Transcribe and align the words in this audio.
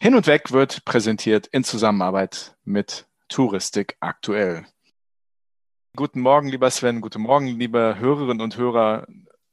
Hin 0.00 0.14
und 0.14 0.28
Weg 0.28 0.52
wird 0.52 0.84
präsentiert 0.84 1.48
in 1.48 1.64
Zusammenarbeit 1.64 2.56
mit 2.64 3.08
Touristik 3.28 3.96
aktuell. 3.98 4.64
Guten 5.96 6.20
Morgen, 6.20 6.48
lieber 6.50 6.70
Sven, 6.70 7.00
guten 7.00 7.22
Morgen, 7.22 7.48
liebe 7.48 7.96
Hörerinnen 7.98 8.40
und 8.40 8.56
Hörer. 8.56 9.08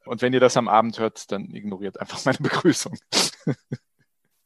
Und 0.06 0.22
wenn 0.22 0.34
ihr 0.34 0.40
das 0.40 0.56
am 0.56 0.68
Abend 0.68 1.00
hört, 1.00 1.32
dann 1.32 1.50
ignoriert 1.50 2.00
einfach 2.00 2.24
meine 2.26 2.38
Begrüßung. 2.38 2.98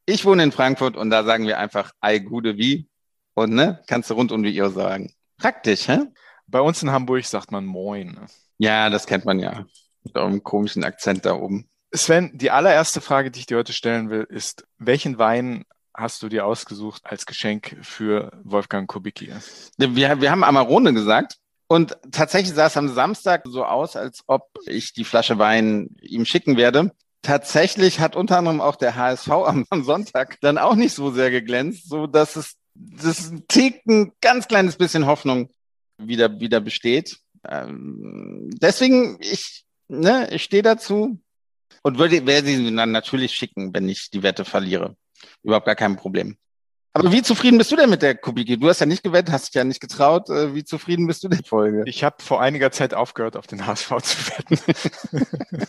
Ich 0.06 0.26
wohne 0.26 0.42
in 0.42 0.52
Frankfurt 0.52 0.98
und 0.98 1.12
da 1.12 1.24
sagen 1.24 1.46
wir 1.46 1.60
einfach 1.60 1.92
Ei 2.02 2.18
Gude 2.18 2.58
wie. 2.58 2.90
Und 3.36 3.54
ne, 3.54 3.84
kannst 3.86 4.10
du 4.10 4.16
rund 4.16 4.31
um 4.31 4.42
die 4.42 4.60
Uhr 4.60 4.72
sagen. 4.72 5.13
Praktisch, 5.38 5.88
hä? 5.88 6.00
Bei 6.47 6.62
uns 6.62 6.81
in 6.81 6.90
Hamburg 6.90 7.26
sagt 7.26 7.52
man 7.52 7.63
Moin. 7.63 8.20
Ja, 8.58 8.90
das 8.90 9.06
kennt 9.06 9.26
man 9.26 9.38
ja. 9.38 9.68
Mit 10.02 10.16
eurem 10.16 10.42
komischen 10.42 10.84
Akzent 10.84 11.28
da 11.28 11.36
oben. 11.36 11.70
Sven, 11.94 12.31
die 12.34 12.50
allererste 12.50 13.02
Frage, 13.02 13.29
die 13.29 13.42
ich 13.42 13.46
dir 13.46 13.58
heute 13.58 13.72
stellen 13.72 14.10
will, 14.10 14.26
ist, 14.28 14.66
welchen 14.79 15.20
Wein 15.20 15.66
hast 16.00 16.23
du 16.23 16.30
dir 16.30 16.45
ausgesucht 16.45 17.02
als 17.04 17.26
Geschenk 17.26 17.78
für 17.82 18.32
Wolfgang 18.44 18.88
Kubicki? 18.88 19.32
Wir, 19.78 20.22
wir 20.22 20.32
haben 20.32 20.44
Amarone 20.44 20.94
gesagt. 20.94 21.38
Und 21.68 21.98
tatsächlich 22.12 22.56
sah 22.56 22.66
es 22.66 22.78
am 22.78 22.90
Samstag 22.90 23.44
so 23.46 23.64
aus, 23.64 23.96
als 23.96 24.23
ob 24.26 24.50
ich 24.66 24.94
die 24.94 25.04
Flasche 25.04 25.38
Wein 25.38 25.96
ihm 26.02 26.26
schicken 26.26 26.58
werde. 26.58 26.92
Tatsächlich 27.22 28.00
hat 28.00 28.16
unter 28.16 28.40
anderem 28.40 28.59
auch 28.59 28.76
der 28.76 28.96
HSV 28.96 29.30
am, 29.46 29.66
am 29.70 29.84
Sonntag 29.84 30.40
dann 30.42 30.58
auch 30.58 30.76
nicht 30.76 30.94
so 30.94 31.12
sehr 31.12 31.30
geglänzt, 31.30 31.88
so 31.88 32.08
dass 32.08 32.36
es 32.36 32.56
das 32.73 33.31
Tick, 33.48 33.86
ein 33.88 34.14
ganz 34.22 34.48
kleines 34.48 34.78
bisschen 34.78 35.06
Hoffnung 35.06 35.50
wieder, 35.98 36.40
wieder 36.40 36.62
besteht. 36.62 37.20
Ähm, 37.48 38.50
deswegen, 38.62 39.18
ich, 39.20 39.66
ne, 39.88 40.30
ich 40.31 40.44
stehe 40.44 40.64
dazu 40.64 41.20
und 41.84 41.98
würde, 42.00 42.26
werde 42.26 42.48
sie 42.48 42.76
dann 42.76 42.92
natürlich 42.92 43.34
schicken, 43.34 43.73
wenn 43.73 43.88
ich 43.90 44.09
die 44.09 44.23
Wette 44.23 44.45
verliere. 44.45 44.95
Überhaupt 45.44 45.66
gar 45.66 45.76
kein 45.76 45.96
Problem. 45.96 46.38
Aber 46.94 47.12
wie 47.12 47.22
zufrieden 47.22 47.58
bist 47.58 47.72
du 47.72 47.76
denn 47.76 47.90
mit 47.90 48.02
der 48.02 48.16
Kubiki? 48.16 48.58
Du 48.58 48.68
hast 48.68 48.80
ja 48.80 48.86
nicht 48.86 49.04
gewettet, 49.04 49.31
hast 49.31 49.48
dich 49.48 49.53
ja 49.53 49.64
nicht 49.64 49.80
getraut. 49.80 50.30
Äh, 50.30 50.56
wie 50.56 50.64
zufrieden 50.64 51.08
bist 51.08 51.23
du 51.23 51.28
denn 51.28 51.44
Folge? 51.44 51.84
Ich 51.86 52.03
habe 52.03 52.17
vor 52.20 52.42
einiger 52.42 52.72
Zeit 52.72 52.94
aufgehört, 52.94 53.38
auf 53.38 53.47
den 53.47 53.66
HSV 53.66 53.90
zu 54.02 54.17
wetten. 54.31 55.66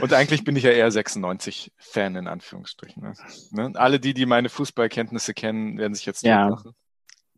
Und 0.00 0.12
eigentlich 0.12 0.44
bin 0.44 0.54
ich 0.54 0.62
ja 0.62 0.70
eher 0.70 0.90
96-Fan 0.90 2.14
in 2.14 2.28
Anführungsstrichen. 2.28 3.02
Ne? 3.02 3.14
ne? 3.50 3.72
Alle 3.74 3.98
die, 3.98 4.14
die 4.14 4.26
meine 4.26 4.48
Fußballkenntnisse 4.48 5.34
kennen, 5.34 5.76
werden 5.78 5.94
sich 5.94 6.06
jetzt 6.06 6.22
ja. 6.22 6.48
machen. 6.48 6.74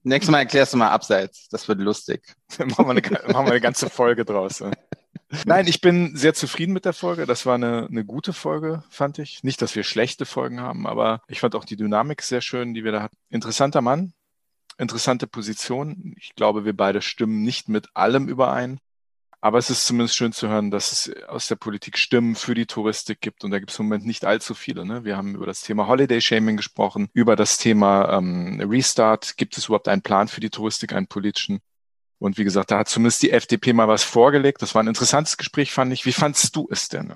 Nächstes 0.02 0.30
Mal 0.30 0.41
erklärst 0.41 0.72
du 0.72 0.77
mal 0.77 0.91
abseits. 0.91 1.48
Das 1.48 1.68
wird 1.68 1.80
lustig. 1.80 2.22
machen, 2.58 2.86
wir 2.86 2.91
eine, 2.91 3.33
machen 3.33 3.46
wir 3.46 3.52
eine 3.52 3.61
ganze 3.61 3.88
Folge 3.91 4.24
draus. 4.24 4.61
Ne? 4.61 4.72
Nein, 5.45 5.67
ich 5.69 5.81
bin 5.81 6.17
sehr 6.17 6.34
zufrieden 6.34 6.73
mit 6.73 6.84
der 6.84 6.92
Folge. 6.92 7.25
Das 7.25 7.47
war 7.47 7.55
eine, 7.55 7.86
eine 7.86 8.05
gute 8.05 8.33
Folge, 8.33 8.83
fand 8.91 9.19
ich. 9.19 9.45
Nicht, 9.45 9.62
dass 9.62 9.77
wir 9.77 9.84
schlechte 9.84 10.27
Folgen 10.27 10.61
haben, 10.61 10.86
aber 10.86 11.23
ich 11.28 11.41
fand 11.41 11.55
auch 11.55 11.64
die 11.64 11.77
Dynamik 11.77 12.23
sehr 12.23 12.41
schön, 12.41 12.75
die 12.75 12.83
wir 12.83 12.92
da 12.92 13.03
hatten. 13.03 13.17
Interessanter 13.28 13.81
Mann, 13.81 14.12
interessante 14.77 15.28
Position. 15.28 16.14
Ich 16.19 16.34
glaube, 16.34 16.64
wir 16.64 16.77
beide 16.77 17.01
stimmen 17.01 17.42
nicht 17.42 17.69
mit 17.69 17.89
allem 17.95 18.28
überein. 18.28 18.81
Aber 19.42 19.56
es 19.56 19.70
ist 19.70 19.86
zumindest 19.86 20.17
schön 20.17 20.33
zu 20.33 20.48
hören, 20.48 20.70
dass 20.70 20.92
es 20.92 21.25
aus 21.27 21.48
der 21.48 21.56
Politik 21.56 21.97
Stimmen 21.97 22.34
für 22.34 22.55
die 22.55 22.67
Touristik 22.67 23.23
gibt. 23.23 23.42
Und 23.42 23.53
da 23.53 23.58
gibt 23.58 23.70
es 23.70 23.78
im 23.78 23.86
Moment 23.86 24.05
nicht 24.05 24.27
allzu 24.27 24.55
viele. 24.55 24.84
Ne? 24.84 25.05
Wir 25.05 25.17
haben 25.17 25.34
über 25.34 25.47
das 25.47 25.62
Thema 25.62 25.86
Holiday 25.86 26.20
Shaming 26.20 26.58
gesprochen, 26.58 27.08
über 27.14 27.36
das 27.36 27.56
Thema 27.56 28.19
ähm, 28.19 28.61
Restart. 28.61 29.39
Gibt 29.39 29.56
es 29.56 29.67
überhaupt 29.67 29.89
einen 29.89 30.03
Plan 30.03 30.28
für 30.28 30.41
die 30.41 30.51
Touristik, 30.51 30.92
einen 30.92 31.06
politischen? 31.06 31.61
Und 32.20 32.38
wie 32.38 32.44
gesagt, 32.44 32.70
da 32.70 32.78
hat 32.78 32.88
zumindest 32.88 33.22
die 33.22 33.32
FDP 33.32 33.72
mal 33.72 33.88
was 33.88 34.04
vorgelegt. 34.04 34.62
Das 34.62 34.74
war 34.74 34.82
ein 34.82 34.88
interessantes 34.88 35.36
Gespräch, 35.36 35.72
fand 35.72 35.92
ich. 35.92 36.06
Wie 36.06 36.12
fandst 36.12 36.54
du 36.54 36.68
es 36.70 36.88
denn? 36.88 37.12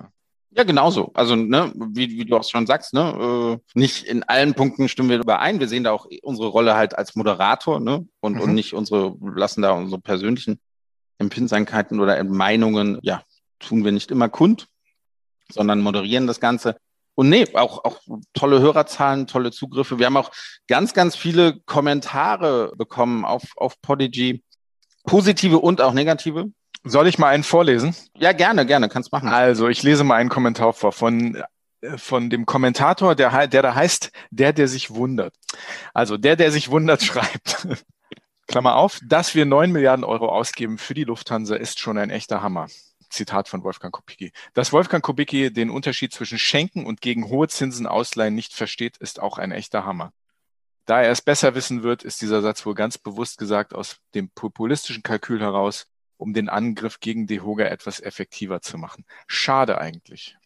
Ja, 0.49 0.63
genauso. 0.63 1.11
Also, 1.13 1.35
ne, 1.35 1.71
wie, 1.75 2.17
wie 2.17 2.25
du 2.25 2.37
auch 2.37 2.43
schon 2.43 2.65
sagst, 2.65 2.93
ne, 2.93 3.59
äh, 3.75 3.79
nicht 3.79 4.05
in 4.05 4.23
allen 4.23 4.55
Punkten 4.55 4.89
stimmen 4.89 5.09
wir 5.09 5.19
überein. 5.19 5.59
Wir 5.59 5.67
sehen 5.67 5.83
da 5.83 5.91
auch 5.91 6.07
unsere 6.23 6.47
Rolle 6.47 6.75
halt 6.75 6.97
als 6.97 7.15
Moderator, 7.15 7.79
ne, 7.79 8.07
und, 8.19 8.35
mhm. 8.35 8.41
und 8.41 8.53
nicht 8.53 8.73
unsere, 8.73 9.15
lassen 9.21 9.61
da 9.61 9.71
unsere 9.73 10.01
persönlichen 10.01 10.59
Empfindsamkeiten 11.17 11.99
oder 11.99 12.23
Meinungen, 12.23 12.99
ja, 13.01 13.21
tun 13.59 13.83
wir 13.83 13.91
nicht 13.91 14.11
immer 14.11 14.29
kund, 14.29 14.67
sondern 15.51 15.81
moderieren 15.81 16.25
das 16.25 16.39
Ganze. 16.39 16.77
Und 17.15 17.29
nee, 17.29 17.47
auch, 17.53 17.83
auch 17.85 18.01
tolle 18.33 18.59
Hörerzahlen, 18.59 19.27
tolle 19.27 19.51
Zugriffe. 19.51 19.99
Wir 19.99 20.05
haben 20.05 20.17
auch 20.17 20.31
ganz, 20.67 20.93
ganz 20.93 21.15
viele 21.15 21.59
Kommentare 21.65 22.73
bekommen 22.77 23.23
auf, 23.23 23.43
auf 23.55 23.81
Podigy. 23.81 24.43
Positive 25.05 25.59
und 25.59 25.81
auch 25.81 25.93
negative. 25.93 26.51
Soll 26.83 27.07
ich 27.07 27.17
mal 27.17 27.29
einen 27.29 27.43
vorlesen? 27.43 27.95
Ja, 28.15 28.31
gerne, 28.31 28.65
gerne, 28.65 28.89
kannst 28.89 29.11
machen. 29.11 29.29
Also, 29.29 29.67
ich 29.67 29.81
lese 29.81 30.03
mal 30.03 30.15
einen 30.15 30.29
Kommentar 30.29 30.73
vor 30.73 30.91
von 30.91 31.35
äh, 31.81 31.97
von 31.97 32.29
dem 32.29 32.45
Kommentator, 32.45 33.15
der, 33.15 33.47
der 33.47 33.61
da 33.61 33.75
heißt, 33.75 34.11
der, 34.31 34.53
der 34.53 34.67
sich 34.67 34.91
wundert. 34.91 35.33
Also, 35.93 36.17
der, 36.17 36.35
der 36.35 36.51
sich 36.51 36.69
wundert, 36.69 37.03
schreibt. 37.03 37.67
Klammer 38.47 38.75
auf, 38.75 38.99
dass 39.03 39.33
wir 39.33 39.45
neun 39.45 39.71
Milliarden 39.71 40.05
Euro 40.05 40.29
ausgeben 40.29 40.77
für 40.77 40.93
die 40.93 41.03
Lufthansa 41.03 41.55
ist 41.55 41.79
schon 41.79 41.97
ein 41.97 42.11
echter 42.11 42.41
Hammer. 42.41 42.67
Zitat 43.09 43.47
von 43.47 43.63
Wolfgang 43.63 43.93
Kubicki. 43.93 44.31
Dass 44.53 44.73
Wolfgang 44.73 45.03
Kubicki 45.03 45.51
den 45.51 45.69
Unterschied 45.69 46.13
zwischen 46.13 46.37
Schenken 46.37 46.85
und 46.85 47.01
gegen 47.01 47.29
hohe 47.29 47.47
Zinsen 47.47 47.87
ausleihen 47.87 48.35
nicht 48.35 48.53
versteht, 48.53 48.97
ist 48.97 49.21
auch 49.21 49.37
ein 49.37 49.51
echter 49.51 49.85
Hammer. 49.85 50.11
Da 50.85 51.01
er 51.01 51.11
es 51.11 51.21
besser 51.21 51.55
wissen 51.55 51.81
wird, 51.83 52.03
ist 52.03 52.21
dieser 52.21 52.41
Satz 52.41 52.65
wohl 52.65 52.75
ganz 52.75 52.97
bewusst 52.97 53.37
gesagt 53.37 53.73
aus 53.73 53.97
dem 54.13 54.29
populistischen 54.29 55.01
Kalkül 55.01 55.41
heraus, 55.41 55.87
um 56.17 56.33
den 56.33 56.47
Angriff 56.47 56.99
gegen 56.99 57.27
DeHoga 57.27 57.65
etwas 57.65 57.99
effektiver 57.99 58.61
zu 58.61 58.77
machen. 58.77 59.05
Schade 59.27 59.79
eigentlich. 59.79 60.37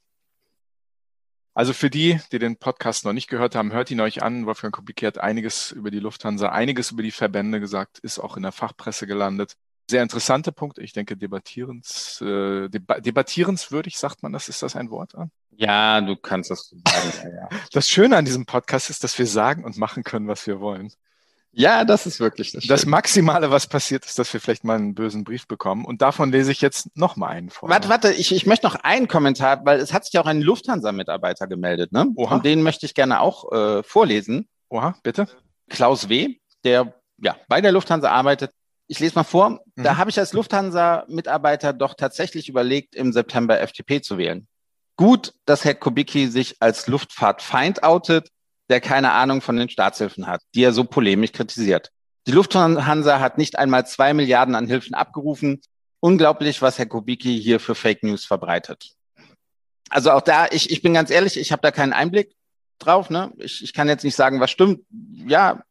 Also 1.54 1.74
für 1.74 1.90
die, 1.90 2.20
die 2.32 2.40
den 2.40 2.56
Podcast 2.56 3.04
noch 3.04 3.12
nicht 3.12 3.28
gehört 3.28 3.54
haben, 3.54 3.74
hört 3.74 3.92
ihn 3.92 4.00
euch 4.00 4.24
an. 4.24 4.46
Wolfgang 4.46 4.74
Kubicki 4.74 5.06
hat 5.06 5.18
einiges 5.18 5.72
über 5.72 5.92
die 5.92 6.00
Lufthansa, 6.00 6.50
einiges 6.50 6.92
über 6.92 7.04
die 7.04 7.12
Verbände 7.12 7.60
gesagt, 7.60 8.00
ist 8.00 8.18
auch 8.18 8.38
in 8.38 8.44
der 8.44 8.54
Fachpresse 8.54 9.08
gelandet. 9.08 9.58
Sehr 9.90 10.04
interessante 10.04 10.52
Punkte. 10.52 10.84
Ich 10.84 10.94
denke, 10.94 11.18
debattierens, 11.18 12.22
äh, 12.22 12.70
deba 12.70 13.00
debattierenswürdig, 13.00 13.98
sagt 13.98 14.22
man 14.22 14.32
das. 14.32 14.48
Ist 14.48 14.62
das 14.62 14.76
ein 14.76 14.92
Wort? 14.92 15.14
Ja, 15.50 16.00
du 16.00 16.16
kannst 16.16 16.52
das 16.52 16.70
sagen. 16.70 17.12
Ja, 17.24 17.30
ja. 17.30 17.50
Das 17.72 17.90
Schöne 17.90 18.16
an 18.16 18.24
diesem 18.24 18.46
Podcast 18.46 18.92
ist, 18.92 19.04
dass 19.04 19.18
wir 19.18 19.26
sagen 19.26 19.64
und 19.64 19.78
machen 19.78 20.04
können, 20.04 20.28
was 20.28 20.46
wir 20.46 20.60
wollen. 20.60 20.92
Ja, 21.52 21.86
das 21.86 22.06
ist 22.06 22.20
wirklich 22.20 22.52
das. 22.52 22.68
Das 22.68 22.86
Maximale, 22.86 23.50
was 23.50 23.66
passiert 23.66 24.06
ist, 24.06 24.20
dass 24.20 24.32
wir 24.32 24.40
vielleicht 24.40 24.64
mal 24.64 24.76
einen 24.76 24.94
bösen 24.94 25.24
Brief 25.24 25.48
bekommen. 25.48 25.86
Und 25.86 26.04
davon 26.04 26.32
lese 26.32 26.52
ich 26.52 26.62
jetzt 26.62 26.96
noch 26.96 27.16
mal 27.16 27.30
einen 27.30 27.50
vor. 27.50 27.68
Warte, 27.68 27.90
warte, 27.90 28.14
ich, 28.14 28.32
ich 28.32 28.46
möchte 28.46 28.68
noch 28.68 28.76
einen 28.76 29.08
Kommentar, 29.08 29.66
weil 29.66 29.80
es 29.80 29.92
hat 29.92 30.06
sich 30.06 30.20
auch 30.20 30.28
ein 30.28 30.42
Lufthansa-Mitarbeiter 30.42 31.48
gemeldet, 31.48 31.92
ne? 31.92 32.12
Oha. 32.16 32.36
Und 32.36 32.46
den 32.46 32.62
möchte 32.62 32.86
ich 32.86 32.94
gerne 32.94 33.22
auch 33.22 33.52
äh, 33.52 33.82
vorlesen. 33.82 34.48
Oha, 34.70 34.96
bitte. 35.02 35.28
Klaus 35.68 36.10
W., 36.10 36.36
der 36.64 36.94
ja 37.18 37.36
bei 37.48 37.60
der 37.60 37.72
Lufthansa 37.72 38.12
arbeitet. 38.12 38.52
Ich 38.90 39.00
lese 39.00 39.16
mal 39.16 39.24
vor. 39.24 39.62
Mhm. 39.76 39.84
Da 39.84 39.96
habe 39.96 40.10
ich 40.10 40.20
als 40.20 40.34
Lufthansa-Mitarbeiter 40.34 41.72
doch 41.72 41.94
tatsächlich 41.94 42.50
überlegt, 42.50 42.96
im 42.96 43.14
September 43.14 43.62
FDP 43.62 44.02
zu 44.02 44.18
wählen. 44.18 44.48
Gut, 44.98 45.34
dass 45.46 45.64
Herr 45.64 45.76
Kubicki 45.76 46.28
sich 46.28 46.58
als 46.60 46.88
Luftfahrtfeind 46.88 47.84
outet 47.84 48.30
der 48.70 48.80
keine 48.80 49.12
Ahnung 49.12 49.42
von 49.42 49.58
den 49.58 49.70
Staatshilfen 49.70 50.28
hat, 50.28 50.42
die 50.54 50.64
er 50.64 50.74
so 50.74 50.84
polemisch 50.84 51.32
kritisiert. 51.32 51.92
Die 52.28 52.32
Lufthansa 52.32 53.20
hat 53.20 53.38
nicht 53.38 53.58
einmal 53.58 53.88
zwei 53.88 54.14
Milliarden 54.14 54.56
an 54.56 54.68
Hilfen 54.68 54.94
abgerufen. 54.94 55.62
Unglaublich, 56.00 56.62
was 56.62 56.78
Herr 56.78 56.86
Kubicki 56.86 57.42
hier 57.42 57.60
für 57.60 57.76
Fake 57.76 58.04
News 58.04 58.26
verbreitet. 58.26 58.92
Also 59.90 60.12
auch 60.12 60.22
da, 60.22 60.48
ich, 60.52 60.70
ich 60.70 60.82
bin 60.82 60.94
ganz 60.94 61.10
ehrlich, 61.10 61.38
ich 61.38 61.52
habe 61.52 61.64
da 61.64 61.72
keinen 61.72 61.94
Einblick 61.94 62.36
drauf. 62.78 63.10
Ne? 63.10 63.34
Ich, 63.38 63.64
ich 63.64 63.74
kann 63.74 63.90
jetzt 63.90 64.04
nicht 64.04 64.16
sagen, 64.16 64.40
was 64.40 64.52
stimmt. 64.52 64.82
Ja, 65.28 65.64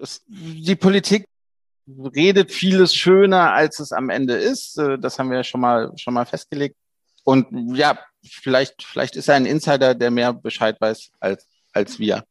es, 0.00 0.22
die 0.26 0.76
Politik 0.76 1.26
redet 2.14 2.52
vieles 2.52 2.94
schöner, 2.94 3.52
als 3.52 3.80
es 3.80 3.92
am 3.92 4.10
Ende 4.10 4.34
ist. 4.34 4.78
Äh, 4.78 4.98
das 4.98 5.18
haben 5.18 5.30
wir 5.30 5.44
schon 5.44 5.60
mal, 5.60 5.92
schon 5.96 6.14
mal 6.14 6.26
festgelegt. 6.26 6.76
Und 7.24 7.76
ja, 7.76 7.98
vielleicht, 8.22 8.82
vielleicht 8.82 9.16
ist 9.16 9.28
er 9.28 9.36
ein 9.36 9.46
Insider, 9.46 9.94
der 9.94 10.10
mehr 10.10 10.32
Bescheid 10.32 10.76
weiß 10.80 11.10
als, 11.20 11.46
als 11.72 11.98
wir. 11.98 12.24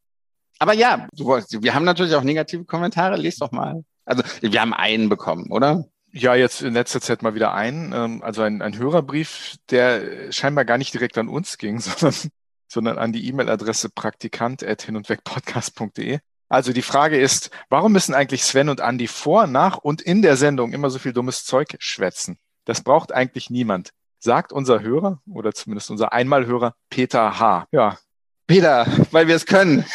Aber 0.58 0.72
ja, 0.72 1.06
wir 1.12 1.74
haben 1.74 1.84
natürlich 1.84 2.14
auch 2.14 2.24
negative 2.24 2.64
Kommentare. 2.64 3.16
Lies 3.16 3.36
doch 3.36 3.52
mal. 3.52 3.84
Also 4.04 4.22
wir 4.40 4.60
haben 4.60 4.74
einen 4.74 5.08
bekommen, 5.08 5.52
oder? 5.52 5.84
Ja, 6.10 6.34
jetzt 6.34 6.62
in 6.62 6.74
letzter 6.74 7.00
Zeit 7.00 7.22
mal 7.22 7.34
wieder 7.34 7.54
einen. 7.54 7.92
Ähm, 7.92 8.22
also 8.22 8.42
ein, 8.42 8.60
ein 8.62 8.76
Hörerbrief, 8.76 9.54
der 9.70 10.32
scheinbar 10.32 10.64
gar 10.64 10.78
nicht 10.78 10.92
direkt 10.94 11.16
an 11.18 11.28
uns 11.28 11.58
ging, 11.58 11.78
sondern, 11.80 12.14
sondern 12.66 12.98
an 12.98 13.12
die 13.12 13.28
E-Mail-Adresse 13.28 13.90
praktikant.hinundwegpodcast.de. 13.90 16.18
Also 16.48 16.72
die 16.72 16.82
Frage 16.82 17.20
ist, 17.20 17.50
warum 17.68 17.92
müssen 17.92 18.14
eigentlich 18.14 18.44
Sven 18.44 18.68
und 18.68 18.80
Andy 18.80 19.06
vor, 19.06 19.46
nach 19.46 19.78
und 19.78 20.00
in 20.00 20.22
der 20.22 20.36
Sendung 20.36 20.72
immer 20.72 20.90
so 20.90 20.98
viel 20.98 21.12
dummes 21.12 21.44
Zeug 21.44 21.76
schwätzen? 21.78 22.38
Das 22.64 22.82
braucht 22.82 23.12
eigentlich 23.12 23.50
niemand. 23.50 23.90
Sagt 24.18 24.52
unser 24.52 24.80
Hörer 24.80 25.20
oder 25.30 25.52
zumindest 25.52 25.90
unser 25.90 26.12
Einmalhörer 26.12 26.74
Peter 26.90 27.38
H. 27.38 27.66
Ja, 27.70 27.98
Peter, 28.46 28.86
weil 29.10 29.28
wir 29.28 29.36
es 29.36 29.46
können. 29.46 29.84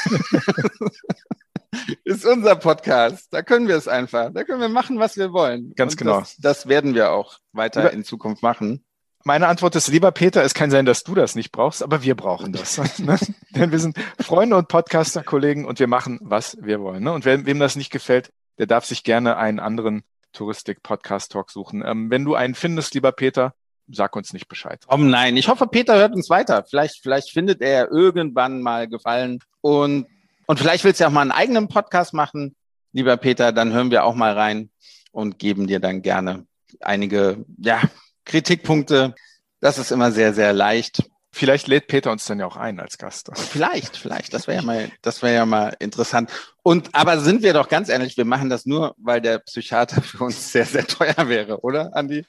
ist 2.04 2.26
unser 2.26 2.56
Podcast. 2.56 3.28
Da 3.32 3.42
können 3.42 3.68
wir 3.68 3.76
es 3.76 3.88
einfach. 3.88 4.32
Da 4.32 4.44
können 4.44 4.62
wir 4.62 4.70
machen, 4.70 5.00
was 5.00 5.18
wir 5.18 5.34
wollen. 5.34 5.74
Ganz 5.76 5.94
Und 5.94 5.98
genau. 5.98 6.20
Das, 6.20 6.38
das, 6.38 6.68
werden 6.68 6.94
wir 6.94 7.12
auch 7.12 7.40
weiter 7.52 7.92
in 7.92 8.04
Zukunft 8.04 8.44
machen. 8.44 8.86
Meine 9.26 9.48
Antwort 9.48 9.74
ist, 9.78 9.88
lieber 9.88 10.12
Peter, 10.12 10.44
es 10.44 10.54
kann 10.54 10.70
sein, 10.70 10.86
dass 10.86 11.04
du 11.04 11.16
das 11.16 11.36
nicht 11.36 11.54
brauchst, 11.54 11.82
aber 11.82 12.04
wir 12.04 12.14
brauchen 12.14 12.52
das. 12.52 12.78
ne? 13.00 13.18
Denn 13.52 13.72
wir 13.72 13.80
sind 13.80 13.98
Freunde 14.20 14.58
und 14.58 14.68
Podcaster-Kollegen 14.68 15.64
und 15.64 15.80
wir 15.80 15.88
machen, 15.88 16.20
was 16.22 16.58
wir 16.60 16.82
wollen. 16.82 17.04
Ne? 17.04 17.14
Und 17.14 17.24
wer, 17.24 17.46
wem 17.46 17.58
das 17.58 17.78
nicht 17.78 17.90
gefällt, 17.90 18.34
der 18.58 18.68
darf 18.68 18.84
sich 18.84 19.06
gerne 19.06 19.38
einen 19.38 19.60
anderen 19.60 20.04
Touristik-Podcast-Talk 20.34 21.52
suchen. 21.52 21.84
Ähm, 21.86 22.10
wenn 22.10 22.26
du 22.26 22.36
einen 22.36 22.54
findest, 22.54 22.96
lieber 22.96 23.14
Peter, 23.14 23.54
sag 23.88 24.14
uns 24.18 24.34
nicht 24.34 24.50
Bescheid. 24.50 24.84
Oh 24.90 24.98
nein, 24.98 25.38
ich 25.38 25.48
hoffe, 25.48 25.68
Peter 25.68 25.96
hört 25.96 26.14
uns 26.14 26.30
weiter. 26.30 26.66
Vielleicht, 26.70 27.02
vielleicht 27.02 27.32
findet 27.32 27.62
er 27.62 27.92
irgendwann 27.92 28.62
mal 28.62 28.90
Gefallen 28.90 29.40
und, 29.62 30.06
und 30.48 30.60
vielleicht 30.60 30.84
willst 30.84 31.00
du 31.00 31.06
ja 31.06 31.08
auch 31.08 31.14
mal 31.14 31.22
einen 31.22 31.32
eigenen 31.32 31.70
Podcast 31.70 32.14
machen, 32.14 32.56
lieber 32.92 33.16
Peter, 33.16 33.54
dann 33.54 33.72
hören 33.72 33.90
wir 33.90 34.04
auch 34.04 34.16
mal 34.16 34.34
rein 34.34 34.70
und 35.14 35.40
geben 35.40 35.68
dir 35.68 35.80
dann 35.80 36.02
gerne 36.02 36.46
einige, 36.82 37.46
ja, 37.58 37.82
Kritikpunkte. 38.26 39.16
Das 39.60 39.78
ist 39.78 39.92
immer 39.92 40.12
sehr, 40.12 40.34
sehr 40.34 40.54
leicht. 40.54 41.10
Vielleicht 41.36 41.68
lädt 41.68 41.88
Peter 41.88 42.12
uns 42.12 42.26
dann 42.26 42.40
ja 42.40 42.46
auch 42.46 42.58
ein 42.58 42.80
als 42.80 43.00
Gast. 43.00 43.32
Vielleicht, 43.34 43.98
vielleicht. 43.98 44.36
Das 44.36 44.46
wäre 44.46 44.58
ja 44.58 44.62
mal, 44.64 44.92
das 45.02 45.24
wäre 45.24 45.34
ja 45.34 45.46
mal 45.48 45.76
interessant. 45.80 46.30
Und 46.62 46.94
aber 46.94 47.20
sind 47.20 47.42
wir 47.42 47.54
doch 47.54 47.70
ganz 47.70 47.90
ehrlich, 47.90 48.18
wir 48.18 48.26
machen 48.26 48.50
das 48.50 48.68
nur, 48.68 48.94
weil 48.98 49.20
der 49.20 49.40
Psychiater 49.40 50.02
für 50.04 50.26
uns 50.26 50.52
sehr, 50.52 50.66
sehr 50.66 50.86
teuer 50.86 51.28
wäre, 51.28 51.62
oder, 51.62 51.96
Andi? 51.96 52.24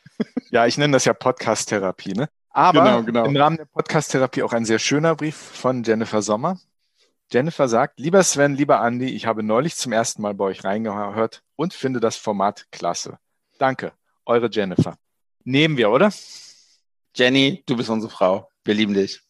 Ja, 0.51 0.65
ich 0.67 0.79
nenne 0.79 0.95
das 0.95 1.05
ja 1.05 1.13
Podcast-Therapie, 1.13 2.15
ne? 2.15 2.31
Aber 2.49 2.83
genau, 2.85 3.03
genau. 3.03 3.25
im 3.27 3.37
Rahmen 3.37 3.57
der 3.59 3.67
Podcast-Therapie 3.67 4.43
auch 4.43 4.55
ein 4.55 4.65
sehr 4.65 4.79
schöner 4.79 5.17
Brief 5.17 5.37
von 5.37 5.83
Jennifer 5.83 6.23
Sommer. 6.23 6.59
Jennifer 7.31 7.69
sagt, 7.69 8.01
lieber 8.01 8.23
Sven, 8.23 8.55
lieber 8.55 8.81
Andi, 8.81 9.11
ich 9.11 9.27
habe 9.27 9.43
neulich 9.43 9.77
zum 9.77 9.93
ersten 9.93 10.23
Mal 10.23 10.33
bei 10.33 10.45
euch 10.45 10.65
reingehört 10.65 11.43
und 11.57 11.75
finde 11.75 12.01
das 12.01 12.17
Format 12.17 12.67
klasse. 12.71 13.19
Danke, 13.59 13.93
eure 14.25 14.49
Jennifer. 14.51 14.97
Nehmen 15.45 15.77
wir, 15.77 15.91
oder? 15.91 16.11
Jenny, 17.15 17.63
du 17.67 17.77
bist 17.77 17.91
unsere 17.91 18.11
Frau. 18.11 18.49
Wir 18.65 18.75
lieben 18.75 18.95
dich. 18.95 19.21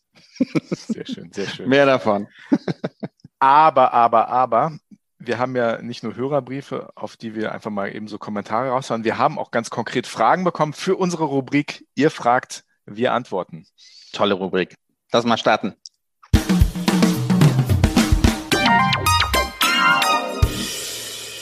Sehr 0.71 1.07
schön, 1.07 1.33
sehr 1.33 1.49
schön. 1.49 1.69
Mehr 1.69 1.87
davon. 1.87 2.29
aber, 3.41 3.93
aber, 3.93 4.29
aber, 4.29 4.79
wir 5.19 5.39
haben 5.39 5.57
ja 5.57 5.83
nicht 5.83 6.05
nur 6.05 6.15
Hörerbriefe, 6.15 6.91
auf 6.95 7.17
die 7.17 7.35
wir 7.35 7.51
einfach 7.53 7.71
mal 7.71 7.95
eben 7.95 8.07
so 8.07 8.19
Kommentare 8.19 8.71
raushauen. 8.71 9.03
Wir 9.03 9.19
haben 9.19 9.39
auch 9.41 9.51
ganz 9.51 9.71
konkret 9.71 10.07
Fragen 10.07 10.45
bekommen 10.45 10.73
für 10.73 10.97
unsere 10.97 11.25
Rubrik. 11.25 11.85
Ihr 11.97 12.13
fragt, 12.13 12.65
wir 12.87 13.13
antworten. 13.13 13.67
Tolle 14.13 14.35
Rubrik. 14.35 14.77
Lass 15.11 15.25
mal 15.25 15.37
starten. 15.37 15.75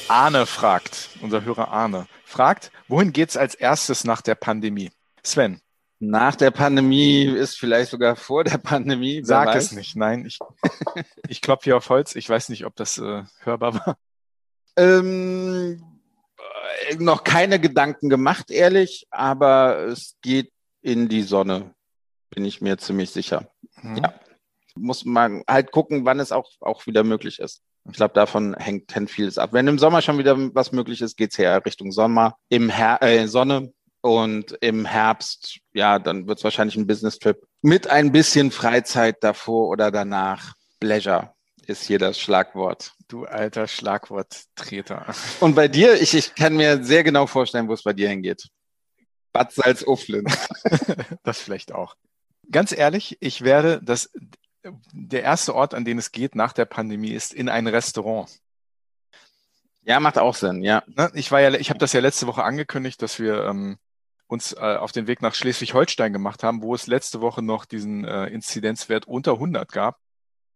Arne 0.08 0.46
fragt, 0.46 1.10
unser 1.20 1.44
Hörer 1.44 1.69
Arne, 1.69 2.06
fragt, 2.32 2.73
wohin 2.88 3.12
geht's 3.12 3.37
als 3.37 3.55
erstes 3.55 4.05
nach 4.05 4.23
der 4.23 4.34
Pandemie? 4.34 4.90
Sven, 5.23 5.61
nach 6.05 6.34
der 6.34 6.50
Pandemie 6.50 7.23
ist 7.23 7.56
vielleicht 7.56 7.93
sogar 7.93 8.17
vor 8.17 8.43
der 8.43 8.58
Pandemie. 8.58 9.23
Sag 9.25 9.55
es 9.55 9.70
nicht, 9.70 9.94
nein. 9.94 10.26
Ich, 10.26 10.40
ich 11.29 11.40
klopfe 11.40 11.64
hier 11.64 11.76
auf 11.76 11.88
Holz. 11.90 12.17
Ich 12.17 12.29
weiß 12.29 12.49
nicht, 12.49 12.67
ob 12.67 12.75
das 12.75 12.99
äh, 12.99 13.23
hörbar 13.44 13.75
war. 13.75 13.96
Ähm, 14.76 15.81
äh, 16.88 16.96
noch 16.96 17.23
keine 17.23 17.61
Gedanken 17.61 18.08
gemacht, 18.08 18.50
ehrlich, 18.50 19.06
aber 19.11 19.87
es 19.87 20.17
geht 20.23 20.50
in 20.81 21.08
die 21.08 21.23
Sonne, 21.23 21.73
bin 22.31 22.44
ich 22.44 22.61
mir 22.61 22.79
ziemlich 22.79 23.11
sicher. 23.11 23.49
Mhm. 23.81 23.99
Ja. 23.99 24.14
Muss 24.75 25.05
man 25.05 25.44
halt 25.46 25.70
gucken, 25.70 26.05
wann 26.05 26.19
es 26.19 26.32
auch, 26.32 26.50
auch 26.61 26.84
wieder 26.88 27.05
möglich 27.05 27.38
ist. 27.38 27.62
Ich 27.90 27.96
glaube, 27.96 28.14
davon 28.14 28.55
hängt, 28.55 28.94
hängt 28.94 29.11
vieles 29.11 29.38
ab. 29.38 29.52
Wenn 29.52 29.67
im 29.67 29.79
Sommer 29.79 30.02
schon 30.02 30.19
wieder 30.19 30.37
was 30.55 30.73
möglich 30.73 31.00
ist, 31.00 31.17
geht's 31.17 31.38
her 31.38 31.64
Richtung 31.64 31.90
Sommer. 31.90 32.37
Im 32.49 32.69
Her 32.69 32.99
äh, 33.02 33.26
Sonne 33.26 33.73
und 34.02 34.52
im 34.61 34.84
Herbst, 34.84 35.58
ja, 35.73 35.99
dann 35.99 36.26
wird 36.26 36.38
es 36.38 36.44
wahrscheinlich 36.44 36.76
ein 36.76 36.87
Business-Trip 36.87 37.40
mit 37.62 37.88
ein 37.88 38.12
bisschen 38.12 38.50
Freizeit 38.50 39.23
davor 39.23 39.69
oder 39.69 39.90
danach. 39.90 40.55
Pleasure 40.81 41.32
ist 41.67 41.84
hier 41.84 41.99
das 41.99 42.19
Schlagwort. 42.19 42.93
Du 43.08 43.25
alter 43.25 43.69
Schlagworttreter. 43.69 45.06
Und 45.40 45.55
bei 45.55 45.69
dir, 45.69 46.00
ich, 46.00 46.14
ich 46.14 46.34
kann 46.34 46.56
mir 46.56 46.82
sehr 46.82 47.05
genau 47.05 47.26
vorstellen, 47.26 47.69
wo 47.69 47.73
es 47.73 47.84
bei 47.84 47.93
dir 47.93 48.08
hingeht. 48.08 48.49
Bad 49.32 49.52
Salzuflen. 49.52 50.26
das 51.23 51.40
vielleicht 51.40 51.73
auch. 51.73 51.94
Ganz 52.50 52.73
ehrlich, 52.73 53.17
ich 53.20 53.43
werde 53.43 53.81
das, 53.82 54.11
der 54.93 55.23
erste 55.23 55.55
Ort, 55.55 55.75
an 55.75 55.85
den 55.85 55.99
es 55.99 56.12
geht 56.12 56.35
nach 56.35 56.53
der 56.53 56.64
Pandemie, 56.64 57.12
ist 57.12 57.32
in 57.32 57.49
ein 57.49 57.67
Restaurant. 57.67 58.29
Ja, 59.85 59.99
macht 59.99 60.19
auch 60.19 60.35
Sinn, 60.35 60.62
ja. 60.62 60.82
Ne, 60.87 61.11
ich 61.14 61.32
war 61.32 61.41
ja, 61.41 61.53
ich 61.55 61.70
habe 61.70 61.79
das 61.79 61.93
ja 61.93 62.00
letzte 62.00 62.26
Woche 62.26 62.44
angekündigt, 62.44 63.03
dass 63.03 63.19
wir 63.19 63.44
ähm, 63.44 63.79
uns 64.29 64.53
äh, 64.53 64.76
auf 64.76 64.93
den 64.93 65.06
Weg 65.09 65.23
nach 65.23 65.35
Schleswig-Holstein 65.35 66.12
gemacht 66.12 66.44
haben, 66.44 66.62
wo 66.62 66.75
es 66.75 66.87
letzte 66.87 67.20
Woche 67.20 67.43
noch 67.43 67.64
diesen 67.64 68.05
äh, 68.05 68.26
Inzidenzwert 68.26 69.06
unter 69.06 69.32
100 69.32 69.73
gab, 69.73 69.99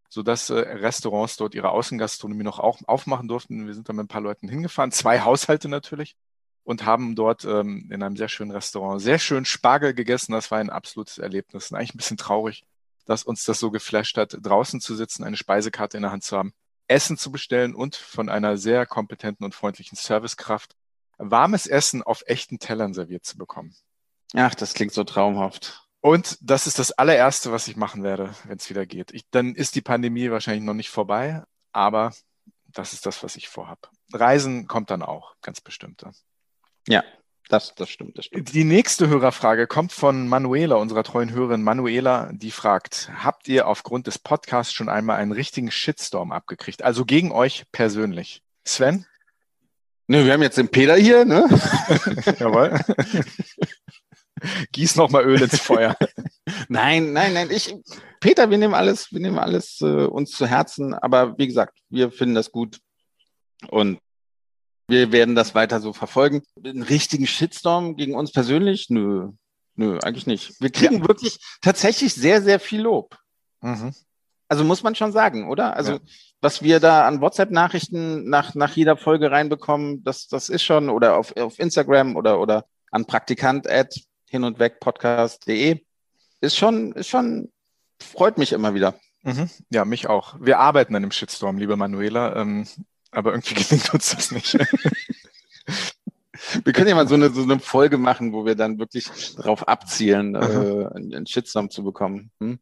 sodass 0.09 0.49
äh, 0.51 0.55
Restaurants 0.55 1.37
dort 1.37 1.55
ihre 1.55 1.71
Außengastronomie 1.71 2.45
noch 2.45 2.61
auch 2.61 2.79
aufmachen 2.87 3.27
durften. 3.27 3.67
Wir 3.67 3.75
sind 3.75 3.89
da 3.89 3.93
mit 3.93 4.05
ein 4.05 4.09
paar 4.09 4.21
Leuten 4.21 4.49
hingefahren, 4.49 4.93
zwei 4.93 5.21
Haushalte 5.21 5.69
natürlich, 5.69 6.17
und 6.63 6.85
haben 6.85 7.17
dort 7.17 7.45
ähm, 7.45 7.91
in 7.93 8.03
einem 8.05 8.17
sehr 8.17 8.29
schönen 8.29 8.53
Restaurant 8.53 9.03
sehr 9.03 9.19
schön 9.19 9.45
Spargel 9.45 9.93
gegessen. 9.93 10.33
Das 10.33 10.53
war 10.53 10.59
ein 10.59 10.71
absolutes 10.71 11.19
Erlebnis. 11.19 11.73
Eigentlich 11.73 11.95
ein 11.95 11.99
bisschen 11.99 12.17
traurig, 12.17 12.65
dass 13.07 13.23
uns 13.23 13.45
das 13.45 13.59
so 13.59 13.71
geflasht 13.71 14.19
hat, 14.19 14.37
draußen 14.41 14.81
zu 14.81 14.95
sitzen, 14.95 15.25
eine 15.25 15.37
Speisekarte 15.37 15.97
in 15.97 16.03
der 16.03 16.13
Hand 16.13 16.25
zu 16.25 16.37
haben, 16.37 16.53
Essen 16.89 17.17
zu 17.17 17.33
bestellen 17.33 17.75
und 17.75 17.97
von 17.97 18.29
einer 18.29 18.57
sehr 18.59 18.87
kompetenten 18.87 19.45
und 19.45 19.55
freundlichen 19.55 19.97
Servicekraft 19.97 20.77
warmes 21.19 21.67
Essen 21.67 22.03
auf 22.03 22.23
echten 22.27 22.59
Tellern 22.59 22.93
serviert 22.93 23.25
zu 23.25 23.39
bekommen. 23.39 23.75
Ach, 24.35 24.55
das 24.55 24.75
klingt 24.75 24.93
so 24.93 25.05
traumhaft. 25.05 25.83
Und 26.01 26.39
das 26.41 26.67
ist 26.67 26.79
das 26.79 26.93
allererste, 26.93 27.51
was 27.53 27.69
ich 27.69 27.77
machen 27.77 28.03
werde, 28.03 28.35
wenn 28.45 28.59
es 28.59 28.69
wieder 28.71 28.87
geht. 28.87 29.13
Ich, 29.13 29.29
dann 29.31 29.55
ist 29.55 29.75
die 29.75 29.81
Pandemie 29.81 30.31
wahrscheinlich 30.31 30.65
noch 30.65 30.75
nicht 30.75 30.91
vorbei, 30.91 31.43
aber 31.73 32.13
das 32.67 32.93
ist 32.93 33.07
das, 33.07 33.23
was 33.23 33.37
ich 33.37 33.49
vorhab. 33.49 33.91
Reisen 34.13 34.67
kommt 34.67 34.91
dann 34.91 35.03
auch, 35.03 35.35
ganz 35.41 35.61
bestimmt. 35.61 36.05
Ja, 36.87 37.03
das, 37.49 37.75
das 37.75 37.89
stimmt, 37.89 38.19
das 38.19 38.27
stimmt. 38.27 38.53
Die 38.53 38.65
nächste 38.65 39.09
Hörerfrage 39.09 39.67
kommt 39.67 39.93
von 39.93 40.29
Manuela, 40.29 40.77
unserer 40.77 41.05
treuen 41.05 41.33
Hörerin 41.33 41.63
Manuela, 41.63 42.31
die 42.33 42.51
fragt, 42.51 43.11
habt 43.23 43.49
ihr 43.49 43.69
aufgrund 43.69 44.07
des 44.07 44.19
Podcasts 44.19 44.73
schon 44.73 44.89
einmal 44.89 45.19
einen 45.19 45.33
richtigen 45.33 45.71
Shitstorm 45.71 46.33
abgekriegt? 46.33 46.83
Also 46.83 47.05
gegen 47.05 47.31
euch 47.31 47.65
persönlich. 47.71 48.43
Sven? 48.65 49.07
Ne, 50.09 50.25
wir 50.25 50.33
haben 50.33 50.43
jetzt 50.43 50.59
den 50.59 50.69
Peter 50.69 50.97
hier, 50.97 51.25
ne? 51.25 51.47
Jawohl. 52.39 52.81
Gieß 54.73 54.97
noch 54.97 55.11
mal 55.11 55.25
Öl 55.25 55.43
ins 55.43 55.61
Feuer. 55.61 55.97
nein, 56.69 57.13
nein, 57.13 57.33
nein. 57.33 57.51
Ich, 57.51 57.75
Peter, 58.21 58.51
wir 58.51 58.59
nehmen 58.59 58.75
alles, 58.75 59.13
wir 59.13 59.21
nehmen 59.21 59.39
alles 59.39 59.81
äh, 59.81 60.05
uns 60.05 60.33
zu 60.33 60.47
Herzen. 60.47 60.95
Aber 60.95 61.39
wie 61.39 61.47
gesagt, 61.47 61.79
wir 61.91 62.11
finden 62.11 62.35
das 62.35 62.53
gut 62.53 62.79
und 63.69 63.99
wir 64.89 65.13
werden 65.13 65.35
das 65.35 65.55
weiter 65.55 65.81
so 65.81 65.93
verfolgen. 65.93 66.43
Einen 66.65 66.83
richtigen 66.83 67.27
Shitstorm 67.27 67.97
gegen 67.97 68.15
uns 68.15 68.33
persönlich? 68.33 68.89
Nö, 68.91 69.31
nö, 69.75 69.99
eigentlich 70.01 70.27
nicht. 70.27 70.61
Wir 70.61 70.71
kriegen 70.71 71.01
ja. 71.01 71.09
wirklich 71.09 71.39
tatsächlich 71.61 72.15
sehr, 72.15 72.43
sehr 72.43 72.61
viel 72.61 72.83
Lob. 72.83 73.17
Mhm. 73.63 73.93
Also 74.49 74.63
muss 74.63 74.83
man 74.83 74.95
schon 74.95 75.13
sagen, 75.13 75.49
oder? 75.49 75.75
Also 75.75 75.95
ja 75.95 76.01
was 76.41 76.63
wir 76.63 76.81
da 76.81 77.07
an 77.07 77.21
WhatsApp-Nachrichten 77.21 78.29
nach, 78.29 78.55
nach 78.55 78.77
jeder 78.77 78.97
Folge 78.97 79.31
reinbekommen, 79.31 80.05
das, 80.05 80.29
das 80.29 80.49
ist 80.49 80.63
schon, 80.63 80.91
oder 80.91 81.17
auf, 81.17 81.37
auf 81.37 81.59
Instagram 81.59 82.17
oder, 82.17 82.41
oder 82.41 82.67
an 82.91 83.07
praktikant 83.07 83.69
at 83.69 83.95
hin 84.29 84.45
und 84.45 84.59
weg 84.59 84.81
podcast.de, 84.81 85.81
ist 86.41 86.57
schon, 86.57 86.93
ist 86.93 87.09
schon, 87.09 87.51
freut 88.01 88.39
mich 88.39 88.53
immer 88.53 88.75
wieder. 88.75 88.95
Mhm. 89.23 89.51
Ja, 89.71 89.85
mich 89.85 90.09
auch. 90.09 90.37
Wir 90.41 90.59
arbeiten 90.59 90.95
an 90.95 91.03
dem 91.03 91.11
Shitstorm, 91.11 91.59
liebe 91.59 91.77
Manuela, 91.77 92.37
ähm, 92.37 92.67
aber 93.17 93.33
irgendwie 93.33 93.55
gelingt 93.63 93.93
uns 93.93 94.15
das 94.15 94.31
nicht. 94.31 94.59
wir 96.65 96.73
können 96.73 96.89
ja 96.89 96.95
mal 96.95 97.09
so 97.09 97.15
eine, 97.15 97.31
so 97.31 97.43
eine 97.43 97.59
Folge 97.59 97.99
machen, 97.99 98.33
wo 98.33 98.45
wir 98.45 98.55
dann 98.55 98.79
wirklich 98.79 99.09
darauf 99.37 99.67
abzielen, 99.67 100.35
äh, 100.35 100.39
einen 100.95 101.27
Shitstorm 101.27 101.71
zu 101.71 101.83
bekommen. 101.83 102.31
Hm? 102.41 102.59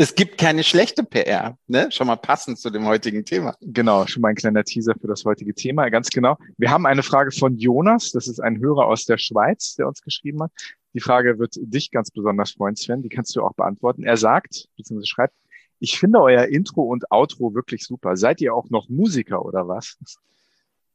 Es 0.00 0.14
gibt 0.14 0.38
keine 0.38 0.62
schlechte 0.62 1.02
PR, 1.02 1.58
ne? 1.66 1.90
Schon 1.90 2.06
mal 2.06 2.14
passend 2.16 2.60
zu 2.60 2.70
dem 2.70 2.86
heutigen 2.86 3.24
Thema. 3.24 3.56
Genau, 3.60 4.06
schon 4.06 4.22
mal 4.22 4.28
ein 4.28 4.36
kleiner 4.36 4.62
Teaser 4.62 4.94
für 5.00 5.08
das 5.08 5.24
heutige 5.24 5.54
Thema, 5.54 5.88
ganz 5.88 6.08
genau. 6.10 6.36
Wir 6.56 6.70
haben 6.70 6.86
eine 6.86 7.02
Frage 7.02 7.32
von 7.32 7.56
Jonas, 7.56 8.12
das 8.12 8.28
ist 8.28 8.38
ein 8.38 8.60
Hörer 8.60 8.86
aus 8.86 9.06
der 9.06 9.18
Schweiz, 9.18 9.74
der 9.74 9.88
uns 9.88 10.00
geschrieben 10.02 10.42
hat. 10.42 10.52
Die 10.94 11.00
Frage 11.00 11.40
wird 11.40 11.54
dich 11.56 11.90
ganz 11.90 12.12
besonders 12.12 12.52
freuen, 12.52 12.76
Sven, 12.76 13.02
die 13.02 13.08
kannst 13.08 13.34
du 13.34 13.42
auch 13.42 13.54
beantworten. 13.54 14.04
Er 14.04 14.16
sagt, 14.16 14.68
beziehungsweise 14.76 15.08
schreibt, 15.08 15.34
ich 15.80 15.98
finde 15.98 16.20
euer 16.20 16.46
Intro 16.46 16.82
und 16.82 17.10
Outro 17.10 17.54
wirklich 17.54 17.84
super. 17.84 18.16
Seid 18.16 18.40
ihr 18.40 18.54
auch 18.54 18.70
noch 18.70 18.88
Musiker 18.88 19.44
oder 19.44 19.68
was? 19.68 19.96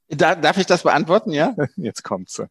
Da, 0.09 0.35
darf 0.35 0.57
ich 0.57 0.65
das 0.65 0.83
beantworten, 0.83 1.31
ja? 1.31 1.55
Jetzt 1.75 2.03
kommt's. 2.03 2.41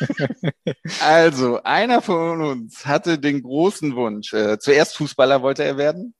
also, 1.00 1.62
einer 1.62 2.00
von 2.00 2.42
uns 2.42 2.86
hatte 2.86 3.18
den 3.18 3.42
großen 3.42 3.96
Wunsch. 3.96 4.32
Äh, 4.32 4.58
zuerst 4.58 4.96
Fußballer 4.96 5.42
wollte 5.42 5.64
er 5.64 5.76
werden, 5.76 6.14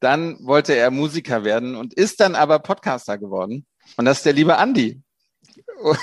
dann 0.00 0.38
wollte 0.44 0.74
er 0.74 0.90
Musiker 0.90 1.44
werden 1.44 1.76
und 1.76 1.94
ist 1.94 2.20
dann 2.20 2.34
aber 2.34 2.58
Podcaster 2.58 3.16
geworden. 3.18 3.66
Und 3.96 4.04
das 4.04 4.18
ist 4.18 4.26
der 4.26 4.32
liebe 4.32 4.56
Andi. 4.58 5.00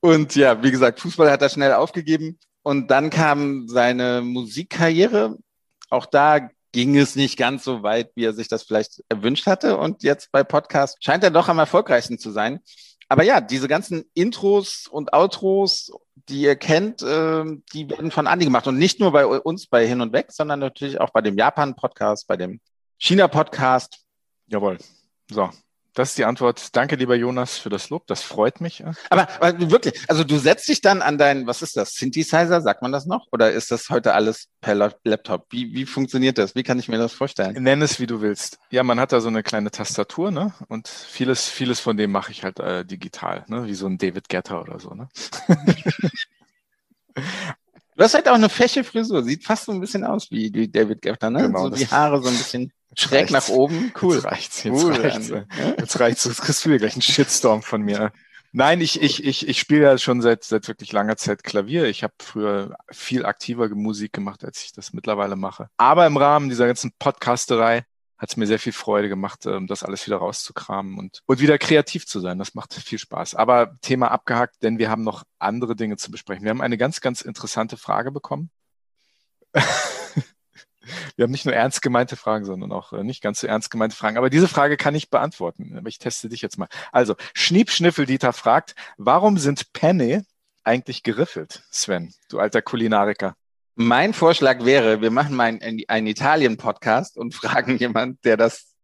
Und 0.00 0.34
ja, 0.34 0.62
wie 0.62 0.70
gesagt, 0.70 1.00
Fußball 1.00 1.30
hat 1.30 1.42
er 1.42 1.48
schnell 1.48 1.72
aufgegeben. 1.72 2.38
Und 2.62 2.90
dann 2.90 3.10
kam 3.10 3.68
seine 3.68 4.22
Musikkarriere. 4.22 5.36
Auch 5.94 6.06
da 6.06 6.50
ging 6.72 6.96
es 6.96 7.14
nicht 7.14 7.38
ganz 7.38 7.62
so 7.62 7.84
weit, 7.84 8.10
wie 8.16 8.24
er 8.24 8.32
sich 8.32 8.48
das 8.48 8.64
vielleicht 8.64 9.04
erwünscht 9.08 9.46
hatte. 9.46 9.78
Und 9.78 10.02
jetzt 10.02 10.32
bei 10.32 10.42
Podcast 10.42 11.02
scheint 11.04 11.22
er 11.22 11.30
doch 11.30 11.48
am 11.48 11.60
erfolgreichsten 11.60 12.18
zu 12.18 12.32
sein. 12.32 12.58
Aber 13.08 13.22
ja, 13.22 13.40
diese 13.40 13.68
ganzen 13.68 14.04
Intros 14.12 14.88
und 14.90 15.12
Outros, 15.12 15.92
die 16.28 16.42
ihr 16.42 16.56
kennt, 16.56 17.00
äh, 17.02 17.44
die 17.72 17.88
werden 17.88 18.10
von 18.10 18.26
Andi 18.26 18.44
gemacht. 18.44 18.66
Und 18.66 18.76
nicht 18.76 18.98
nur 18.98 19.12
bei 19.12 19.24
uns 19.24 19.68
bei 19.68 19.86
Hin 19.86 20.00
und 20.00 20.12
Weg, 20.12 20.32
sondern 20.32 20.58
natürlich 20.58 21.00
auch 21.00 21.10
bei 21.10 21.20
dem 21.20 21.38
Japan-Podcast, 21.38 22.26
bei 22.26 22.36
dem 22.36 22.60
China-Podcast. 22.98 24.00
Jawohl. 24.48 24.78
So, 25.30 25.48
das 25.94 26.10
ist 26.10 26.18
die 26.18 26.24
Antwort. 26.24 26.74
Danke, 26.76 26.96
lieber 26.96 27.14
Jonas, 27.14 27.56
für 27.56 27.70
das 27.70 27.88
Lob. 27.88 28.06
Das 28.08 28.22
freut 28.22 28.60
mich. 28.60 28.84
Aber, 29.10 29.28
aber, 29.40 29.70
wirklich, 29.70 29.94
also 30.08 30.24
du 30.24 30.38
setzt 30.38 30.68
dich 30.68 30.80
dann 30.80 31.02
an 31.02 31.18
deinen, 31.18 31.46
was 31.46 31.62
ist 31.62 31.76
das, 31.76 31.94
Synthesizer, 31.94 32.60
sagt 32.60 32.82
man 32.82 32.90
das 32.92 33.06
noch? 33.06 33.28
Oder 33.32 33.52
ist 33.52 33.70
das 33.70 33.90
heute 33.90 34.14
alles 34.14 34.48
per 34.60 34.74
Laptop? 34.74 35.46
Wie, 35.50 35.72
wie 35.72 35.86
funktioniert 35.86 36.38
das? 36.38 36.54
Wie 36.54 36.64
kann 36.64 36.78
ich 36.78 36.88
mir 36.88 36.98
das 36.98 37.12
vorstellen? 37.12 37.62
Nenn 37.62 37.80
es, 37.80 38.00
wie 38.00 38.06
du 38.06 38.20
willst. 38.20 38.58
Ja, 38.70 38.82
man 38.82 38.98
hat 38.98 39.12
da 39.12 39.20
so 39.20 39.28
eine 39.28 39.44
kleine 39.44 39.70
Tastatur, 39.70 40.30
ne? 40.32 40.52
Und 40.68 40.88
vieles, 40.88 41.48
vieles 41.48 41.78
von 41.80 41.96
dem 41.96 42.10
mache 42.10 42.32
ich 42.32 42.42
halt 42.42 42.58
äh, 42.58 42.84
digital, 42.84 43.44
ne? 43.46 43.66
Wie 43.66 43.74
so 43.74 43.86
ein 43.86 43.96
David 43.96 44.28
Getter 44.28 44.60
oder 44.60 44.80
so, 44.80 44.90
ne? 44.90 45.08
Du 47.96 48.02
hast 48.02 48.14
halt 48.14 48.28
auch 48.28 48.34
eine 48.34 48.48
fesche 48.48 48.82
Frisur, 48.82 49.22
sieht 49.22 49.44
fast 49.44 49.66
so 49.66 49.72
ein 49.72 49.80
bisschen 49.80 50.02
aus 50.02 50.28
wie, 50.32 50.52
wie 50.52 50.66
David 50.66 51.00
Getter, 51.00 51.30
ne? 51.30 51.42
Genau, 51.42 51.68
so 51.68 51.70
die 51.70 51.86
Haare 51.86 52.20
so 52.20 52.28
ein 52.28 52.36
bisschen 52.36 52.72
schräg 53.00 53.30
nach 53.30 53.48
oben. 53.48 53.92
Cool. 54.00 54.16
Jetzt 54.16 54.24
reicht's, 54.24 54.62
jetzt 54.62 54.82
cool, 54.82 54.92
reicht's. 54.94 55.28
Jetzt 55.78 56.00
reicht's, 56.00 56.24
jetzt 56.24 56.42
kriegst 56.42 56.64
du 56.64 56.70
hier 56.70 56.78
gleich 56.78 56.94
einen 56.94 57.02
Shitstorm 57.02 57.62
von 57.62 57.82
mir. 57.82 58.12
Nein, 58.56 58.80
ich, 58.80 59.02
ich, 59.02 59.24
ich, 59.24 59.48
ich 59.48 59.58
spiele 59.58 59.82
ja 59.82 59.98
schon 59.98 60.22
seit, 60.22 60.44
seit 60.44 60.68
wirklich 60.68 60.92
langer 60.92 61.16
Zeit 61.16 61.42
Klavier. 61.42 61.86
Ich 61.86 62.04
habe 62.04 62.14
früher 62.20 62.76
viel 62.88 63.26
aktiver 63.26 63.68
Musik 63.68 64.12
gemacht, 64.12 64.44
als 64.44 64.62
ich 64.62 64.72
das 64.72 64.92
mittlerweile 64.92 65.34
mache. 65.34 65.68
Aber 65.76 66.06
im 66.06 66.16
Rahmen 66.16 66.48
dieser 66.48 66.68
ganzen 66.68 66.92
Podcasterei 67.00 67.84
hat 68.16 68.30
es 68.30 68.36
mir 68.36 68.46
sehr 68.46 68.60
viel 68.60 68.72
Freude 68.72 69.08
gemacht, 69.08 69.44
ähm, 69.44 69.66
das 69.66 69.82
alles 69.82 70.06
wieder 70.06 70.18
rauszukramen 70.18 70.98
und, 70.98 71.20
und 71.26 71.40
wieder 71.40 71.58
kreativ 71.58 72.06
zu 72.06 72.20
sein. 72.20 72.38
Das 72.38 72.54
macht 72.54 72.74
viel 72.74 73.00
Spaß. 73.00 73.34
Aber 73.34 73.76
Thema 73.80 74.12
abgehakt, 74.12 74.62
denn 74.62 74.78
wir 74.78 74.88
haben 74.88 75.02
noch 75.02 75.24
andere 75.40 75.74
Dinge 75.74 75.96
zu 75.96 76.12
besprechen. 76.12 76.44
Wir 76.44 76.50
haben 76.50 76.60
eine 76.60 76.78
ganz, 76.78 77.00
ganz 77.00 77.22
interessante 77.22 77.76
Frage 77.76 78.12
bekommen. 78.12 78.50
wir 81.16 81.24
haben 81.24 81.30
nicht 81.30 81.44
nur 81.44 81.54
ernst 81.54 81.82
gemeinte 81.82 82.16
Fragen, 82.16 82.44
sondern 82.44 82.72
auch 82.72 82.92
äh, 82.92 83.04
nicht 83.04 83.22
ganz 83.22 83.40
so 83.40 83.46
ernst 83.46 83.70
gemeinte 83.70 83.96
Fragen. 83.96 84.16
Aber 84.16 84.30
diese 84.30 84.48
Frage 84.48 84.76
kann 84.76 84.94
ich 84.94 85.10
beantworten. 85.10 85.76
Aber 85.76 85.88
ich 85.88 85.98
teste 85.98 86.28
dich 86.28 86.42
jetzt 86.42 86.58
mal. 86.58 86.68
Also, 86.92 87.14
Schniep 87.34 87.70
Dieter 87.70 88.32
fragt, 88.32 88.74
warum 88.96 89.38
sind 89.38 89.72
Penne 89.72 90.24
eigentlich 90.62 91.02
geriffelt, 91.02 91.62
Sven, 91.70 92.12
du 92.28 92.38
alter 92.38 92.62
Kulinariker? 92.62 93.34
Mein 93.76 94.14
Vorschlag 94.14 94.64
wäre, 94.64 95.00
wir 95.00 95.10
machen 95.10 95.34
mal 95.34 95.44
einen, 95.44 95.82
einen 95.88 96.06
Italien-Podcast 96.06 97.16
und 97.16 97.34
fragen 97.34 97.76
jemand, 97.78 98.24
der 98.24 98.36
das 98.36 98.74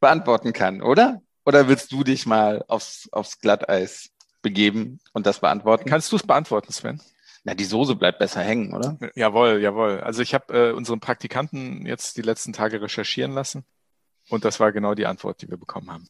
beantworten 0.00 0.52
kann, 0.52 0.82
oder? 0.82 1.20
Oder 1.44 1.68
willst 1.68 1.92
du 1.92 2.04
dich 2.04 2.26
mal 2.26 2.64
aufs, 2.68 3.08
aufs 3.12 3.40
Glatteis 3.40 4.10
begeben 4.42 5.00
und 5.12 5.26
das 5.26 5.40
beantworten? 5.40 5.88
Kannst 5.88 6.12
du 6.12 6.16
es 6.16 6.22
beantworten, 6.22 6.72
Sven? 6.72 7.00
Na, 7.46 7.54
die 7.54 7.64
Soße 7.64 7.94
bleibt 7.94 8.18
besser 8.18 8.40
hängen, 8.40 8.74
oder? 8.74 8.98
Jawohl, 9.14 9.62
jawohl. 9.62 10.00
Also 10.00 10.20
ich 10.20 10.34
habe 10.34 10.52
äh, 10.52 10.72
unseren 10.72 10.98
Praktikanten 10.98 11.86
jetzt 11.86 12.16
die 12.16 12.22
letzten 12.22 12.52
Tage 12.52 12.82
recherchieren 12.82 13.30
lassen 13.30 13.64
und 14.28 14.44
das 14.44 14.58
war 14.58 14.72
genau 14.72 14.96
die 14.96 15.06
Antwort, 15.06 15.42
die 15.42 15.48
wir 15.48 15.56
bekommen 15.56 15.88
haben. 15.92 16.08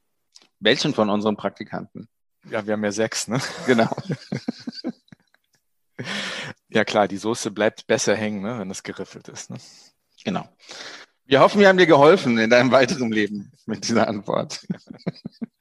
Welchen 0.61 0.95
von 0.95 1.11
unseren 1.11 1.37
Praktikanten? 1.37 2.09
Ja, 2.51 2.65
wir 2.65 2.73
haben 2.73 2.83
ja 2.83 2.91
sechs, 2.91 3.29
ne? 3.29 3.39
Genau. 3.67 3.95
ja 6.71 6.87
klar, 6.87 7.07
die 7.07 7.19
Soße 7.19 7.51
bleibt 7.51 7.87
besser 7.87 8.17
hängen, 8.17 8.41
ne, 8.41 8.59
wenn 8.59 8.71
es 8.71 8.83
geriffelt 8.83 9.29
ist. 9.29 9.51
Ne? 9.51 9.59
Genau. 10.25 10.49
Wir 11.27 11.41
hoffen, 11.41 11.61
wir 11.61 11.69
haben 11.69 11.77
dir 11.77 11.87
geholfen 11.87 12.39
in 12.39 12.49
deinem 12.49 12.71
weiteren 12.71 13.13
Leben 13.13 13.53
mit 13.67 13.87
dieser 13.87 14.09
Antwort. 14.09 14.67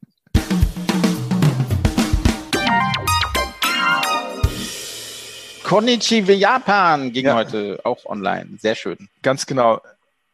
Konnichiwa 5.66 6.32
Japan 6.32 7.12
ging 7.12 7.26
ja. 7.26 7.34
heute 7.34 7.80
auch 7.86 8.06
online. 8.06 8.60
Sehr 8.60 8.76
schön. 8.76 9.10
Ganz 9.24 9.48
genau. 9.48 9.82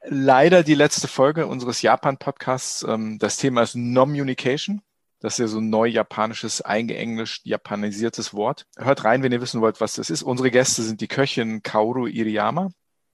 Leider 0.04 0.62
die 0.62 0.76
letzte 0.76 1.08
Folge 1.08 1.48
unseres 1.48 1.82
Japan-Podcasts. 1.82 2.84
Ähm, 2.84 3.18
das 3.18 3.38
Thema 3.38 3.62
ist 3.62 3.76
Nomunication. 3.76 4.82
Das 5.22 5.34
ist 5.34 5.40
ja 5.40 5.48
so 5.48 5.60
ein 5.60 5.70
neu 5.70 5.88
japanisches, 5.88 6.62
eingeenglischt, 6.62 7.46
japanisiertes 7.46 8.34
Wort. 8.34 8.66
Hört 8.76 9.06
rein, 9.06 9.24
wenn 9.24 9.32
ihr 9.32 9.40
wissen 9.40 9.62
wollt, 9.62 9.80
was 9.80 9.94
das 9.94 10.10
ist. 10.10 10.22
Unsere 10.22 10.52
Gäste 10.52 10.82
sind 10.82 11.00
die 11.00 11.08
Köchin 11.08 11.64
Kaoru 11.64 12.08
Iriyama, 12.08 12.72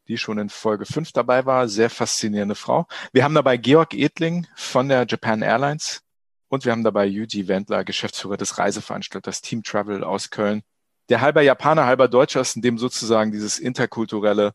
die 0.07 0.17
schon 0.17 0.39
in 0.39 0.50
Folge 0.50 0.88
5 0.88 1.12
dabei 1.12 1.45
war. 1.45 1.67
Sehr 1.67 1.91
faszinierende 1.91 2.55
Frau. 2.55 2.88
Wir 3.13 3.25
haben 3.25 3.36
dabei 3.36 3.57
Georg 3.57 3.93
Edling 3.93 4.47
von 4.55 4.89
der 4.89 5.05
Japan 5.07 5.43
Airlines 5.43 6.01
und 6.47 6.65
wir 6.65 6.71
haben 6.71 6.83
dabei 6.83 7.05
Yuji 7.05 7.47
Wendler, 7.47 7.83
Geschäftsführer 7.83 8.38
des 8.38 8.57
Reiseveranstalters 8.57 9.43
Team 9.43 9.62
Travel 9.62 10.03
aus 10.03 10.31
Köln 10.31 10.63
der 11.09 11.21
halber 11.21 11.41
Japaner, 11.41 11.85
halber 11.85 12.07
Deutscher 12.07 12.41
ist, 12.41 12.55
in 12.55 12.61
dem 12.61 12.77
sozusagen 12.77 13.31
dieses 13.31 13.59
interkulturelle 13.59 14.53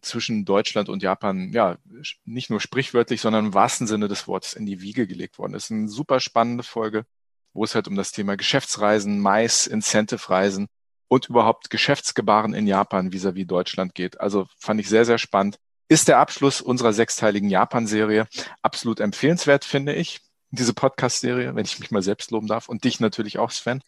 zwischen 0.00 0.44
Deutschland 0.44 0.88
und 0.88 1.02
Japan, 1.02 1.52
ja, 1.52 1.78
nicht 2.24 2.50
nur 2.50 2.60
sprichwörtlich, 2.60 3.20
sondern 3.20 3.46
im 3.46 3.54
wahrsten 3.54 3.86
Sinne 3.86 4.08
des 4.08 4.28
Wortes 4.28 4.54
in 4.54 4.66
die 4.66 4.80
Wiege 4.80 5.06
gelegt 5.06 5.38
worden 5.38 5.54
ist. 5.54 5.70
Eine 5.70 5.88
super 5.88 6.20
spannende 6.20 6.62
Folge, 6.62 7.04
wo 7.52 7.64
es 7.64 7.74
halt 7.74 7.88
um 7.88 7.96
das 7.96 8.12
Thema 8.12 8.36
Geschäftsreisen, 8.36 9.20
Mais, 9.20 9.66
Incentive-Reisen 9.66 10.68
und 11.08 11.28
überhaupt 11.28 11.70
Geschäftsgebaren 11.70 12.54
in 12.54 12.66
Japan 12.66 13.12
vis-à-vis 13.12 13.44
-vis 13.44 13.46
Deutschland 13.46 13.94
geht. 13.94 14.20
Also 14.20 14.46
fand 14.58 14.80
ich 14.80 14.88
sehr, 14.88 15.04
sehr 15.04 15.18
spannend. 15.18 15.58
Ist 15.88 16.08
der 16.08 16.18
Abschluss 16.18 16.60
unserer 16.60 16.92
sechsteiligen 16.92 17.48
Japan-Serie 17.48 18.26
absolut 18.62 19.00
empfehlenswert, 19.00 19.64
finde 19.64 19.94
ich. 19.94 20.20
Diese 20.50 20.74
Podcast-Serie, 20.74 21.54
wenn 21.54 21.64
ich 21.64 21.78
mich 21.78 21.90
mal 21.90 22.02
selbst 22.02 22.30
loben 22.30 22.46
darf 22.46 22.68
und 22.68 22.84
dich 22.84 23.00
natürlich 23.00 23.38
auch, 23.38 23.50
Sven. 23.50 23.82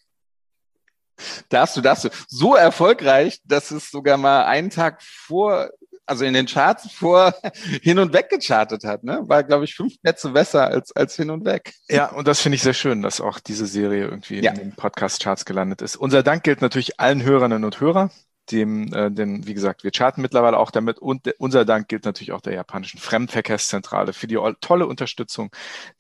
Darfst 1.49 1.77
du, 1.77 1.81
darfst 1.81 2.05
du. 2.05 2.09
So 2.29 2.55
erfolgreich, 2.55 3.41
dass 3.45 3.71
es 3.71 3.91
sogar 3.91 4.17
mal 4.17 4.45
einen 4.45 4.71
Tag 4.71 5.03
vor, 5.03 5.71
also 6.07 6.25
in 6.25 6.35
den 6.35 6.47
Charts 6.47 6.91
vor 6.93 7.35
hin 7.83 7.99
und 7.99 8.13
weg 8.13 8.31
gechartet 8.31 8.85
hat, 8.85 9.05
ne? 9.05 9.21
War, 9.25 9.45
glaube 9.45 9.65
ich, 9.65 9.75
fünf 9.75 10.01
Plätze 10.01 10.31
besser 10.31 10.67
als, 10.67 10.95
als 10.95 11.17
hin 11.17 11.31
und 11.31 11.45
weg. 11.45 11.75
Ja, 11.89 12.07
und 12.07 12.27
das 12.29 12.41
finde 12.41 12.57
ich 12.57 12.63
sehr 12.63 12.75
schön, 12.75 13.03
dass 13.03 13.21
auch 13.21 13.41
diese 13.41 13.67
Serie 13.67 14.05
irgendwie 14.05 14.41
ja. 14.41 14.53
in 14.53 14.59
den 14.59 14.73
Podcast-Charts 14.73 15.45
gelandet 15.45 15.83
ist. 15.83 15.97
Unser 15.97 16.23
Dank 16.23 16.43
gilt 16.45 16.63
natürlich 16.63 16.99
allen 17.01 17.23
Hörerinnen 17.23 17.65
und 17.65 17.81
Hörern, 17.81 18.11
dem, 18.51 18.93
äh, 18.93 19.11
denn 19.11 19.47
wie 19.47 19.55
gesagt, 19.55 19.85
wir 19.85 19.91
charten 19.91 20.23
mittlerweile 20.23 20.59
auch 20.59 20.71
damit 20.71 20.99
und 20.99 21.27
de, 21.27 21.35
unser 21.39 21.65
Dank 21.65 21.89
gilt 21.89 22.05
natürlich 22.05 22.33
auch 22.33 22.41
der 22.41 22.55
japanischen 22.55 22.99
Fremdverkehrszentrale 22.99 24.13
für 24.13 24.27
die 24.27 24.39
tolle 24.61 24.87
Unterstützung 24.87 25.51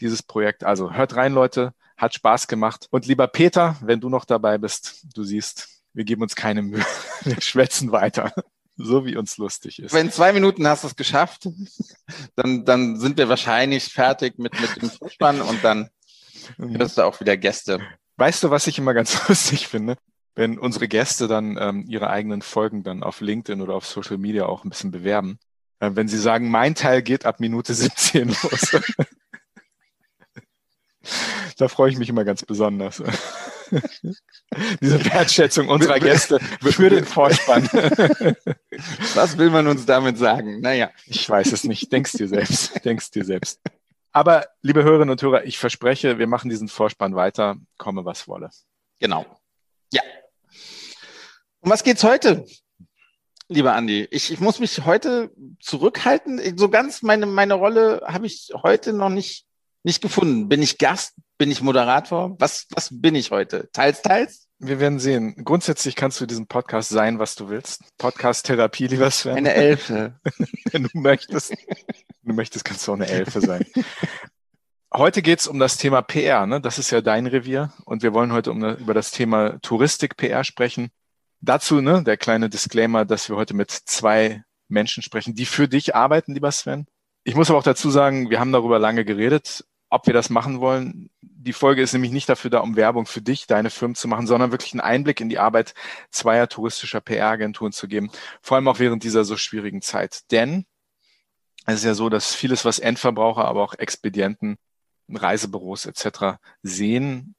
dieses 0.01 0.23
Projekt. 0.23 0.65
Also 0.65 0.93
hört 0.93 1.17
rein, 1.17 1.33
Leute, 1.33 1.75
hat 1.99 2.15
Spaß 2.15 2.47
gemacht. 2.47 2.87
Und 2.91 3.07
lieber 3.07 3.27
Peter, 3.27 3.77
wenn 3.83 4.01
du 4.01 4.09
noch 4.09 4.25
dabei 4.25 4.57
bist, 4.57 5.05
du 5.15 5.25
siehst, 5.25 5.69
wir 5.93 6.05
geben 6.05 6.23
uns 6.23 6.37
keine 6.37 6.63
Mühe. 6.63 6.85
Wir 7.25 7.41
schwätzen 7.41 7.91
weiter. 7.91 8.33
So 8.77 9.05
wie 9.05 9.17
uns 9.17 9.39
lustig 9.39 9.81
ist. 9.81 9.93
Wenn 9.93 10.13
zwei 10.13 10.33
Minuten 10.33 10.69
hast 10.69 10.85
du 10.85 10.87
es 10.87 10.95
geschafft, 10.95 11.49
dann, 12.37 12.65
dann 12.65 13.01
sind 13.01 13.19
wir 13.19 13.29
wahrscheinlich 13.29 13.93
fertig 13.93 14.39
mit, 14.39 14.59
mit 14.61 14.81
dem 14.81 14.89
Vorspann 14.89 15.41
und 15.41 15.65
dann 15.65 15.91
hörst 16.59 16.97
du 16.97 17.03
auch 17.03 17.19
wieder 17.19 17.37
Gäste. 17.37 17.81
Weißt 18.17 18.45
du, 18.45 18.51
was 18.51 18.69
ich 18.69 18.79
immer 18.79 18.95
ganz 18.95 19.29
lustig 19.29 19.67
finde? 19.67 19.97
Wenn 20.37 20.61
unsere 20.61 20.87
Gäste 20.87 21.27
dann 21.27 21.59
ähm, 21.61 21.87
ihre 21.89 22.09
eigenen 22.11 22.43
Folgen 22.43 22.85
dann 22.85 23.03
auf 23.03 23.21
LinkedIn 23.21 23.61
oder 23.61 23.75
auf 23.75 23.85
Social 23.85 24.19
Media 24.19 24.47
auch 24.47 24.63
ein 24.63 24.71
bisschen 24.71 24.93
bewerben, 24.93 25.41
äh, 25.81 25.91
wenn 25.95 26.07
sie 26.07 26.19
sagen, 26.19 26.49
mein 26.49 26.77
Teil 26.77 27.03
geht 27.03 27.27
ab 27.27 27.41
Minute 27.41 27.75
17 27.75 28.29
los. 28.29 28.77
Da 31.57 31.69
freue 31.69 31.91
ich 31.91 31.99
mich 31.99 32.09
immer 32.09 32.25
ganz 32.25 32.45
besonders. 32.45 33.03
Diese 34.81 35.05
Wertschätzung 35.05 35.69
unserer 35.69 36.01
Gäste 36.01 36.39
für 36.63 36.91
den 36.91 37.05
Vorspann. 37.05 37.65
Was 39.15 39.37
will 39.39 39.51
man 39.51 39.67
uns 39.67 39.87
damit 39.87 40.19
sagen? 40.19 40.61
Naja. 40.61 40.91
Ich 41.07 41.29
weiß 41.29 41.53
es 41.53 41.65
nicht. 41.65 41.93
Denkst 41.93 42.13
dir 42.13 42.29
selbst. 42.29 42.85
Denkst 42.85 43.11
dir 43.11 43.25
selbst. 43.25 43.61
Aber, 44.13 44.47
liebe 44.63 44.83
Hörerinnen 44.83 45.11
und 45.11 45.23
Hörer, 45.23 45.45
ich 45.45 45.59
verspreche, 45.59 46.19
wir 46.19 46.27
machen 46.27 46.49
diesen 46.49 46.69
Vorspann 46.69 47.15
weiter, 47.15 47.57
komme 47.77 48.05
was 48.05 48.27
wolle. 48.27 48.51
Genau. 49.01 49.27
Ja. 49.93 50.03
Um 51.61 51.71
was 51.71 51.85
geht's 51.85 52.05
heute? 52.05 52.47
Lieber 53.49 53.75
Andi, 53.75 54.09
ich, 54.11 54.33
ich 54.33 54.41
muss 54.41 54.61
mich 54.61 54.85
heute 54.85 55.31
zurückhalten. 55.61 56.59
So 56.59 56.69
ganz 56.69 57.03
meine, 57.03 57.27
meine 57.27 57.55
Rolle 57.55 58.03
habe 58.07 58.27
ich 58.27 58.51
heute 58.63 58.93
noch 58.93 59.09
nicht 59.09 59.49
nicht 59.83 60.03
gefunden. 60.03 60.49
Bin 60.49 60.63
ich 60.63 60.79
Gast? 60.79 61.15
Bin 61.39 61.53
ich 61.53 61.63
Moderator? 61.63 62.35
Was, 62.41 62.67
was 62.71 62.89
bin 62.91 63.15
ich 63.15 63.31
heute? 63.31 63.71
Teils, 63.73 64.03
teils? 64.03 64.49
Wir 64.59 64.81
werden 64.81 64.99
sehen. 64.99 65.45
Grundsätzlich 65.45 65.95
kannst 65.95 66.21
du 66.21 66.27
diesen 66.27 66.49
Podcast 66.49 66.89
sein, 66.89 67.21
was 67.21 67.37
du 67.37 67.49
willst. 67.49 67.85
Podcast-Therapie, 67.97 68.89
lieber 68.89 69.09
Sven. 69.13 69.37
Eine 69.37 69.55
Elfe. 69.55 70.19
Wenn 70.73 70.83
du 70.83 70.89
möchtest. 70.95 71.53
Wenn 71.53 72.31
du 72.31 72.35
möchtest, 72.35 72.65
kannst 72.65 72.89
du 72.89 72.91
auch 72.91 72.97
eine 72.97 73.07
Elfe 73.07 73.41
sein. 73.41 73.65
Heute 74.93 75.23
geht 75.23 75.39
es 75.39 75.47
um 75.47 75.61
das 75.61 75.77
Thema 75.77 76.03
PR, 76.03 76.47
ne? 76.47 76.61
das 76.61 76.79
ist 76.79 76.91
ja 76.91 77.03
dein 77.03 77.29
Revier 77.29 77.73
und 77.85 78.03
wir 78.03 78.15
wollen 78.15 78.33
heute 78.33 78.51
um, 78.51 78.65
über 78.75 78.95
das 78.95 79.13
Thema 79.13 79.61
Touristik-PR 79.61 80.43
sprechen. 80.43 80.89
Dazu 81.41 81.81
ne, 81.81 82.03
der 82.03 82.17
kleine 82.17 82.49
Disclaimer, 82.49 83.05
dass 83.05 83.29
wir 83.29 83.37
heute 83.37 83.55
mit 83.55 83.71
zwei 83.71 84.43
Menschen 84.67 85.05
sprechen, 85.05 85.37
die 85.37 85.47
für 85.47 85.69
dich 85.69 85.95
arbeiten, 85.95 86.35
lieber 86.35 86.51
Sven. 86.51 86.87
Ich 87.23 87.37
muss 87.37 87.49
aber 87.49 87.61
auch 87.61 87.65
dazu 87.65 87.91
sagen, 87.91 88.31
wir 88.31 88.41
haben 88.41 88.51
darüber 88.51 88.79
lange 88.79 89.05
geredet, 89.05 89.65
ob 89.91 90.07
wir 90.07 90.15
das 90.15 90.31
machen 90.31 90.61
wollen. 90.61 91.11
Die 91.21 91.53
Folge 91.53 91.83
ist 91.83 91.93
nämlich 91.93 92.13
nicht 92.13 92.29
dafür 92.29 92.51
da, 92.51 92.59
um 92.61 92.77
Werbung 92.77 93.07
für 93.07 93.23
dich, 93.23 93.47
deine 93.47 93.71
Firmen 93.71 93.95
zu 93.95 94.09
machen, 94.09 94.27
sondern 94.27 94.51
wirklich 94.51 94.73
einen 94.73 94.81
Einblick 94.81 95.21
in 95.21 95.29
die 95.29 95.39
Arbeit 95.39 95.75
zweier 96.11 96.49
touristischer 96.49 97.01
PR-Agenturen 97.01 97.73
zu 97.73 97.89
geben. 97.89 98.11
Vor 98.43 98.57
allem 98.57 98.69
auch 98.69 98.79
während 98.79 99.03
dieser 99.03 99.25
so 99.25 99.37
schwierigen 99.37 99.81
Zeit. 99.81 100.31
Denn 100.31 100.67
es 101.67 101.77
ist 101.77 101.85
ja 101.85 101.95
so, 101.95 102.09
dass 102.09 102.35
vieles, 102.35 102.65
was 102.65 102.79
Endverbraucher, 102.79 103.45
aber 103.45 103.63
auch 103.63 103.75
Expedienten, 103.75 104.57
Reisebüros 105.09 105.87
etc. 105.87 106.39
sehen, 106.63 107.35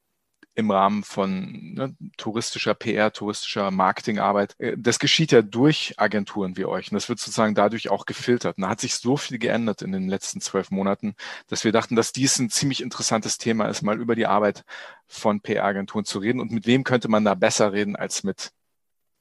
im 0.59 0.71
Rahmen 0.71 1.03
von 1.03 1.73
ne, 1.73 1.95
touristischer 2.17 2.73
PR, 2.75 3.11
touristischer 3.11 3.71
Marketingarbeit. 3.71 4.55
Äh, 4.59 4.75
das 4.77 4.99
geschieht 4.99 5.31
ja 5.31 5.41
durch 5.41 5.95
Agenturen 5.97 6.57
wie 6.57 6.65
euch. 6.65 6.91
Und 6.91 6.95
das 6.95 7.09
wird 7.09 7.19
sozusagen 7.19 7.55
dadurch 7.55 7.89
auch 7.89 8.05
gefiltert. 8.05 8.57
Und 8.57 8.63
da 8.63 8.69
hat 8.69 8.81
sich 8.81 8.95
so 8.95 9.17
viel 9.17 9.39
geändert 9.39 9.81
in 9.81 9.91
den 9.91 10.07
letzten 10.07 10.41
zwölf 10.41 10.71
Monaten, 10.71 11.15
dass 11.47 11.63
wir 11.63 11.71
dachten, 11.71 11.95
dass 11.95 12.13
dies 12.13 12.37
ein 12.39 12.49
ziemlich 12.49 12.81
interessantes 12.81 13.37
Thema 13.37 13.67
ist, 13.67 13.81
mal 13.81 13.99
über 13.99 14.15
die 14.15 14.27
Arbeit 14.27 14.65
von 15.07 15.41
PR-Agenturen 15.41 16.05
zu 16.05 16.19
reden. 16.19 16.39
Und 16.41 16.51
mit 16.51 16.67
wem 16.67 16.83
könnte 16.83 17.07
man 17.07 17.25
da 17.25 17.35
besser 17.35 17.73
reden 17.73 17.95
als 17.95 18.23
mit 18.23 18.51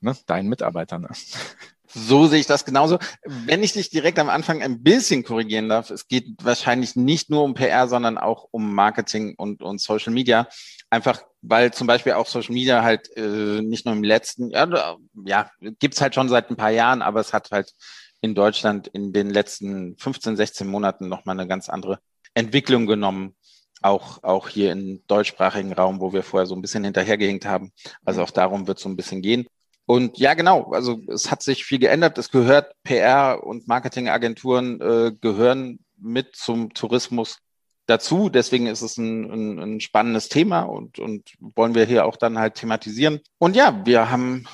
ne, 0.00 0.16
deinen 0.26 0.48
Mitarbeitern? 0.48 1.06
So 1.88 2.26
sehe 2.26 2.40
ich 2.40 2.46
das 2.46 2.64
genauso. 2.64 2.98
Wenn 3.24 3.62
ich 3.62 3.72
dich 3.72 3.90
direkt 3.90 4.18
am 4.18 4.28
Anfang 4.28 4.62
ein 4.62 4.82
bisschen 4.82 5.24
korrigieren 5.24 5.68
darf, 5.68 5.90
es 5.90 6.06
geht 6.06 6.26
wahrscheinlich 6.42 6.96
nicht 6.96 7.30
nur 7.30 7.42
um 7.44 7.54
PR, 7.54 7.88
sondern 7.88 8.18
auch 8.18 8.48
um 8.50 8.74
Marketing 8.74 9.34
und, 9.36 9.62
und 9.62 9.80
Social 9.80 10.12
Media. 10.12 10.48
Einfach, 10.90 11.22
weil 11.42 11.72
zum 11.72 11.86
Beispiel 11.86 12.12
auch 12.12 12.26
Social 12.26 12.54
Media 12.54 12.82
halt 12.82 13.14
äh, 13.16 13.62
nicht 13.62 13.86
nur 13.86 13.94
im 13.94 14.04
letzten, 14.04 14.50
ja, 14.50 14.96
ja, 15.24 15.50
gibt's 15.78 16.00
halt 16.00 16.14
schon 16.14 16.28
seit 16.28 16.50
ein 16.50 16.56
paar 16.56 16.70
Jahren, 16.70 17.02
aber 17.02 17.20
es 17.20 17.32
hat 17.32 17.50
halt 17.50 17.74
in 18.20 18.34
Deutschland 18.34 18.88
in 18.88 19.12
den 19.12 19.30
letzten 19.30 19.96
15, 19.96 20.36
16 20.36 20.66
Monaten 20.66 21.08
nochmal 21.08 21.38
eine 21.38 21.48
ganz 21.48 21.68
andere 21.68 22.00
Entwicklung 22.34 22.86
genommen. 22.86 23.34
Auch, 23.80 24.24
auch 24.24 24.48
hier 24.48 24.72
im 24.72 25.04
deutschsprachigen 25.06 25.72
Raum, 25.72 26.00
wo 26.00 26.12
wir 26.12 26.24
vorher 26.24 26.46
so 26.46 26.56
ein 26.56 26.62
bisschen 26.62 26.82
hinterhergehinkt 26.82 27.46
haben. 27.46 27.70
Also 28.04 28.22
auch 28.22 28.30
darum 28.32 28.66
wird 28.66 28.78
es 28.78 28.82
so 28.82 28.88
ein 28.88 28.96
bisschen 28.96 29.22
gehen. 29.22 29.46
Und 29.88 30.18
ja, 30.18 30.34
genau, 30.34 30.70
also 30.72 31.00
es 31.08 31.30
hat 31.30 31.42
sich 31.42 31.64
viel 31.64 31.78
geändert. 31.78 32.18
Es 32.18 32.30
gehört, 32.30 32.74
PR 32.82 33.42
und 33.42 33.68
Marketingagenturen 33.68 34.78
äh, 34.82 35.12
gehören 35.18 35.78
mit 35.96 36.36
zum 36.36 36.74
Tourismus 36.74 37.38
dazu. 37.86 38.28
Deswegen 38.28 38.66
ist 38.66 38.82
es 38.82 38.98
ein, 38.98 39.30
ein, 39.30 39.58
ein 39.58 39.80
spannendes 39.80 40.28
Thema 40.28 40.60
und, 40.64 40.98
und 40.98 41.32
wollen 41.40 41.74
wir 41.74 41.86
hier 41.86 42.04
auch 42.04 42.16
dann 42.16 42.38
halt 42.38 42.56
thematisieren. 42.56 43.20
Und 43.38 43.56
ja, 43.56 43.80
wir 43.86 44.10
haben 44.10 44.46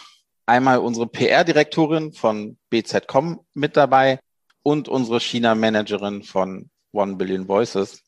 einmal 0.46 0.78
unsere 0.78 1.08
PR-Direktorin 1.08 2.12
von 2.12 2.56
BZ.com 2.70 3.40
mit 3.54 3.76
dabei 3.76 4.20
und 4.62 4.88
unsere 4.88 5.18
China-Managerin 5.18 6.22
von 6.22 6.70
One 6.92 7.16
Billion 7.16 7.48
Voices, 7.48 8.04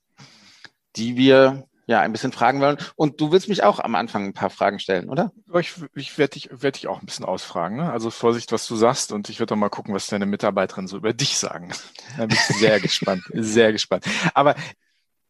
die 0.95 1.17
wir 1.17 1.67
ja 1.87 2.01
ein 2.01 2.13
bisschen 2.13 2.33
fragen 2.33 2.61
wollen. 2.61 2.79
Und 2.97 3.21
du 3.21 3.33
willst 3.33 3.49
mich 3.49 3.63
auch 3.63 3.79
am 3.79 3.95
Anfang 3.95 4.25
ein 4.25 4.33
paar 4.33 4.51
Fragen 4.51 4.79
stellen, 4.79 5.09
oder? 5.09 5.33
Ich, 5.59 5.75
ich 5.95 6.19
werde 6.19 6.33
dich, 6.33 6.51
werd 6.51 6.77
dich 6.77 6.89
auch 6.89 7.01
ein 7.01 7.07
bisschen 7.07 7.25
ausfragen. 7.25 7.77
Ne? 7.77 7.91
Also 7.91 8.11
Vorsicht, 8.11 8.53
was 8.53 8.67
du 8.67 8.77
sagst. 8.77 9.13
Und 9.13 9.29
ich 9.29 9.39
würde 9.39 9.51
doch 9.51 9.57
mal 9.57 9.69
gucken, 9.69 9.95
was 9.95 10.09
deine 10.09 10.27
Mitarbeiterinnen 10.27 10.89
so 10.89 10.97
über 10.97 11.13
dich 11.13 11.39
sagen. 11.39 11.73
Da 12.17 12.27
bin 12.27 12.37
ich 12.37 12.57
sehr 12.57 12.81
gespannt, 12.81 13.23
sehr 13.33 13.73
gespannt. 13.73 14.05
Aber 14.35 14.57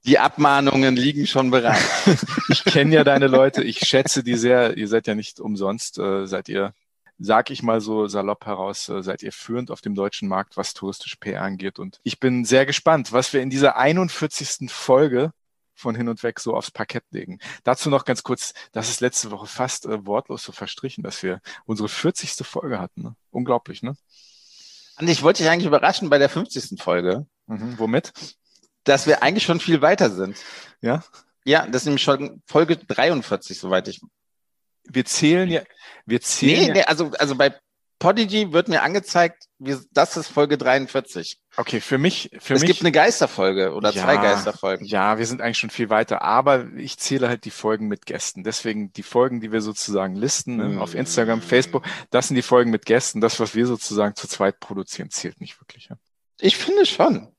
die 0.07 0.19
Abmahnungen 0.19 0.97
liegen 0.97 1.27
schon 1.27 1.51
bereit. 1.51 1.83
ich 2.49 2.65
kenne 2.65 2.95
ja 2.95 3.05
deine 3.05 3.27
Leute, 3.27 3.63
ich 3.63 3.81
schätze 3.81 4.23
die 4.23 4.37
sehr. 4.37 4.77
Ihr 4.77 4.89
seid 4.89 5.07
ja 5.07 5.15
nicht 5.15 5.41
umsonst, 5.41 5.99
äh, 5.99 6.27
seid 6.27 6.49
ihr, 6.49 6.73
sag 7.19 7.51
ich 7.51 7.63
mal 7.63 7.81
so 7.81 8.07
salopp 8.07 8.47
heraus, 8.47 8.89
äh, 8.89 9.03
seid 9.03 9.23
ihr 9.23 9.33
führend 9.33 9.71
auf 9.71 9.81
dem 9.81 9.95
deutschen 9.95 10.29
Markt, 10.29 10.57
was 10.57 10.75
touristische 10.75 11.17
PR 11.19 11.43
angeht. 11.43 11.79
Und 11.79 11.99
ich 12.03 12.19
bin 12.19 12.45
sehr 12.45 12.65
gespannt, 12.65 13.13
was 13.13 13.33
wir 13.33 13.43
in 13.43 13.51
dieser 13.51 13.77
41. 13.77 14.71
Folge 14.71 15.33
von 15.77 15.95
hin 15.95 16.09
und 16.09 16.23
weg 16.23 16.41
so 16.41 16.55
aufs 16.55 16.71
Parkett 16.71 17.05
legen. 17.11 17.39
Dazu 17.63 17.91
noch 17.91 18.05
ganz 18.05 18.23
kurz, 18.23 18.55
das 18.73 18.89
ist 18.89 19.01
letzte 19.01 19.31
Woche 19.31 19.47
fast 19.47 19.87
äh, 19.87 20.05
wortlos 20.07 20.43
so 20.43 20.53
verstrichen, 20.53 21.05
dass 21.05 21.23
wir 21.23 21.41
unsere 21.67 21.89
40. 21.89 22.33
Folge 22.47 22.81
hatten. 22.81 23.03
Ne? 23.03 23.17
Unglaublich, 23.31 23.83
ne? 23.83 23.95
Und 24.99 25.09
ich 25.09 25.23
wollte 25.23 25.43
dich 25.43 25.51
eigentlich 25.51 25.67
überraschen 25.67 26.09
bei 26.09 26.19
der 26.19 26.31
50. 26.31 26.81
Folge. 26.83 27.27
Mhm, 27.47 27.79
womit? 27.79 28.13
Dass 28.85 29.07
wir 29.07 29.23
eigentlich 29.23 29.45
schon 29.45 29.61
viel 29.61 29.83
weiter 29.83 30.11
sind. 30.11 30.37
Ja? 30.81 31.05
Ja, 31.45 31.67
das 31.67 31.83
ist 31.83 31.87
nämlich 31.87 32.03
schon 32.03 32.43
Folge 32.47 32.77
43, 32.77 33.59
soweit 33.59 33.89
ich. 33.89 34.01
Wir 34.89 35.05
zählen 35.05 35.51
ja, 35.51 35.63
wir 36.07 36.21
zählen. 36.21 36.69
Nee, 36.69 36.73
nee, 36.73 36.83
also, 36.83 37.11
also 37.19 37.35
bei 37.35 37.55
Podigy 37.99 38.53
wird 38.53 38.69
mir 38.69 38.83
angezeigt, 38.83 39.47
wie, 39.59 39.77
das 39.93 40.17
ist 40.17 40.29
Folge 40.29 40.59
43. 40.59 41.39
Okay, 41.57 41.81
für 41.81 41.97
mich, 41.97 42.31
für 42.39 42.55
es 42.55 42.61
mich. 42.61 42.71
gibt 42.71 42.83
eine 42.83 42.93
Geisterfolge 42.93 43.73
oder 43.73 43.91
ja, 43.91 44.03
zwei 44.03 44.17
Geisterfolgen. 44.17 44.87
Ja, 44.87 45.19
wir 45.19 45.27
sind 45.27 45.41
eigentlich 45.41 45.59
schon 45.59 45.71
viel 45.71 45.89
weiter, 45.89 46.21
aber 46.21 46.67
ich 46.77 46.99
zähle 46.99 47.29
halt 47.29 47.47
die 47.47 47.51
Folgen 47.51 47.89
mit 47.89 48.05
Gästen. 48.05 48.45
Deswegen 48.45 48.93
die 48.93 49.03
Folgen, 49.03 49.41
die 49.41 49.51
wir 49.51 49.63
sozusagen 49.63 50.15
listen 50.15 50.77
mm. 50.77 50.79
auf 50.79 50.95
Instagram, 50.95 51.41
Facebook, 51.41 51.85
das 52.11 52.29
sind 52.29 52.37
die 52.37 52.43
Folgen 52.43 52.71
mit 52.71 52.85
Gästen. 52.85 53.23
Das, 53.23 53.41
was 53.41 53.55
wir 53.55 53.67
sozusagen 53.67 54.15
zu 54.15 54.29
zweit 54.29 54.61
produzieren, 54.61 55.11
zählt 55.11 55.41
nicht 55.41 55.59
wirklich. 55.61 55.89
Ja. 55.89 55.97
Ich 56.41 56.59
finde 56.59 56.85
schon. 56.85 57.33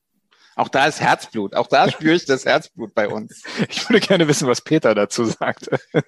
Auch 0.56 0.70
da 0.70 0.88
ist 0.88 1.00
Herzblut. 1.00 1.54
Auch 1.54 1.68
da 1.68 1.92
spüre 1.92 2.16
ich 2.16 2.26
das 2.26 2.46
Herzblut 2.46 2.96
bei 2.96 3.08
uns. 3.08 3.44
Ich 3.70 3.88
würde 3.88 4.00
gerne 4.00 4.28
wissen, 4.28 4.48
was 4.48 4.62
Peter 4.62 4.96
dazu 4.96 5.26
sagt. 5.26 5.70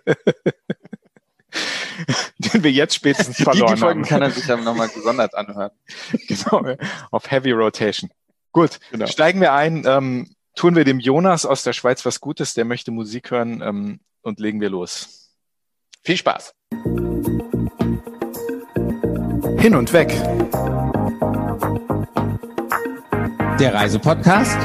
den 2.40 2.64
wir 2.64 2.72
jetzt 2.72 2.96
spätestens 2.96 3.38
verloren 3.38 3.68
die, 3.68 3.74
die 3.76 3.80
Folgen 3.80 4.02
haben. 4.02 4.10
kann 4.10 4.22
er 4.22 4.32
sich 4.32 4.46
dann 4.46 4.64
nochmal 4.64 4.88
gesondert 4.90 5.36
anhören. 5.36 5.72
Genau, 6.28 6.76
auf 7.12 7.30
Heavy 7.30 7.52
Rotation. 7.52 8.10
Gut, 8.52 8.80
genau. 8.92 9.06
steigen 9.08 9.42
wir 9.42 9.54
ein. 9.54 9.84
Ähm, 9.86 10.36
tun 10.56 10.76
wir 10.76 10.86
dem 10.86 11.00
Jonas 11.00 11.46
aus 11.46 11.64
der 11.64 11.74
Schweiz 11.74 12.06
was 12.06 12.22
Gutes, 12.22 12.54
der 12.54 12.66
möchte 12.66 12.92
Musik 12.92 13.32
hören 13.32 13.62
ähm, 13.62 14.00
und 14.22 14.40
legen 14.40 14.62
wir 14.62 14.70
los. 14.70 15.36
Viel 16.04 16.18
Spaß. 16.18 16.54
Hin 19.60 19.76
und 19.76 19.92
weg. 19.92 20.10
Der 23.60 23.74
Reisepodcast 23.74 24.58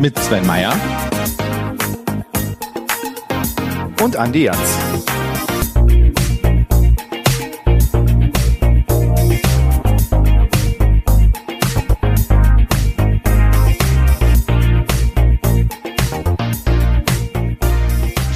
mit 0.00 0.18
Sven 0.18 0.46
Meyer 0.46 0.74
und 4.04 4.16
Andi 4.16 4.44
Jans. 4.44 5.13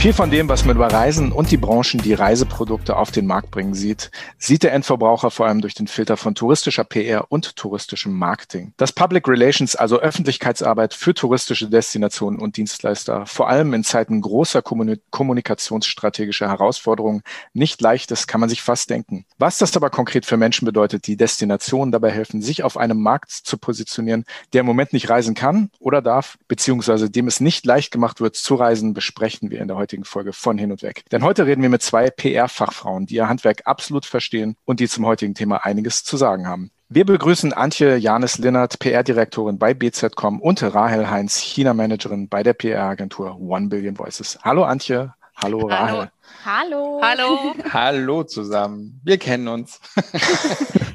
Viel 0.09 0.15
von 0.15 0.31
dem, 0.31 0.49
was 0.49 0.65
man 0.65 0.75
über 0.75 0.91
Reisen 0.91 1.33
und 1.33 1.51
die 1.51 1.59
Branchen, 1.59 2.01
die 2.01 2.15
Reiseprodukte 2.15 2.97
auf 2.97 3.11
den 3.11 3.27
Markt 3.27 3.51
bringen 3.51 3.75
sieht, 3.75 4.11
sieht 4.39 4.63
der 4.63 4.73
Endverbraucher 4.73 5.31
vor 5.31 5.45
allem 5.45 5.61
durch 5.61 5.75
den 5.75 5.87
Filter 5.87 6.17
von 6.17 6.35
touristischer 6.35 6.85
PR 6.85 7.31
und 7.31 7.57
touristischem 7.57 8.15
Marketing. 8.15 8.73
Dass 8.79 8.91
Public 8.91 9.29
Relations, 9.29 9.77
also 9.77 10.01
Öffentlichkeitsarbeit 10.01 10.95
für 10.95 11.13
touristische 11.13 11.69
Destinationen 11.69 12.41
und 12.41 12.57
Dienstleister, 12.57 13.27
vor 13.27 13.51
allem 13.51 13.75
in 13.75 13.85
Zeiten 13.85 14.23
großer 14.23 14.63
kommunikationsstrategischer 14.63 16.49
Herausforderungen 16.49 17.23
nicht 17.53 17.83
leicht 17.83 18.11
ist, 18.11 18.27
kann 18.27 18.41
man 18.41 18.49
sich 18.49 18.63
fast 18.63 18.89
denken. 18.89 19.27
Was 19.37 19.59
das 19.59 19.77
aber 19.77 19.91
konkret 19.91 20.25
für 20.25 20.39
Menschen 20.39 20.65
bedeutet, 20.65 21.07
die 21.07 21.19
Destinationen 21.19 21.93
dabei 21.93 22.13
helfen, 22.13 22.41
sich 22.41 22.63
auf 22.63 22.79
einem 22.79 23.03
Markt 23.03 23.31
zu 23.31 23.59
positionieren, 23.59 24.25
der 24.55 24.61
im 24.61 24.67
Moment 24.67 24.95
nicht 24.95 25.11
reisen 25.11 25.35
kann 25.35 25.71
oder 25.81 26.01
darf, 26.01 26.39
beziehungsweise 26.49 27.11
dem 27.11 27.29
es 27.29 27.41
nicht 27.41 27.67
leicht 27.67 27.91
gemacht 27.91 28.23
wird 28.23 28.37
zu 28.37 28.55
reisen, 28.55 28.95
besprechen 28.95 29.51
wir 29.51 29.61
in 29.61 29.69
der 29.69 29.77
heutigen 29.77 29.98
heutigen 29.99 30.05
Folge 30.05 30.33
von 30.33 30.59
Hin 30.59 30.71
und 30.71 30.83
Weg. 30.83 31.05
Denn 31.11 31.23
heute 31.23 31.47
reden 31.47 31.63
wir 31.63 31.69
mit 31.69 31.83
zwei 31.83 32.11
PR-Fachfrauen, 32.11 33.07
die 33.07 33.17
ihr 33.17 33.29
Handwerk 33.29 33.63
absolut 33.65 34.07
verstehen 34.07 34.57
und 34.65 34.81
die 34.81 34.89
zum 34.89 35.07
heutigen 35.07 35.35
Thema 35.35 35.65
einiges 35.65 36.05
zu 36.05 36.17
sagen 36.17 36.47
haben. 36.47 36.71
Wir 36.89 37.05
begrüßen 37.05 37.53
Antje 37.53 37.97
Janis 37.97 38.39
Linnert, 38.39 38.79
PR-Direktorin 38.79 39.59
bei 39.59 39.75
BZ.com 39.75 40.41
und 40.41 40.63
Rahel 40.63 41.11
Heinz, 41.11 41.37
China-Managerin 41.39 42.29
bei 42.29 42.43
der 42.43 42.55
PR-Agentur 42.55 43.39
One 43.41 43.69
Billion 43.69 43.99
Voices. 43.99 44.39
Hallo 44.43 44.65
Antje, 44.65 45.13
hallo 45.37 45.67
Rahel. 45.67 46.11
Hallo. 46.45 47.01
Hallo. 47.03 47.55
Hallo 47.73 48.23
zusammen. 48.23 49.01
Wir 49.03 49.19
kennen 49.19 49.49
uns. 49.49 49.81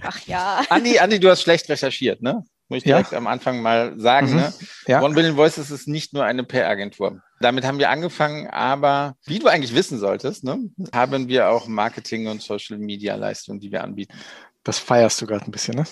Ach 0.01 0.19
ja. 0.27 0.61
Andi, 0.69 0.99
Andi, 0.99 1.19
du 1.19 1.29
hast 1.29 1.41
schlecht 1.41 1.69
recherchiert, 1.69 2.21
ne? 2.21 2.43
Muss 2.73 2.79
ich 2.79 2.86
direkt 2.86 3.12
ja. 3.12 3.19
am 3.19 3.27
Anfang 3.27 3.62
mal 3.62 3.93
sagen. 3.99 4.31
Mhm. 4.31 4.36
Ne? 4.36 4.53
Ja. 4.88 5.01
One 5.03 5.13
Billion 5.13 5.38
Voices 5.38 5.69
ist 5.69 5.88
nicht 5.88 6.12
nur 6.13 6.25
eine 6.25 6.43
PR-Agentur. 6.43 7.21
Damit 7.39 7.65
haben 7.65 7.77
wir 7.77 7.91
angefangen, 7.91 8.47
aber 8.47 9.15
wie 9.25 9.38
du 9.38 9.47
eigentlich 9.47 9.75
wissen 9.75 9.99
solltest, 9.99 10.43
ne, 10.43 10.71
haben 10.91 11.27
wir 11.27 11.49
auch 11.49 11.67
Marketing- 11.67 12.27
und 12.27 12.41
Social-Media-Leistungen, 12.41 13.59
die 13.59 13.71
wir 13.71 13.83
anbieten. 13.83 14.17
Das 14.63 14.79
feierst 14.79 15.21
du 15.21 15.27
gerade 15.27 15.45
ein 15.45 15.51
bisschen, 15.51 15.75
ne? 15.75 15.83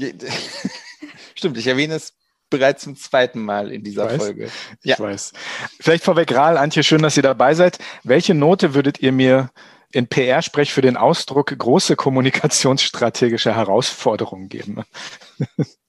Stimmt, 1.36 1.58
ich 1.58 1.66
erwähne 1.68 1.94
es 1.94 2.14
bereits 2.48 2.82
zum 2.82 2.96
zweiten 2.96 3.40
Mal 3.40 3.70
in 3.70 3.84
dieser 3.84 4.12
ich 4.12 4.20
Folge. 4.20 4.50
Ich 4.82 4.90
ja. 4.90 4.98
weiß. 4.98 5.32
Vielleicht 5.78 6.02
vorweg, 6.02 6.34
Ral, 6.34 6.56
Antje, 6.56 6.82
schön, 6.82 7.02
dass 7.02 7.16
ihr 7.16 7.22
dabei 7.22 7.54
seid. 7.54 7.78
Welche 8.02 8.34
Note 8.34 8.74
würdet 8.74 9.00
ihr 9.00 9.12
mir 9.12 9.50
in 9.92 10.06
PR-Sprech 10.06 10.72
für 10.72 10.82
den 10.82 10.96
Ausdruck 10.96 11.56
große 11.56 11.96
kommunikationsstrategische 11.96 13.54
Herausforderungen 13.54 14.48
geben? 14.48 14.82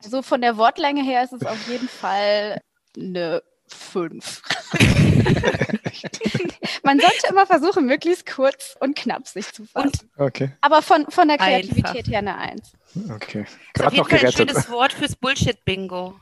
Also 0.03 0.21
von 0.21 0.41
der 0.41 0.57
Wortlänge 0.57 1.03
her 1.03 1.23
ist 1.23 1.33
es 1.33 1.45
auf 1.45 1.67
jeden 1.67 1.87
Fall 1.87 2.61
eine 2.97 3.41
5. 3.67 4.41
Man 6.83 6.99
sollte 6.99 7.27
immer 7.29 7.45
versuchen, 7.45 7.85
möglichst 7.85 8.25
kurz 8.25 8.75
und 8.79 8.97
knapp 8.97 9.27
sich 9.27 9.51
zu 9.53 9.65
fassen. 9.65 10.09
okay. 10.17 10.51
Aber 10.61 10.81
von, 10.81 11.05
von 11.09 11.27
der 11.27 11.37
Kreativität 11.37 11.85
Einfach. 11.85 12.11
her 12.11 12.19
eine 12.19 12.37
1. 12.37 12.73
Okay. 13.11 13.45
Gerade 13.73 13.95
noch 13.95 14.09
gerettet. 14.09 14.41
ein 14.41 14.47
schönes 14.47 14.69
Wort 14.69 14.93
fürs 14.93 15.15
Bullshit-Bingo. 15.15 16.15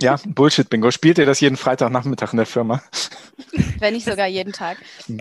Ja, 0.00 0.16
Bullshit-Bingo. 0.26 0.90
Spielt 0.90 1.18
ihr 1.18 1.26
das 1.26 1.40
jeden 1.40 1.56
Freitagnachmittag 1.56 2.32
in 2.32 2.38
der 2.38 2.46
Firma? 2.46 2.82
Wenn 3.78 3.94
nicht 3.94 4.04
sogar 4.04 4.26
jeden 4.26 4.52
Tag. 4.52 4.78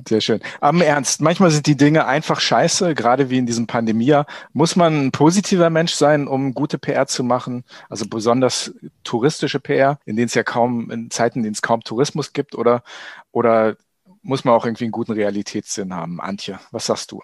Sehr 0.07 0.21
schön. 0.21 0.41
Aber 0.59 0.77
im 0.77 0.81
Ernst, 0.81 1.21
manchmal 1.21 1.51
sind 1.51 1.67
die 1.67 1.77
Dinge 1.77 2.05
einfach 2.05 2.39
scheiße, 2.39 2.95
gerade 2.95 3.29
wie 3.29 3.38
in 3.38 3.45
diesem 3.45 3.67
Pandemiejahr. 3.67 4.25
Muss 4.51 4.75
man 4.75 5.07
ein 5.07 5.12
positiver 5.12 5.69
Mensch 5.69 5.93
sein, 5.93 6.27
um 6.27 6.53
gute 6.53 6.77
PR 6.77 7.07
zu 7.07 7.23
machen? 7.23 7.63
Also 7.89 8.07
besonders 8.07 8.73
touristische 9.03 9.59
PR, 9.59 9.99
in 10.05 10.15
denen 10.15 10.27
es 10.27 10.33
ja 10.33 10.43
kaum, 10.43 10.89
in 10.91 11.12
Zeiten, 11.12 11.39
in 11.39 11.43
denen 11.43 11.53
es 11.53 11.62
kaum 11.62 11.81
Tourismus 11.81 12.33
gibt, 12.33 12.55
oder, 12.55 12.83
oder 13.31 13.77
muss 14.21 14.43
man 14.45 14.53
auch 14.53 14.65
irgendwie 14.65 14.86
einen 14.86 14.91
guten 14.91 15.12
Realitätssinn 15.12 15.93
haben? 15.93 16.19
Antje, 16.19 16.59
was 16.71 16.86
sagst 16.86 17.12
du? 17.12 17.21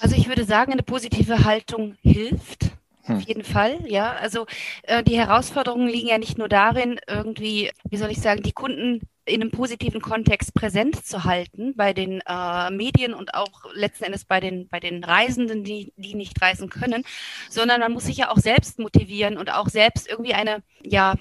Also 0.00 0.16
ich 0.16 0.28
würde 0.28 0.44
sagen, 0.44 0.72
eine 0.72 0.82
positive 0.82 1.44
Haltung 1.44 1.96
hilft. 2.02 2.70
Hm. 3.10 3.16
Auf 3.16 3.22
jeden 3.22 3.44
Fall, 3.44 3.78
ja. 3.86 4.12
Also 4.14 4.46
äh, 4.82 5.02
die 5.02 5.18
Herausforderungen 5.18 5.88
liegen 5.88 6.08
ja 6.08 6.18
nicht 6.18 6.38
nur 6.38 6.48
darin, 6.48 6.98
irgendwie, 7.08 7.70
wie 7.88 7.96
soll 7.96 8.10
ich 8.10 8.20
sagen, 8.20 8.42
die 8.42 8.52
Kunden 8.52 9.00
in 9.30 9.40
einem 9.40 9.50
positiven 9.50 10.00
Kontext 10.00 10.54
präsent 10.54 11.04
zu 11.04 11.24
halten 11.24 11.74
bei 11.76 11.92
den 11.92 12.20
äh, 12.26 12.70
Medien 12.70 13.14
und 13.14 13.34
auch 13.34 13.72
letzten 13.74 14.04
Endes 14.04 14.24
bei 14.24 14.40
den, 14.40 14.68
bei 14.68 14.80
den 14.80 15.04
Reisenden, 15.04 15.64
die, 15.64 15.92
die 15.96 16.14
nicht 16.14 16.40
reisen 16.40 16.68
können, 16.68 17.04
sondern 17.48 17.80
man 17.80 17.92
muss 17.92 18.04
sich 18.04 18.18
ja 18.18 18.30
auch 18.30 18.38
selbst 18.38 18.78
motivieren 18.78 19.38
und 19.38 19.52
auch 19.52 19.68
selbst 19.68 20.08
irgendwie 20.08 20.34
eine, 20.34 20.62
ja, 20.82 21.14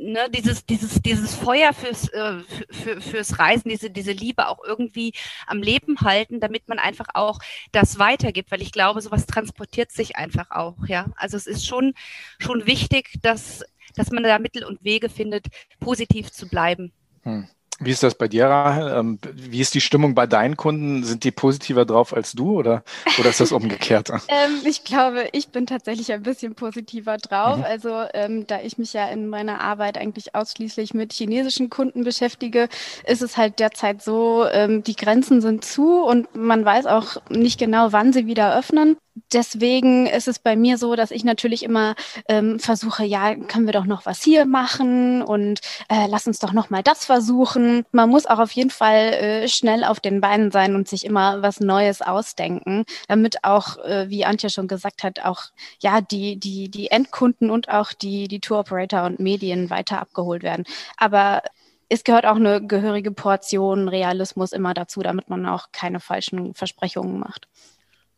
ne, 0.00 0.28
dieses, 0.30 0.66
dieses, 0.66 1.02
dieses 1.02 1.34
Feuer 1.34 1.72
fürs, 1.72 2.08
äh, 2.08 2.40
für, 2.70 3.00
fürs 3.00 3.38
Reisen, 3.38 3.68
diese, 3.68 3.90
diese 3.90 4.12
Liebe 4.12 4.48
auch 4.48 4.62
irgendwie 4.64 5.12
am 5.46 5.62
Leben 5.62 6.00
halten, 6.00 6.40
damit 6.40 6.68
man 6.68 6.78
einfach 6.78 7.08
auch 7.14 7.38
das 7.72 7.98
weitergibt, 7.98 8.50
weil 8.50 8.62
ich 8.62 8.72
glaube, 8.72 9.00
sowas 9.00 9.26
transportiert 9.26 9.92
sich 9.92 10.16
einfach 10.16 10.50
auch, 10.50 10.76
ja. 10.86 11.06
Also 11.16 11.36
es 11.36 11.46
ist 11.46 11.66
schon, 11.66 11.94
schon 12.38 12.66
wichtig, 12.66 13.12
dass, 13.22 13.64
dass 13.94 14.10
man 14.10 14.22
da 14.22 14.38
Mittel 14.38 14.64
und 14.64 14.84
Wege 14.84 15.08
findet, 15.08 15.46
positiv 15.80 16.30
zu 16.30 16.48
bleiben. 16.48 16.92
Hm. 17.24 17.48
Wie 17.80 17.90
ist 17.90 18.04
das 18.04 18.14
bei 18.14 18.28
dir, 18.28 18.46
Rahel? 18.46 18.96
Ähm, 18.96 19.18
wie 19.32 19.60
ist 19.60 19.74
die 19.74 19.80
Stimmung 19.80 20.14
bei 20.14 20.28
deinen 20.28 20.56
Kunden? 20.56 21.02
Sind 21.02 21.24
die 21.24 21.32
positiver 21.32 21.84
drauf 21.84 22.14
als 22.14 22.32
du 22.32 22.56
oder, 22.56 22.84
oder 23.18 23.30
ist 23.30 23.40
das 23.40 23.50
umgekehrt? 23.52 24.10
ähm, 24.28 24.60
ich 24.64 24.84
glaube, 24.84 25.28
ich 25.32 25.48
bin 25.48 25.66
tatsächlich 25.66 26.12
ein 26.12 26.22
bisschen 26.22 26.54
positiver 26.54 27.16
drauf. 27.16 27.58
Mhm. 27.58 27.64
Also 27.64 28.04
ähm, 28.14 28.46
da 28.46 28.60
ich 28.60 28.78
mich 28.78 28.92
ja 28.92 29.08
in 29.08 29.28
meiner 29.28 29.60
Arbeit 29.60 29.98
eigentlich 29.98 30.36
ausschließlich 30.36 30.94
mit 30.94 31.12
chinesischen 31.12 31.68
Kunden 31.68 32.04
beschäftige, 32.04 32.68
ist 33.06 33.22
es 33.22 33.36
halt 33.36 33.58
derzeit 33.58 34.02
so, 34.02 34.46
ähm, 34.52 34.84
die 34.84 34.94
Grenzen 34.94 35.40
sind 35.40 35.64
zu 35.64 36.04
und 36.04 36.32
man 36.36 36.64
weiß 36.64 36.86
auch 36.86 37.16
nicht 37.28 37.58
genau, 37.58 37.90
wann 37.90 38.12
sie 38.12 38.26
wieder 38.26 38.56
öffnen 38.56 38.96
deswegen 39.32 40.06
ist 40.06 40.28
es 40.28 40.38
bei 40.38 40.56
mir 40.56 40.78
so, 40.78 40.96
dass 40.96 41.10
ich 41.10 41.24
natürlich 41.24 41.62
immer 41.62 41.94
ähm, 42.28 42.58
versuche, 42.58 43.04
ja, 43.04 43.34
können 43.34 43.66
wir 43.66 43.72
doch 43.72 43.84
noch 43.84 44.06
was 44.06 44.22
hier 44.22 44.46
machen 44.46 45.22
und 45.22 45.60
äh, 45.88 46.06
lass 46.08 46.26
uns 46.26 46.38
doch 46.38 46.52
noch 46.52 46.70
mal 46.70 46.82
das 46.82 47.04
versuchen. 47.04 47.84
Man 47.92 48.10
muss 48.10 48.26
auch 48.26 48.38
auf 48.38 48.52
jeden 48.52 48.70
Fall 48.70 49.12
äh, 49.12 49.48
schnell 49.48 49.84
auf 49.84 50.00
den 50.00 50.20
Beinen 50.20 50.50
sein 50.50 50.74
und 50.74 50.88
sich 50.88 51.04
immer 51.04 51.42
was 51.42 51.60
Neues 51.60 52.02
ausdenken, 52.02 52.84
damit 53.08 53.44
auch, 53.44 53.78
äh, 53.84 54.08
wie 54.08 54.24
Antje 54.24 54.50
schon 54.50 54.68
gesagt 54.68 55.02
hat, 55.02 55.24
auch 55.24 55.42
ja 55.80 56.00
die 56.00 56.36
die 56.38 56.70
die 56.70 56.90
Endkunden 56.90 57.50
und 57.50 57.68
auch 57.68 57.92
die 57.92 58.28
die 58.28 58.40
Tour 58.40 58.60
Operator 58.60 59.04
und 59.04 59.20
Medien 59.20 59.70
weiter 59.70 60.00
abgeholt 60.00 60.42
werden. 60.42 60.64
Aber 60.96 61.42
es 61.88 62.04
gehört 62.04 62.26
auch 62.26 62.36
eine 62.36 62.66
gehörige 62.66 63.12
Portion 63.12 63.88
Realismus 63.88 64.52
immer 64.52 64.74
dazu, 64.74 65.00
damit 65.02 65.28
man 65.28 65.46
auch 65.46 65.68
keine 65.72 66.00
falschen 66.00 66.54
Versprechungen 66.54 67.18
macht. 67.18 67.48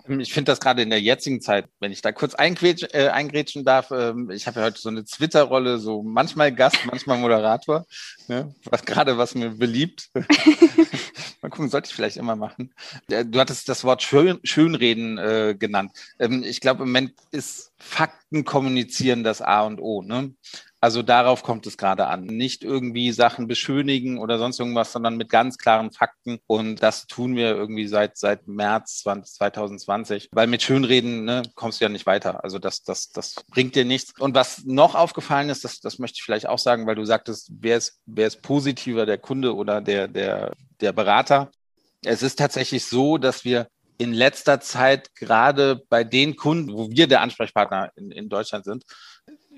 Ich 0.09 0.33
finde 0.33 0.53
das 0.53 0.61
gerade 0.61 0.83
in 0.83 0.91
der 0.91 1.01
jetzigen 1.01 1.41
Zeit, 1.41 1.67
wenn 1.81 1.93
ich 1.93 2.03
da 2.03 2.13
kurz 2.13 2.35
äh, 2.35 3.09
eingrätschen 3.09 3.65
darf, 3.65 3.91
ähm, 3.91 4.31
ich 4.31 4.47
habe 4.47 4.61
ja 4.61 4.67
heute 4.67 4.81
so 4.81 4.89
eine 4.89 5.05
Twitter-Rolle, 5.05 5.79
so 5.79 6.03
manchmal 6.03 6.53
Gast, 6.53 6.79
manchmal 6.87 7.19
Moderator, 7.19 7.87
ne? 8.29 8.55
was 8.65 8.85
gerade 8.85 9.19
was 9.19 9.35
mir 9.35 9.51
beliebt. 9.51 10.11
Mal 11.43 11.51
gucken, 11.51 11.69
sollte 11.69 11.89
ich 11.89 11.95
vielleicht 11.95 12.17
immer 12.17 12.35
machen. 12.35 12.73
Du 13.09 13.39
hattest 13.39 13.69
das 13.69 13.85
Wort 13.85 14.03
Schön, 14.03 14.41
Schönreden 14.43 15.19
äh, 15.19 15.55
genannt. 15.59 15.93
Ähm, 16.19 16.43
ich 16.43 16.61
glaube, 16.61 16.83
im 16.83 16.89
Moment 16.89 17.13
ist 17.31 17.73
Fakten 17.79 18.45
kommunizieren 18.45 19.23
das 19.23 19.43
A 19.43 19.63
und 19.63 19.81
O. 19.81 20.03
Ne? 20.03 20.35
Also 20.87 21.03
darauf 21.03 21.43
kommt 21.43 21.67
es 21.67 21.77
gerade 21.77 22.07
an. 22.07 22.27
Nicht 22.27 22.63
irgendwie 22.63 23.11
Sachen 23.11 23.49
beschönigen 23.49 24.19
oder 24.19 24.39
sonst 24.39 24.61
irgendwas, 24.61 24.93
sondern 24.93 25.17
mit 25.17 25.29
ganz 25.29 25.59
klaren 25.59 25.91
Fakten. 25.91 26.39
Und 26.47 26.81
das 26.81 27.09
tun 27.09 27.35
wir 27.35 27.57
irgendwie 27.57 27.89
seit, 27.89 28.17
seit 28.17 28.47
März 28.47 28.99
2020. 29.03 30.29
Weil 30.31 30.47
mit 30.47 30.63
Schönreden 30.63 31.25
ne, 31.25 31.43
kommst 31.57 31.81
du 31.81 31.87
ja 31.87 31.89
nicht 31.89 32.07
weiter. 32.07 32.45
Also 32.45 32.61
das, 32.61 32.85
das, 32.85 33.09
das 33.09 33.35
bringt 33.51 33.75
dir 33.75 33.85
nichts. 33.85 34.13
Und 34.21 34.37
was 34.37 34.65
noch 34.65 34.95
aufgefallen 34.95 35.49
ist, 35.49 35.65
das, 35.65 35.81
das 35.81 35.99
möchte 35.99 36.19
ich 36.19 36.23
vielleicht 36.23 36.49
auch 36.49 36.61
sagen, 36.61 36.87
weil 36.87 36.95
du 36.95 37.05
sagtest, 37.05 37.51
wer 37.59 37.79
ist, 37.79 37.99
wer 38.07 38.29
ist 38.29 38.43
positiver, 38.43 39.07
der 39.07 39.19
Kunde 39.19 39.57
oder 39.57 39.81
der, 39.81 40.07
der, 40.07 40.53
der 40.81 40.93
Berater? 40.93 41.51
Es 42.05 42.23
ist 42.23 42.39
tatsächlich 42.39 42.85
so, 42.85 43.19
dass 43.19 43.45
wir 43.45 43.67
in 43.99 44.13
letzter 44.13 44.61
Zeit 44.61 45.17
gerade 45.17 45.83
bei 45.89 46.05
den 46.05 46.37
Kunden, 46.37 46.73
wo 46.73 46.91
wir 46.91 47.09
der 47.09 47.23
Ansprechpartner 47.23 47.91
in, 47.97 48.13
in 48.13 48.29
Deutschland 48.29 48.65
sind, 48.65 48.85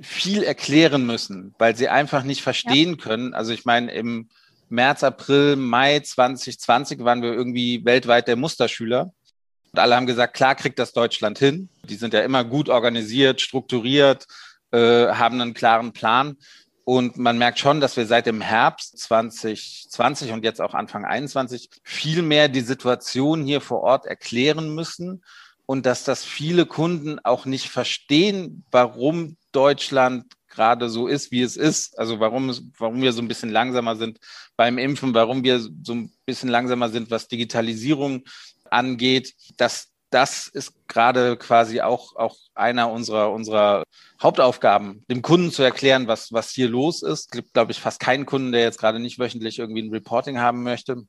viel 0.01 0.43
erklären 0.43 1.07
müssen, 1.07 1.55
weil 1.59 1.77
sie 1.77 1.89
einfach 1.89 2.23
nicht 2.23 2.43
verstehen 2.43 2.91
ja. 2.91 3.05
können. 3.05 3.35
Also 3.35 3.53
ich 3.53 3.65
meine, 3.65 3.93
im 3.93 4.29
März, 4.69 5.03
April, 5.03 5.57
Mai 5.57 6.01
2020 6.01 7.01
waren 7.05 7.23
wir 7.23 7.33
irgendwie 7.33 7.85
weltweit 7.85 8.29
der 8.29 8.37
Musterschüler. 8.37 9.13
Und 9.73 9.79
alle 9.79 9.97
haben 9.97 10.07
gesagt, 10.07 10.35
klar 10.35 10.55
kriegt 10.55 10.79
das 10.79 10.93
Deutschland 10.93 11.39
hin. 11.39 11.69
Die 11.85 11.97
sind 11.97 12.15
ja 12.15 12.21
immer 12.21 12.45
gut 12.45 12.69
organisiert, 12.69 13.41
strukturiert, 13.41 14.27
äh, 14.71 15.09
haben 15.09 15.41
einen 15.41 15.55
klaren 15.55 15.93
Plan. 15.93 16.37
Und 16.85 17.19
man 17.19 17.37
merkt 17.37 17.59
schon, 17.59 17.81
dass 17.81 17.99
wir 17.99 18.07
seit 18.07 18.25
dem 18.25 18.41
Herbst 18.41 18.99
2020 18.99 20.33
und 20.33 20.43
jetzt 20.43 20.61
auch 20.61 20.73
Anfang 20.73 21.05
21 21.05 21.69
viel 21.83 22.23
mehr 22.23 22.49
die 22.49 22.63
Situation 22.63 23.45
hier 23.45 23.61
vor 23.61 23.83
Ort 23.83 24.07
erklären 24.07 24.75
müssen 24.75 25.23
und 25.71 25.85
dass 25.85 26.03
das 26.03 26.25
viele 26.25 26.65
Kunden 26.65 27.19
auch 27.19 27.45
nicht 27.45 27.69
verstehen, 27.69 28.65
warum 28.71 29.37
Deutschland 29.53 30.25
gerade 30.49 30.89
so 30.89 31.07
ist, 31.07 31.31
wie 31.31 31.43
es 31.43 31.59
ist. 31.59 31.99
Also 31.99 32.21
warum, 32.21 32.51
warum 32.79 33.03
wir 33.03 33.13
so 33.13 33.21
ein 33.21 33.29
bisschen 33.29 33.51
langsamer 33.51 33.95
sind 33.95 34.19
beim 34.57 34.79
Impfen, 34.79 35.13
warum 35.13 35.45
wir 35.45 35.61
so 35.61 35.93
ein 35.93 36.11
bisschen 36.25 36.49
langsamer 36.49 36.89
sind, 36.89 37.11
was 37.11 37.29
Digitalisierung 37.29 38.25
angeht. 38.71 39.35
Das, 39.59 39.89
das 40.09 40.47
ist 40.49 40.73
gerade 40.89 41.37
quasi 41.37 41.83
auch, 41.83 42.17
auch 42.17 42.37
einer 42.55 42.91
unserer, 42.91 43.31
unserer 43.31 43.85
Hauptaufgaben, 44.23 45.05
dem 45.11 45.21
Kunden 45.21 45.53
zu 45.53 45.63
erklären, 45.63 46.09
was, 46.09 46.33
was 46.33 46.49
hier 46.49 46.71
los 46.71 47.03
ist. 47.03 47.27
Es 47.27 47.29
gibt, 47.29 47.53
glaube 47.53 47.73
ich, 47.73 47.81
fast 47.81 48.01
keinen 48.01 48.25
Kunden, 48.25 48.53
der 48.53 48.63
jetzt 48.63 48.81
gerade 48.81 49.01
nicht 49.01 49.19
wöchentlich 49.19 49.59
irgendwie 49.59 49.83
ein 49.83 49.93
Reporting 49.93 50.39
haben 50.39 50.63
möchte. 50.63 51.03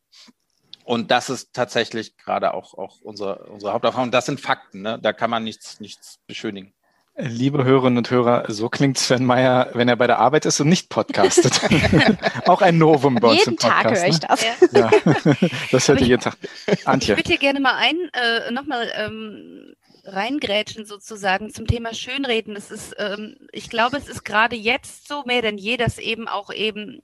Und 0.90 1.12
das 1.12 1.30
ist 1.30 1.54
tatsächlich 1.54 2.18
gerade 2.18 2.56
auch, 2.56 2.74
auch 2.74 3.00
unsere, 3.02 3.46
unsere 3.46 3.74
Hauptaufgabe. 3.74 4.06
Und 4.06 4.12
das 4.12 4.26
sind 4.26 4.42
Fakten, 4.42 4.82
ne? 4.82 4.98
da 5.00 5.14
kann 5.14 5.30
man 5.30 5.44
nichts, 5.44 5.80
nichts 5.80 6.18
beschönigen. 6.26 6.74
Liebe 7.16 7.64
Hörerinnen 7.64 8.00
und 8.00 8.10
Hörer, 8.10 8.46
so 8.48 8.70
klingt 8.70 8.98
Sven 8.98 9.24
Meyer, 9.24 9.70
wenn 9.74 9.88
er 9.88 9.98
bei 9.98 10.08
der 10.08 10.18
Arbeit 10.18 10.48
ist 10.48 10.60
und 10.62 10.68
nicht 10.68 10.90
podcastet. 10.90 11.62
Auch 12.48 12.64
ein 12.64 12.80
Novum 12.80 13.14
bei 13.16 13.28
uns 13.28 13.38
jeden 13.38 13.52
im 13.52 13.56
Podcast. 13.58 13.84
Tag 13.84 13.98
höre 13.98 14.08
ich 14.08 14.20
das. 14.20 14.42
Ne? 14.72 14.80
Ja, 14.80 15.48
das 15.72 15.88
hört 15.88 16.02
ihr 16.02 16.08
jeden 16.08 16.24
Tag. 16.24 16.38
Antje. 16.86 17.14
Ich 17.14 17.20
würde 17.20 17.30
hier 17.30 17.38
gerne 17.38 17.60
mal 17.60 17.76
ein, 17.76 17.96
äh, 18.14 18.50
nochmal 18.50 18.92
ähm, 18.96 19.76
reingrätschen 20.14 20.86
sozusagen 20.86 21.54
zum 21.54 21.68
Thema 21.68 21.94
Schönreden. 21.94 22.56
Das 22.56 22.72
ist, 22.72 22.96
ähm, 22.98 23.38
ich 23.52 23.70
glaube, 23.70 23.98
es 23.98 24.08
ist 24.08 24.24
gerade 24.24 24.56
jetzt 24.56 25.08
so 25.08 25.24
mehr 25.26 25.42
denn 25.42 25.58
je, 25.58 25.78
dass 25.78 25.98
eben 25.98 26.28
auch 26.28 26.52
eben 26.52 27.02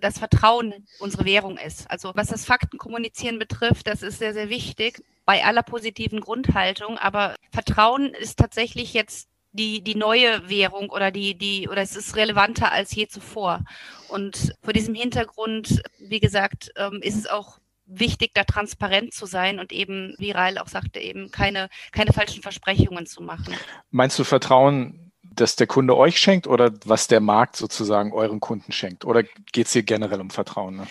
das 0.00 0.18
Vertrauen 0.18 0.86
unsere 0.98 1.24
Währung 1.24 1.58
ist. 1.58 1.90
Also 1.90 2.12
was 2.14 2.28
das 2.28 2.44
Faktenkommunizieren 2.44 3.38
betrifft, 3.38 3.86
das 3.86 4.02
ist 4.02 4.18
sehr, 4.18 4.34
sehr 4.34 4.48
wichtig 4.48 5.02
bei 5.24 5.44
aller 5.44 5.62
positiven 5.62 6.20
Grundhaltung. 6.20 6.98
Aber 6.98 7.36
Vertrauen 7.52 8.14
ist 8.14 8.38
tatsächlich 8.38 8.94
jetzt 8.94 9.28
die, 9.52 9.82
die 9.82 9.94
neue 9.94 10.48
Währung 10.48 10.90
oder 10.90 11.10
die, 11.10 11.34
die, 11.36 11.68
oder 11.68 11.82
es 11.82 11.96
ist 11.96 12.16
relevanter 12.16 12.72
als 12.72 12.94
je 12.94 13.08
zuvor. 13.08 13.64
Und 14.08 14.54
vor 14.62 14.72
diesem 14.72 14.94
Hintergrund, 14.94 15.82
wie 15.98 16.20
gesagt, 16.20 16.72
ähm, 16.76 17.00
ist 17.02 17.16
es 17.16 17.26
auch 17.26 17.58
wichtig, 17.86 18.32
da 18.34 18.44
transparent 18.44 19.14
zu 19.14 19.26
sein 19.26 19.58
und 19.58 19.72
eben, 19.72 20.14
wie 20.18 20.32
Rail 20.32 20.58
auch 20.58 20.68
sagte, 20.68 21.00
eben 21.00 21.30
keine, 21.30 21.68
keine 21.92 22.12
falschen 22.12 22.42
Versprechungen 22.42 23.06
zu 23.06 23.22
machen. 23.22 23.54
Meinst 23.90 24.18
du 24.18 24.24
Vertrauen 24.24 25.12
das 25.22 25.56
der 25.56 25.66
Kunde 25.66 25.96
euch 25.96 26.18
schenkt 26.18 26.46
oder 26.46 26.72
was 26.84 27.08
der 27.08 27.20
Markt 27.20 27.56
sozusagen 27.56 28.12
euren 28.12 28.40
Kunden 28.40 28.72
schenkt? 28.72 29.04
Oder 29.04 29.22
geht 29.52 29.66
es 29.66 29.72
hier 29.72 29.82
generell 29.82 30.20
um 30.20 30.30
Vertrauen? 30.30 30.76
Ne? 30.76 30.86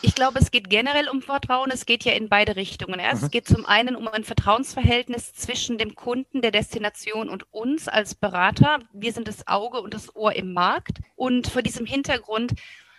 Ich 0.00 0.14
glaube, 0.14 0.38
es 0.38 0.50
geht 0.50 0.70
generell 0.70 1.08
um 1.08 1.22
Vertrauen. 1.22 1.70
Es 1.72 1.84
geht 1.84 2.04
ja 2.04 2.12
in 2.12 2.28
beide 2.28 2.56
Richtungen. 2.56 3.00
Ja? 3.00 3.14
Mhm. 3.14 3.24
Es 3.24 3.30
geht 3.30 3.46
zum 3.46 3.66
einen 3.66 3.96
um 3.96 4.06
ein 4.08 4.24
Vertrauensverhältnis 4.24 5.34
zwischen 5.34 5.78
dem 5.78 5.94
Kunden, 5.94 6.40
der 6.40 6.52
Destination 6.52 7.28
und 7.28 7.52
uns 7.52 7.88
als 7.88 8.14
Berater. 8.14 8.78
Wir 8.92 9.12
sind 9.12 9.26
das 9.26 9.46
Auge 9.48 9.80
und 9.80 9.94
das 9.94 10.14
Ohr 10.14 10.34
im 10.36 10.52
Markt. 10.52 10.98
Und 11.16 11.48
vor 11.48 11.62
diesem 11.62 11.86
Hintergrund 11.86 12.52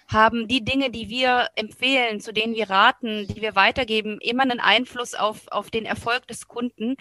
haben 0.10 0.48
die 0.48 0.66
Dinge, 0.66 0.90
die 0.90 1.08
wir 1.08 1.50
empfehlen, 1.56 2.20
zu 2.20 2.34
denen 2.34 2.56
wir 2.56 2.70
raten, 2.70 3.28
die 3.28 3.42
wir 3.42 3.56
weitergeben, 3.56 4.20
immer 4.20 4.44
einen 4.44 4.60
Einfluss 4.60 5.14
auf, 5.14 5.48
auf 5.50 5.70
den 5.70 5.86
Erfolg 5.86 6.28
des 6.28 6.48
Kunden 6.48 6.96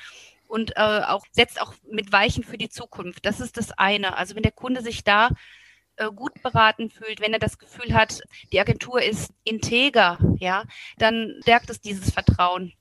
und 0.47 0.77
äh, 0.77 1.01
auch 1.07 1.25
setzt 1.33 1.61
auch 1.61 1.75
mit 1.90 2.12
Weichen 2.12 2.44
für 2.44 2.59
die 2.59 2.68
Zukunft. 2.68 3.25
Das 3.25 3.40
ist 3.40 3.57
das 3.57 3.73
eine. 3.73 4.16
Also 4.16 4.35
wenn 4.35 4.42
der 4.42 4.53
Kunde 4.53 4.83
sich 4.83 5.05
da 5.05 5.31
äh, 5.97 6.11
gut 6.11 6.42
beraten 6.42 6.90
fühlt, 6.90 7.21
wenn 7.21 7.33
er 7.33 7.38
das 7.38 7.59
Gefühl 7.59 7.94
hat, 7.94 8.21
die 8.53 8.61
Agentur 8.61 9.03
ist 9.03 9.33
integer, 9.42 10.18
ja, 10.38 10.64
dann 10.99 11.35
stärkt 11.42 11.71
es 11.71 11.81
dieses 11.81 12.12
Vertrauen. 12.12 12.75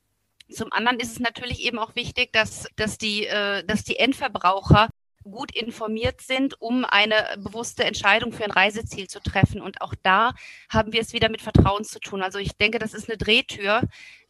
Zum 0.49 0.71
anderen 0.71 0.99
ist 0.99 1.11
es 1.11 1.19
natürlich 1.19 1.61
eben 1.61 1.79
auch 1.79 1.95
wichtig, 1.95 2.31
dass, 2.33 2.67
dass, 2.75 2.97
die, 2.97 3.25
äh, 3.25 3.63
dass 3.65 3.83
die 3.83 3.97
Endverbraucher 3.97 4.89
gut 5.27 5.51
informiert 5.55 6.21
sind, 6.21 6.61
um 6.61 6.85
eine 6.85 7.35
bewusste 7.37 7.83
Entscheidung 7.83 8.31
für 8.31 8.43
ein 8.43 8.51
Reiseziel 8.51 9.07
zu 9.07 9.19
treffen. 9.21 9.61
Und 9.61 9.81
auch 9.81 9.93
da 10.03 10.33
haben 10.69 10.93
wir 10.93 11.01
es 11.01 11.13
wieder 11.13 11.29
mit 11.29 11.41
Vertrauen 11.41 11.83
zu 11.83 11.99
tun. 11.99 12.21
Also 12.21 12.39
ich 12.39 12.57
denke, 12.57 12.79
das 12.79 12.93
ist 12.93 13.09
eine 13.09 13.17
Drehtür. 13.17 13.81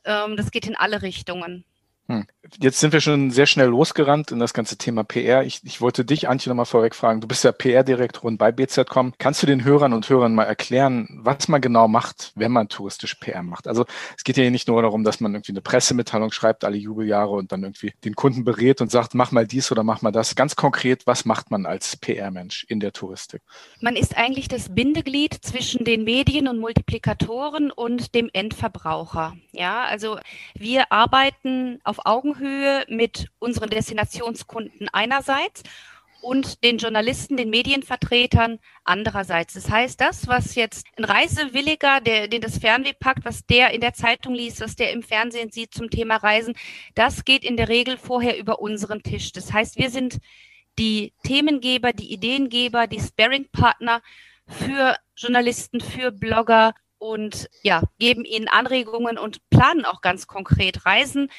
Ähm, 0.06 0.38
das 0.38 0.52
geht 0.52 0.68
in 0.68 0.76
alle 0.76 1.02
Richtungen. 1.02 1.66
Hm. 2.08 2.26
Jetzt 2.62 2.80
sind 2.80 2.94
wir 2.94 3.02
schon 3.02 3.32
sehr 3.32 3.46
schnell 3.46 3.68
losgerannt 3.68 4.32
in 4.32 4.40
das 4.40 4.54
ganze 4.54 4.78
Thema 4.78 5.04
PR. 5.04 5.44
Ich, 5.44 5.60
ich 5.64 5.82
wollte 5.82 6.06
dich, 6.06 6.30
Antje, 6.30 6.50
nochmal 6.50 6.66
vorweg 6.66 6.96
fragen. 6.96 7.20
Du 7.20 7.28
bist 7.28 7.44
ja 7.44 7.52
PR-Direktorin 7.52 8.38
bei 8.38 8.52
BZ.com. 8.54 9.14
Kannst 9.18 9.44
du 9.44 9.48
den 9.48 9.66
Hörern 9.66 9.92
und 9.92 10.10
Hörern 10.10 10.34
mal 10.34 10.46
erklären, 10.46 11.08
was 11.12 11.50
man 11.50 11.60
genau 11.60 11.90
macht, 11.90 12.32
wenn 12.36 12.52
man 12.54 12.70
touristisch 12.70 13.16
PR 13.16 13.44
macht? 13.44 13.68
Also 13.68 13.86
es 14.16 14.24
geht 14.24 14.38
ja 14.38 14.44
hier 14.44 14.52
nicht 14.52 14.68
nur 14.70 14.82
darum, 14.82 15.04
dass 15.04 15.20
man 15.20 15.34
irgendwie 15.34 15.52
eine 15.52 15.62
Pressemitteilung 15.62 16.32
schreibt, 16.32 16.64
alle 16.64 16.78
Jubeljahre 16.78 17.32
und 17.32 17.52
dann 17.52 17.64
irgendwie 17.64 17.94
den 18.06 18.16
Kunden 18.16 18.46
berät 18.46 18.80
und 18.80 18.90
sagt, 18.90 19.14
mach 19.14 19.32
mal 19.32 19.46
dies 19.46 19.72
oder 19.72 19.84
mach 19.84 20.02
mal 20.02 20.12
das. 20.12 20.36
Ganz 20.36 20.56
konkret, 20.56 21.06
was 21.06 21.26
macht 21.26 21.52
man 21.52 21.66
als 21.66 21.98
PR-Mensch 21.98 22.66
in 22.70 22.80
der 22.80 22.94
Touristik? 22.94 23.42
Man 23.82 23.98
ist 23.98 24.16
eigentlich 24.16 24.48
das 24.48 24.74
Bindeglied 24.74 25.34
zwischen 25.34 25.84
den 25.84 26.06
Medien 26.06 26.48
und 26.48 26.60
Multiplikatoren 26.60 27.72
und 27.72 28.16
dem 28.16 28.30
Endverbraucher. 28.32 29.36
Ja, 29.52 29.84
also 29.84 30.18
wir 30.56 30.92
arbeiten 30.92 31.82
auf 31.84 31.97
Augenhöhe 32.06 32.86
mit 32.88 33.30
unseren 33.40 33.70
Destinationskunden 33.70 34.90
einerseits 34.92 35.64
und 36.22 36.64
den 36.64 36.78
Journalisten, 36.78 37.38
den 37.38 37.50
Medienvertretern 37.50 38.60
andererseits. 38.84 39.54
Das 39.54 39.70
heißt, 39.70 40.02
das, 40.02 40.28
was 40.28 40.56
jetzt 40.56 40.88
ein 40.98 41.06
Reisewilliger, 41.06 42.02
der, 42.02 42.28
den 42.28 42.42
das 42.42 42.58
Fernweh 42.58 42.94
packt, 42.94 43.26
was 43.26 43.46
der 43.46 43.72
in 43.72 43.82
der 43.82 43.94
Zeitung 43.94 44.34
liest, 44.34 44.62
was 44.62 44.76
der 44.76 44.92
im 44.92 45.04
Fernsehen 45.04 45.52
sieht 45.52 45.74
zum 45.74 45.90
Thema 45.90 46.18
Reisen, 46.18 46.56
das 46.96 47.24
geht 47.24 47.44
in 47.44 47.58
der 47.58 47.70
Regel 47.70 47.98
vorher 47.98 48.38
über 48.38 48.60
unseren 48.60 49.04
Tisch. 49.04 49.32
Das 49.32 49.54
heißt, 49.54 49.78
wir 49.78 49.90
sind 49.90 50.20
die 50.80 51.14
Themengeber, 51.24 51.94
die 51.94 52.12
Ideengeber, 52.12 52.88
die 52.88 53.00
Sparing-Partner 53.00 54.02
für 54.48 54.96
Journalisten, 55.16 55.82
für 55.82 56.12
Blogger 56.12 56.74
und 57.00 57.50
ja, 57.62 57.84
geben 58.00 58.26
ihnen 58.26 58.48
Anregungen 58.48 59.18
und 59.18 59.50
planen 59.50 59.86
auch 59.86 60.02
ganz 60.02 60.28
konkret 60.28 60.86
Reisen 60.86 61.30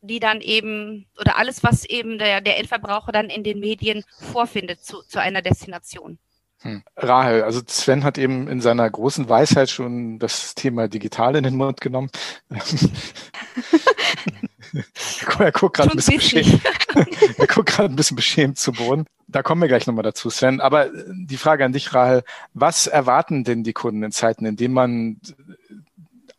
die 0.00 0.20
dann 0.20 0.40
eben 0.40 1.06
oder 1.18 1.38
alles, 1.38 1.62
was 1.62 1.84
eben 1.84 2.18
der, 2.18 2.40
der 2.40 2.58
Endverbraucher 2.58 3.12
dann 3.12 3.30
in 3.30 3.44
den 3.44 3.60
Medien 3.60 4.04
vorfindet 4.32 4.84
zu, 4.84 5.02
zu 5.02 5.20
einer 5.20 5.42
Destination. 5.42 6.18
Hm. 6.62 6.82
Rahel, 6.96 7.42
also 7.42 7.60
Sven 7.66 8.02
hat 8.02 8.16
eben 8.16 8.48
in 8.48 8.60
seiner 8.60 8.88
großen 8.88 9.28
Weisheit 9.28 9.68
schon 9.68 10.18
das 10.18 10.54
Thema 10.54 10.88
digital 10.88 11.36
in 11.36 11.44
den 11.44 11.56
Mund 11.56 11.80
genommen. 11.80 12.10
er 15.38 15.52
guckt 15.52 15.76
gerade 15.76 15.90
ein 15.90 15.96
bisschen 15.96 16.16
beschämt. 16.16 16.60
er 17.38 17.46
guckt 17.46 17.68
gerade 17.68 17.92
ein 17.92 17.96
bisschen 17.96 18.16
beschämt 18.16 18.58
zu 18.58 18.72
Boden. 18.72 19.04
Da 19.28 19.42
kommen 19.42 19.60
wir 19.60 19.68
gleich 19.68 19.86
nochmal 19.86 20.04
dazu, 20.04 20.30
Sven. 20.30 20.60
Aber 20.60 20.88
die 21.12 21.36
Frage 21.36 21.64
an 21.64 21.72
dich, 21.72 21.92
Rahel, 21.92 22.22
was 22.54 22.86
erwarten 22.86 23.44
denn 23.44 23.62
die 23.62 23.74
Kunden 23.74 24.02
in 24.02 24.12
Zeiten, 24.12 24.46
in 24.46 24.56
denen 24.56 24.72
man 24.72 25.20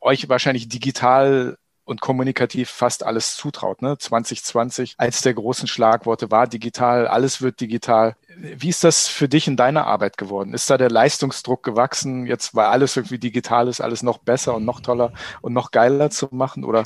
euch 0.02 0.30
wahrscheinlich 0.30 0.68
digital 0.68 1.58
und 1.88 2.02
kommunikativ 2.02 2.70
fast 2.70 3.04
alles 3.04 3.36
zutraut. 3.38 3.82
Ne? 3.82 3.98
2020, 3.98 4.96
als 4.98 5.22
der 5.22 5.34
großen 5.34 5.68
Schlagworte 5.68 6.30
war 6.30 6.46
digital, 6.46 7.08
alles 7.08 7.42
wird 7.42 7.62
digital. 7.62 8.16
Wie 8.36 8.70
ist 8.70 8.84
das 8.84 9.08
für 9.08 9.30
dich 9.30 9.48
in 9.48 9.56
deiner 9.56 9.88
Arbeit 9.88 10.18
geworden? 10.18 10.54
Ist 10.54 10.70
da 10.70 10.78
der 10.78 10.92
Leistungsdruck 10.92 11.64
gewachsen, 11.64 12.28
jetzt 12.28 12.54
weil 12.54 12.66
alles 12.66 12.98
irgendwie 12.98 13.20
digital 13.20 13.70
ist, 13.70 13.80
alles 13.80 14.04
noch 14.04 14.18
besser 14.18 14.56
und 14.56 14.66
noch 14.66 14.82
toller 14.82 15.14
und 15.42 15.54
noch 15.54 15.72
geiler 15.72 16.10
zu 16.10 16.28
machen? 16.32 16.66
Oder 16.66 16.84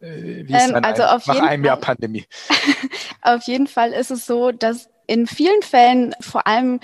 äh, 0.00 0.46
wie 0.46 0.54
ist 0.54 0.70
ähm, 0.70 0.82
also 0.82 1.02
ein, 1.02 1.20
nach 1.26 1.42
einem 1.42 1.62
Fall, 1.62 1.66
Jahr 1.66 1.76
Pandemie? 1.76 2.24
auf 3.22 3.42
jeden 3.44 3.66
Fall 3.66 3.92
ist 3.92 4.10
es 4.10 4.24
so, 4.24 4.50
dass 4.50 4.88
in 5.06 5.26
vielen 5.26 5.60
Fällen 5.60 6.14
vor 6.20 6.46
allem 6.46 6.80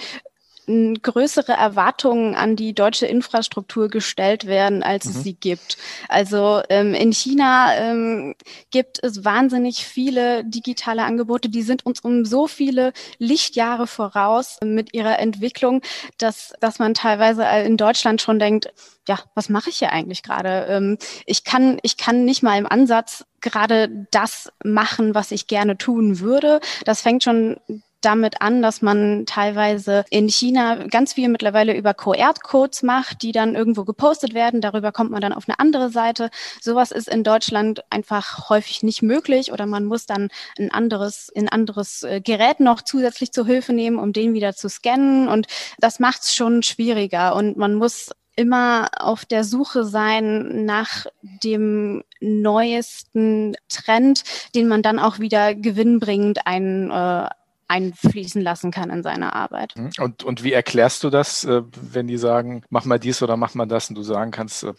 größere 1.03 1.53
Erwartungen 1.53 2.35
an 2.35 2.57
die 2.57 2.75
deutsche 2.75 3.07
Infrastruktur 3.07 3.89
gestellt 3.89 4.47
werden, 4.47 4.83
als 4.83 5.07
mhm. 5.07 5.11
es 5.11 5.23
sie 5.23 5.35
gibt. 5.35 5.79
Also 6.09 6.63
ähm, 6.69 6.95
in 6.95 7.13
China 7.13 7.75
ähm, 7.75 8.35
gibt 8.71 9.03
es 9.03 9.25
wahnsinnig 9.25 9.87
viele 9.87 10.45
digitale 10.45 11.05
Angebote, 11.05 11.49
die 11.49 11.63
sind 11.63 11.87
uns 11.87 12.01
um 12.01 12.25
so 12.25 12.47
viele 12.47 12.93
Lichtjahre 13.19 13.87
voraus 13.87 14.59
mit 14.63 14.95
ihrer 14.95 15.19
Entwicklung, 15.19 15.83
dass, 16.19 16.53
dass 16.61 16.79
man 16.79 16.95
teilweise 16.95 17.45
in 17.65 17.77
Deutschland 17.77 18.21
schon 18.21 18.39
denkt, 18.39 18.69
ja, 19.09 19.19
was 19.35 19.49
mache 19.49 19.71
ich 19.71 19.79
hier 19.79 19.93
eigentlich 19.93 20.23
gerade? 20.23 20.67
Ähm, 20.69 20.99
ich 21.25 21.45
kann, 21.45 21.79
ich 21.83 21.97
kann 21.97 22.25
nicht 22.25 22.43
mal 22.43 22.59
im 22.59 22.67
Ansatz 22.67 23.25
gerade 23.41 23.89
das 24.11 24.53
machen, 24.63 25.15
was 25.15 25.31
ich 25.31 25.47
gerne 25.47 25.79
tun 25.79 26.21
würde. 26.21 26.61
Das 26.85 27.01
fängt 27.01 27.25
schon 27.25 27.57
damit 28.01 28.41
an, 28.41 28.63
dass 28.63 28.83
man 28.83 29.25
teilweise 29.27 30.05
in 30.11 30.29
China 30.29 30.87
ganz 30.87 31.15
viel 31.15 31.29
mittlerweile 31.29 31.77
über 31.77 31.95
QR-Codes 31.95 32.83
macht, 32.83 33.23
die 33.23 33.33
dann 33.33 33.55
irgendwo 33.55 33.85
gepostet 33.85 34.35
werden. 34.35 34.61
Darüber 34.61 34.93
kommt 34.93 35.11
man 35.11 35.21
dann 35.21 35.33
auf 35.33 35.49
eine 35.49 35.59
andere 35.59 35.91
Seite. 35.91 36.31
Sowas 36.61 36.91
ist 36.91 37.09
in 37.09 37.25
Deutschland 37.25 37.83
einfach 37.91 38.49
häufig 38.49 38.83
nicht 38.83 39.03
möglich 39.03 39.53
oder 39.53 39.67
man 39.67 39.85
muss 39.85 40.07
dann 40.07 40.29
ein 40.59 40.71
anderes, 40.71 41.31
ein 41.37 41.49
anderes 41.49 42.03
äh, 42.03 42.21
Gerät 42.21 42.61
noch 42.61 42.83
zusätzlich 42.83 43.33
zur 43.33 43.47
Hilfe 43.47 43.73
nehmen, 43.73 43.99
um 43.99 44.13
den 44.13 44.35
wieder 44.35 44.55
zu 44.55 44.69
scannen. 44.69 45.29
Und 45.29 45.47
das 45.79 45.99
macht 45.99 46.23
es 46.23 46.35
schon 46.35 46.63
schwieriger. 46.63 47.35
Und 47.35 47.57
man 47.57 47.75
muss 47.75 48.11
immer 48.39 48.89
auf 48.97 49.25
der 49.25 49.43
Suche 49.43 49.85
sein 49.85 50.65
nach 50.65 51.07
dem 51.43 52.05
neuesten 52.21 53.57
Trend, 53.69 54.23
den 54.55 54.69
man 54.69 54.83
dann 54.83 55.01
auch 55.01 55.19
wieder 55.19 55.57
gewinnbringend 55.57 56.47
ein, 56.47 56.89
äh, 56.91 57.29
einfließen 57.69 58.43
lassen 58.43 58.71
kann 58.71 58.91
in 58.91 59.03
seine 59.03 59.35
Arbeit. 59.35 59.75
Mhm. 59.77 59.91
Und, 59.99 60.25
und 60.25 60.43
wie 60.43 60.53
erklärst 60.53 61.05
du 61.05 61.11
das, 61.11 61.45
äh, 61.45 61.63
wenn 61.81 62.07
die 62.07 62.19
sagen, 62.19 62.63
mach 62.71 62.85
mal 62.85 62.99
dies 62.99 63.23
oder 63.23 63.37
mach 63.37 63.55
mal 63.55 63.67
das 63.67 63.91
und 63.91 63.95
du 63.97 64.03
sagen 64.03 64.31
kannst, 64.31 64.65
äh, 64.65 64.73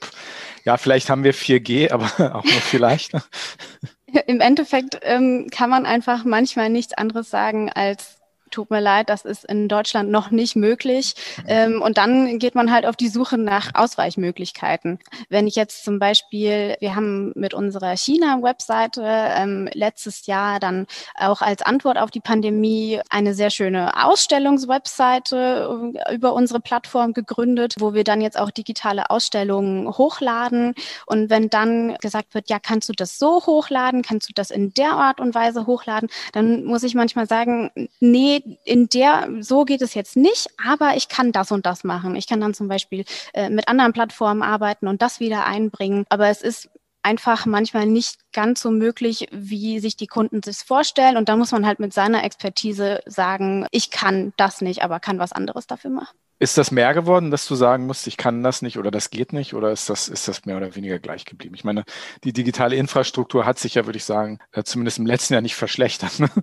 ja, 0.66 0.78
vielleicht 0.78 1.10
haben 1.10 1.24
wir 1.24 1.34
4G, 1.34 1.92
aber 1.92 2.36
auch 2.36 2.44
nur 2.44 2.62
vielleicht. 2.62 3.14
Im 4.28 4.42
Endeffekt 4.42 5.00
ähm, 5.04 5.48
kann 5.52 5.70
man 5.70 5.86
einfach 5.86 6.26
manchmal 6.26 6.70
nichts 6.70 6.94
anderes 6.94 7.30
sagen 7.30 7.72
als 7.72 8.19
tut 8.50 8.70
mir 8.70 8.82
leid, 8.82 9.10
das 9.10 9.26
ist 9.26 9.46
in 9.46 9.68
Deutschland 9.68 10.10
noch 10.10 10.32
nicht 10.32 10.56
möglich. 10.56 11.16
Ähm, 11.48 11.82
und 11.82 11.98
dann 11.98 12.40
geht 12.40 12.56
man 12.56 12.72
halt 12.72 12.86
auf 12.86 12.96
die 12.96 13.10
Suche 13.10 13.38
nach 13.38 13.72
Ausweichmöglichkeiten. 13.74 15.00
Wenn 15.30 15.48
ich 15.48 15.56
jetzt 15.56 15.84
zum 15.84 16.00
Beispiel, 16.00 16.76
wir 16.80 16.96
haben 16.96 17.32
mit 17.36 17.54
unserer 17.54 17.96
China-Webseite 17.96 19.04
ähm, 19.06 19.70
letztes 19.74 20.26
Jahr 20.26 20.60
dann 20.60 20.88
auch 21.16 21.42
als 21.42 21.62
Antwort 21.62 21.98
auf 21.98 22.12
die 22.12 22.20
Pandemie 22.20 23.00
eine 23.10 23.34
sehr 23.34 23.50
schöne 23.50 24.04
Ausstellungswebseite 24.06 25.94
äh, 26.06 26.16
über 26.16 26.34
unsere 26.34 26.60
Plattform 26.60 27.14
gegründet, 27.14 27.76
wo 27.80 27.94
wir 27.94 28.04
dann 28.04 28.22
jetzt 28.22 28.40
auch 28.40 28.52
digitale 28.52 29.10
Ausstellungen 29.10 29.88
hochladen. 29.88 30.74
Und 31.06 31.30
wenn 31.30 31.50
dann 31.50 31.96
gesagt 32.02 32.34
wird, 32.34 32.50
ja, 32.50 32.60
kannst 32.60 32.90
du 32.90 32.94
das 32.94 33.18
so 33.18 33.46
hochladen, 33.46 34.02
kannst 34.02 34.30
du 34.30 34.34
das 34.34 34.52
in 34.52 34.74
der 34.74 34.94
Art 34.94 35.20
und 35.20 35.36
Weise 35.36 35.66
hochladen, 35.66 36.10
dann 36.34 36.64
muss 36.64 36.84
ich 36.84 36.96
manchmal 36.96 37.28
sagen, 37.28 37.72
nee, 38.00 38.39
in 38.66 38.90
der, 38.90 39.30
so 39.40 39.66
geht 39.66 39.82
es 39.82 39.94
jetzt 39.94 40.16
nicht, 40.16 40.48
aber 40.64 40.96
ich 40.96 41.08
kann 41.10 41.32
das 41.32 41.52
und 41.52 41.66
das 41.66 41.84
machen. 41.84 42.16
Ich 42.16 42.28
kann 42.28 42.42
dann 42.42 42.54
zum 42.54 42.68
Beispiel 42.68 43.06
äh, 43.34 43.50
mit 43.50 43.68
anderen 43.68 43.94
Plattformen 43.94 44.42
arbeiten 44.42 44.88
und 44.88 45.02
das 45.02 45.20
wieder 45.20 45.46
einbringen. 45.46 46.06
Aber 46.10 46.28
es 46.28 46.42
ist 46.42 46.70
einfach 47.02 47.46
manchmal 47.46 47.86
nicht 47.86 48.32
ganz 48.34 48.62
so 48.62 48.72
möglich, 48.72 49.28
wie 49.32 49.80
sich 49.80 49.96
die 49.96 50.08
Kunden 50.08 50.42
das 50.42 50.64
vorstellen. 50.64 51.18
Und 51.18 51.30
da 51.30 51.36
muss 51.36 51.52
man 51.52 51.66
halt 51.66 51.80
mit 51.80 51.94
seiner 51.94 52.24
Expertise 52.24 53.02
sagen, 53.06 53.66
ich 53.72 53.92
kann 53.92 54.34
das 54.38 54.62
nicht, 54.62 54.84
aber 54.84 55.00
kann 55.00 55.20
was 55.20 55.32
anderes 55.32 55.68
dafür 55.68 55.92
machen. 55.92 56.18
Ist 56.40 56.58
das 56.58 56.72
mehr 56.72 56.94
geworden, 56.94 57.32
dass 57.32 57.46
du 57.46 57.56
sagen 57.56 57.86
musst, 57.86 58.08
ich 58.08 58.16
kann 58.16 58.44
das 58.44 58.62
nicht 58.62 58.78
oder 58.78 58.92
das 58.92 59.10
geht 59.10 59.34
nicht 59.34 59.54
oder 59.54 59.72
ist 59.72 59.90
das, 59.90 60.08
ist 60.08 60.28
das 60.30 60.46
mehr 60.46 60.56
oder 60.56 60.74
weniger 60.76 60.98
gleich 60.98 61.26
geblieben? 61.26 61.54
Ich 61.54 61.66
meine, 61.66 61.84
die 62.24 62.32
digitale 62.32 62.78
Infrastruktur 62.78 63.46
hat 63.46 63.60
sich 63.60 63.76
ja, 63.76 63.86
würde 63.86 63.98
ich 63.98 64.06
sagen, 64.06 64.40
äh, 64.54 64.64
zumindest 64.64 65.00
im 65.00 65.06
letzten 65.06 65.34
Jahr 65.34 65.42
nicht 65.42 65.56
verschlechtert. 65.56 66.20
Ne? 66.20 66.30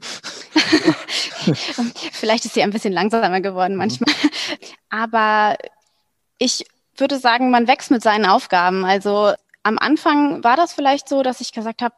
Vielleicht 2.12 2.44
ist 2.44 2.54
sie 2.54 2.62
ein 2.62 2.70
bisschen 2.70 2.92
langsamer 2.92 3.40
geworden 3.40 3.72
mhm. 3.72 3.78
manchmal. 3.78 4.14
Aber 4.90 5.56
ich 6.38 6.66
würde 6.96 7.18
sagen, 7.18 7.50
man 7.50 7.66
wächst 7.66 7.90
mit 7.90 8.02
seinen 8.02 8.26
Aufgaben. 8.26 8.84
Also 8.84 9.32
am 9.62 9.78
Anfang 9.78 10.44
war 10.44 10.56
das 10.56 10.72
vielleicht 10.72 11.08
so, 11.08 11.22
dass 11.22 11.40
ich 11.40 11.52
gesagt 11.52 11.82
habe, 11.82 11.94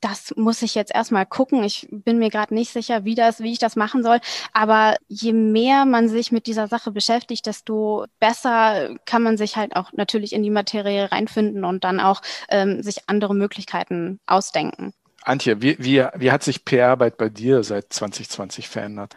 das 0.00 0.34
muss 0.36 0.62
ich 0.62 0.74
jetzt 0.74 0.94
erstmal 0.94 1.26
gucken. 1.26 1.62
Ich 1.64 1.88
bin 1.90 2.18
mir 2.18 2.30
gerade 2.30 2.54
nicht 2.54 2.72
sicher, 2.72 3.04
wie 3.04 3.14
das, 3.14 3.40
wie 3.40 3.52
ich 3.52 3.58
das 3.58 3.76
machen 3.76 4.02
soll. 4.02 4.18
Aber 4.52 4.96
je 5.08 5.32
mehr 5.32 5.84
man 5.84 6.08
sich 6.08 6.32
mit 6.32 6.46
dieser 6.46 6.68
Sache 6.68 6.90
beschäftigt, 6.90 7.46
desto 7.46 8.06
besser 8.20 8.96
kann 9.04 9.22
man 9.22 9.36
sich 9.36 9.56
halt 9.56 9.76
auch 9.76 9.92
natürlich 9.92 10.32
in 10.32 10.42
die 10.42 10.50
Materie 10.50 11.10
reinfinden 11.10 11.64
und 11.64 11.84
dann 11.84 12.00
auch 12.00 12.22
ähm, 12.48 12.82
sich 12.82 13.08
andere 13.08 13.34
Möglichkeiten 13.34 14.20
ausdenken. 14.26 14.92
Antje, 15.22 15.60
wie, 15.60 15.76
wie, 15.78 16.04
wie 16.14 16.32
hat 16.32 16.42
sich 16.42 16.64
PR-Arbeit 16.64 17.16
bei 17.18 17.28
dir 17.28 17.62
seit 17.62 17.92
2020 17.92 18.68
verändert? 18.68 19.16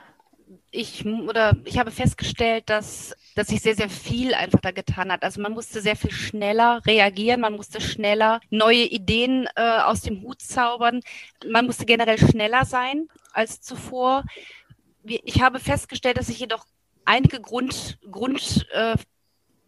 Ich 0.71 1.05
oder 1.05 1.55
ich 1.65 1.77
habe 1.77 1.91
festgestellt, 1.91 2.69
dass, 2.69 3.15
dass 3.35 3.47
sich 3.47 3.61
sehr, 3.61 3.75
sehr 3.75 3.89
viel 3.89 4.33
einfach 4.33 4.59
da 4.61 4.71
getan 4.71 5.11
hat. 5.11 5.23
Also 5.23 5.41
man 5.41 5.51
musste 5.51 5.81
sehr 5.81 5.95
viel 5.95 6.11
schneller 6.11 6.81
reagieren, 6.85 7.41
man 7.41 7.55
musste 7.55 7.81
schneller 7.81 8.39
neue 8.49 8.83
Ideen 8.85 9.47
äh, 9.55 9.79
aus 9.79 10.01
dem 10.01 10.21
Hut 10.21 10.41
zaubern, 10.41 11.01
man 11.45 11.65
musste 11.65 11.85
generell 11.85 12.17
schneller 12.17 12.65
sein 12.65 13.07
als 13.33 13.61
zuvor. 13.61 14.23
Ich 15.03 15.41
habe 15.41 15.59
festgestellt, 15.59 16.17
dass 16.17 16.27
sich 16.27 16.39
jedoch 16.39 16.65
einige 17.05 17.41
Grund, 17.41 17.97
Grund 18.09 18.65
äh, 18.71 18.95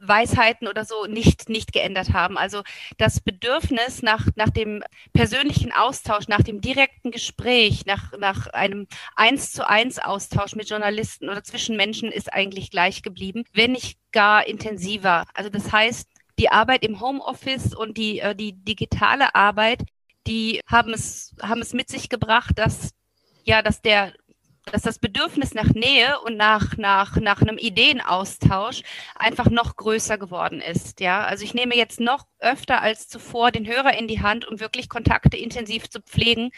Weisheiten 0.07 0.67
oder 0.67 0.85
so 0.85 1.05
nicht, 1.05 1.49
nicht 1.49 1.73
geändert 1.73 2.13
haben. 2.13 2.37
Also 2.37 2.61
das 2.97 3.21
Bedürfnis 3.21 4.01
nach, 4.01 4.27
nach 4.35 4.49
dem 4.49 4.83
persönlichen 5.13 5.71
Austausch, 5.71 6.27
nach 6.27 6.41
dem 6.41 6.61
direkten 6.61 7.11
Gespräch, 7.11 7.85
nach, 7.85 8.11
nach 8.17 8.47
einem 8.47 8.87
eins 9.15 9.51
zu 9.51 9.67
eins 9.67 9.99
Austausch 9.99 10.55
mit 10.55 10.69
Journalisten 10.69 11.29
oder 11.29 11.43
zwischen 11.43 11.77
Menschen 11.77 12.11
ist 12.11 12.33
eigentlich 12.33 12.71
gleich 12.71 13.01
geblieben, 13.01 13.43
wenn 13.53 13.71
nicht 13.71 13.97
gar 14.11 14.45
intensiver. 14.45 15.25
Also 15.33 15.49
das 15.49 15.71
heißt, 15.71 16.07
die 16.39 16.49
Arbeit 16.49 16.83
im 16.83 16.99
Homeoffice 16.99 17.73
und 17.73 17.97
die, 17.97 18.19
äh, 18.19 18.35
die 18.35 18.53
digitale 18.53 19.35
Arbeit, 19.35 19.83
die 20.27 20.61
haben 20.67 20.93
es, 20.93 21.35
haben 21.41 21.61
es 21.61 21.73
mit 21.73 21.89
sich 21.89 22.09
gebracht, 22.09 22.57
dass 22.57 22.91
ja, 23.45 23.61
dass 23.61 23.81
der 23.81 24.13
dass 24.71 24.81
das 24.81 24.99
Bedürfnis 24.99 25.53
nach 25.53 25.69
Nähe 25.73 26.19
und 26.21 26.37
nach, 26.37 26.77
nach, 26.77 27.17
nach 27.17 27.41
einem 27.41 27.57
Ideenaustausch 27.57 28.81
einfach 29.15 29.49
noch 29.49 29.75
größer 29.75 30.17
geworden 30.17 30.61
ist. 30.61 30.99
Ja, 30.99 31.23
also 31.23 31.43
ich 31.43 31.53
nehme 31.53 31.75
jetzt 31.75 31.99
noch 31.99 32.25
öfter 32.39 32.81
als 32.81 33.07
zuvor 33.07 33.51
den 33.51 33.67
Hörer 33.67 33.97
in 33.97 34.07
die 34.07 34.21
Hand, 34.21 34.47
um 34.47 34.59
wirklich 34.59 34.89
Kontakte 34.89 35.37
intensiv 35.37 35.89
zu 35.89 36.01
pflegen. 36.01 36.51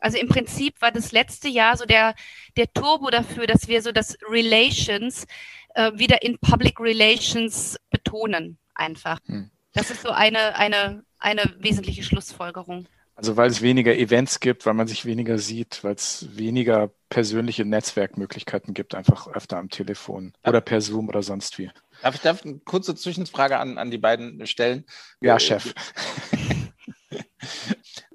Also 0.00 0.18
im 0.18 0.28
Prinzip 0.28 0.80
war 0.80 0.92
das 0.92 1.12
letzte 1.12 1.48
Jahr 1.48 1.76
so 1.76 1.86
der, 1.86 2.14
der 2.56 2.72
Turbo 2.72 3.10
dafür, 3.10 3.46
dass 3.46 3.68
wir 3.68 3.82
so 3.82 3.90
das 3.90 4.16
Relations 4.28 5.26
äh, 5.74 5.92
wieder 5.94 6.22
in 6.22 6.38
Public 6.38 6.78
Relations 6.78 7.78
betonen, 7.90 8.58
einfach. 8.74 9.18
Hm. 9.26 9.50
Das 9.72 9.90
ist 9.90 10.02
so 10.02 10.10
eine, 10.10 10.56
eine, 10.56 11.04
eine 11.18 11.54
wesentliche 11.58 12.02
Schlussfolgerung. 12.04 12.86
Also 13.16 13.36
weil 13.36 13.48
es 13.48 13.62
weniger 13.62 13.96
Events 13.96 14.40
gibt, 14.40 14.66
weil 14.66 14.74
man 14.74 14.88
sich 14.88 15.04
weniger 15.04 15.38
sieht, 15.38 15.84
weil 15.84 15.94
es 15.94 16.36
weniger 16.36 16.90
persönliche 17.08 17.64
Netzwerkmöglichkeiten 17.64 18.74
gibt, 18.74 18.94
einfach 18.94 19.28
öfter 19.28 19.58
am 19.58 19.70
Telefon 19.70 20.32
oder 20.44 20.60
per 20.60 20.80
Zoom 20.80 21.08
oder 21.08 21.22
sonst 21.22 21.58
wie. 21.58 21.70
Darf 22.02 22.16
ich 22.16 22.20
darf 22.22 22.44
eine 22.44 22.58
kurze 22.58 22.96
Zwischenfrage 22.96 23.58
an, 23.58 23.78
an 23.78 23.92
die 23.92 23.98
beiden 23.98 24.44
stellen? 24.46 24.84
Ja, 25.20 25.38
Chef. 25.38 25.74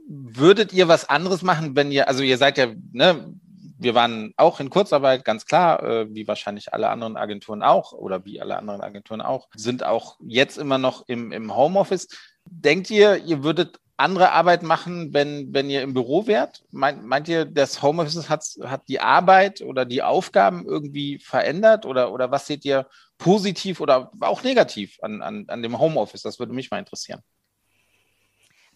Würdet 0.06 0.74
ihr 0.74 0.90
was 0.90 1.08
anderes 1.08 1.44
machen, 1.44 1.78
wenn 1.78 1.92
ihr, 1.92 2.10
also 2.10 2.22
ihr 2.24 2.38
seid 2.38 2.58
ja, 2.58 2.68
ne, 2.92 3.34
wir 3.78 3.96
waren 3.96 4.34
auch 4.36 4.60
in 4.60 4.70
Kurzarbeit, 4.70 5.24
ganz 5.24 5.46
klar, 5.46 5.82
äh, 5.84 6.14
wie 6.14 6.28
wahrscheinlich 6.28 6.74
alle 6.74 6.90
anderen 6.90 7.16
Agenturen 7.16 7.64
auch 7.64 7.94
oder 7.94 8.26
wie 8.26 8.42
alle 8.42 8.58
anderen 8.58 8.82
Agenturen 8.82 9.22
auch, 9.22 9.48
sind 9.56 9.86
auch 9.86 10.18
jetzt 10.20 10.58
immer 10.58 10.78
noch 10.78 11.08
im, 11.08 11.32
im 11.32 11.56
Homeoffice. 11.56 12.10
Denkt 12.46 12.90
ihr, 12.90 13.24
ihr 13.24 13.44
würdet 13.44 13.80
andere 14.00 14.32
Arbeit 14.32 14.64
machen, 14.64 15.14
wenn, 15.14 15.54
wenn 15.54 15.70
ihr 15.70 15.82
im 15.82 15.94
Büro 15.94 16.26
wärt? 16.26 16.64
Meint, 16.72 17.04
meint 17.04 17.28
ihr, 17.28 17.46
das 17.46 17.82
Homeoffice 17.82 18.30
hat, 18.30 18.46
hat 18.64 18.88
die 18.88 19.00
Arbeit 19.00 19.62
oder 19.62 19.86
die 19.86 20.02
Aufgaben 20.04 20.66
irgendwie 20.66 21.20
verändert? 21.20 21.86
Oder, 21.86 22.12
oder 22.14 22.32
was 22.32 22.48
seht 22.48 22.64
ihr 22.66 22.88
positiv 23.18 23.82
oder 23.82 24.12
auch 24.22 24.44
negativ 24.44 24.98
an, 25.02 25.22
an, 25.22 25.46
an 25.50 25.62
dem 25.62 25.78
Homeoffice? 25.80 26.22
Das 26.22 26.40
würde 26.40 26.54
mich 26.54 26.72
mal 26.72 26.80
interessieren. 26.80 27.22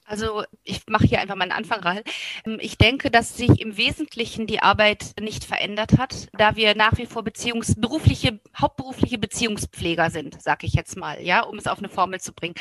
Also 0.06 0.44
ich 0.64 0.82
mache 0.88 1.06
hier 1.06 1.22
einfach 1.22 1.36
mal 1.36 1.44
einen 1.44 1.52
Anfang 1.52 1.80
rein. 1.80 2.02
Ähm, 2.46 2.58
ich 2.60 2.78
denke, 2.78 3.12
dass 3.12 3.38
sich 3.38 3.60
im 3.62 3.78
Wesentlichen 3.78 4.48
die 4.48 4.62
Arbeit 4.62 5.14
nicht 5.20 5.44
verändert 5.46 5.98
hat, 5.98 6.28
da 6.38 6.56
wir 6.56 6.76
nach 6.76 6.98
wie 6.98 7.06
vor 7.06 7.24
Beziehungs 7.24 7.76
berufliche, 7.76 8.40
hauptberufliche 8.60 9.18
Beziehungspfleger 9.18 10.10
sind, 10.10 10.42
sage 10.42 10.68
ich 10.68 10.74
jetzt 10.74 10.98
mal, 10.98 11.22
ja, 11.22 11.42
um 11.42 11.58
es 11.58 11.68
auf 11.68 11.80
eine 11.80 11.90
Formel 11.90 12.20
zu 12.20 12.34
bringen. 12.34 12.56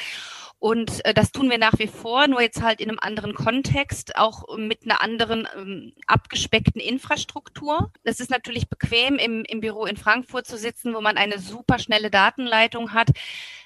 Und 0.63 1.05
äh, 1.05 1.13
das 1.13 1.33
tun 1.33 1.51
wir 1.51 1.59
nach 1.59 1.77
wie 1.79 1.89
vor, 1.89 2.29
nur 2.29 2.41
jetzt 2.41 2.63
halt 2.63 2.81
in 2.81 2.89
einem 2.89 3.01
anderen 3.01 3.35
Kontext, 3.35 4.15
auch 4.15 4.57
mit 4.57 4.85
einer 4.85 5.03
anderen 5.03 5.49
ähm, 5.57 5.93
abgespeckten 6.07 6.81
Infrastruktur. 6.81 7.91
Es 8.05 8.21
ist 8.21 8.31
natürlich 8.31 8.69
bequem, 8.69 9.17
im, 9.17 9.45
im 9.45 9.59
Büro 9.59 9.87
in 9.87 9.97
Frankfurt 9.97 10.47
zu 10.47 10.57
sitzen, 10.57 10.95
wo 10.95 11.01
man 11.01 11.17
eine 11.17 11.41
super 11.41 11.81
schnelle 11.81 12.13
Datenleitung 12.13 12.93
hat. 12.93 13.09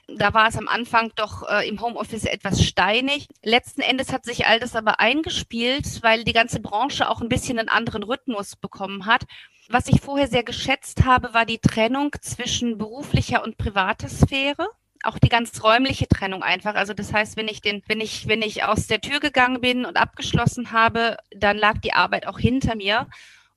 Da 0.09 0.33
war 0.35 0.49
es 0.49 0.57
am 0.57 0.69
Anfang 0.69 1.13
doch 1.17 1.49
äh, 1.49 1.69
im 1.69 1.81
Homeoffice 1.81 2.25
etwas 2.25 2.63
steinig. 2.63 3.29
Letzten 3.43 3.81
Endes 3.81 4.13
hat 4.13 4.25
sich 4.25 4.47
all 4.47 4.61
das 4.61 4.77
aber 4.77 5.01
eingespielt, 5.01 6.03
weil 6.03 6.23
die 6.25 6.33
ganze 6.33 6.61
Branche 6.61 7.09
auch 7.09 7.21
ein 7.21 7.29
bisschen 7.29 7.59
einen 7.59 7.69
anderen 7.69 8.05
Rhythmus 8.05 8.55
bekommen 8.57 9.07
hat. 9.07 9.25
Was 9.69 9.89
ich 9.89 10.01
vorher 10.01 10.29
sehr 10.29 10.45
geschätzt 10.45 11.05
habe, 11.05 11.35
war 11.35 11.45
die 11.45 11.59
Trennung 11.59 12.15
zwischen 12.21 12.79
beruflicher 12.79 13.43
und 13.43 13.59
privater 13.59 14.09
Sphäre 14.09 14.69
auch 15.07 15.19
die 15.19 15.29
ganz 15.29 15.63
räumliche 15.63 16.09
Trennung 16.09 16.43
einfach. 16.43 16.75
Also 16.75 16.93
das 16.93 17.13
heißt, 17.13 17.37
wenn 17.37 17.49
ich 17.49 17.61
den, 17.61 17.83
wenn 17.87 18.01
ich, 18.01 18.27
wenn 18.27 18.43
ich 18.43 18.65
aus 18.65 18.87
der 18.87 19.01
Tür 19.01 19.21
gegangen 19.21 19.61
bin 19.61 19.85
und 19.85 19.97
abgeschlossen 19.97 20.73
habe, 20.73 21.17
dann 21.35 21.57
lag 21.57 21.79
die 21.79 21.93
Arbeit 21.93 22.27
auch 22.27 22.39
hinter 22.39 22.75
mir. 22.75 23.07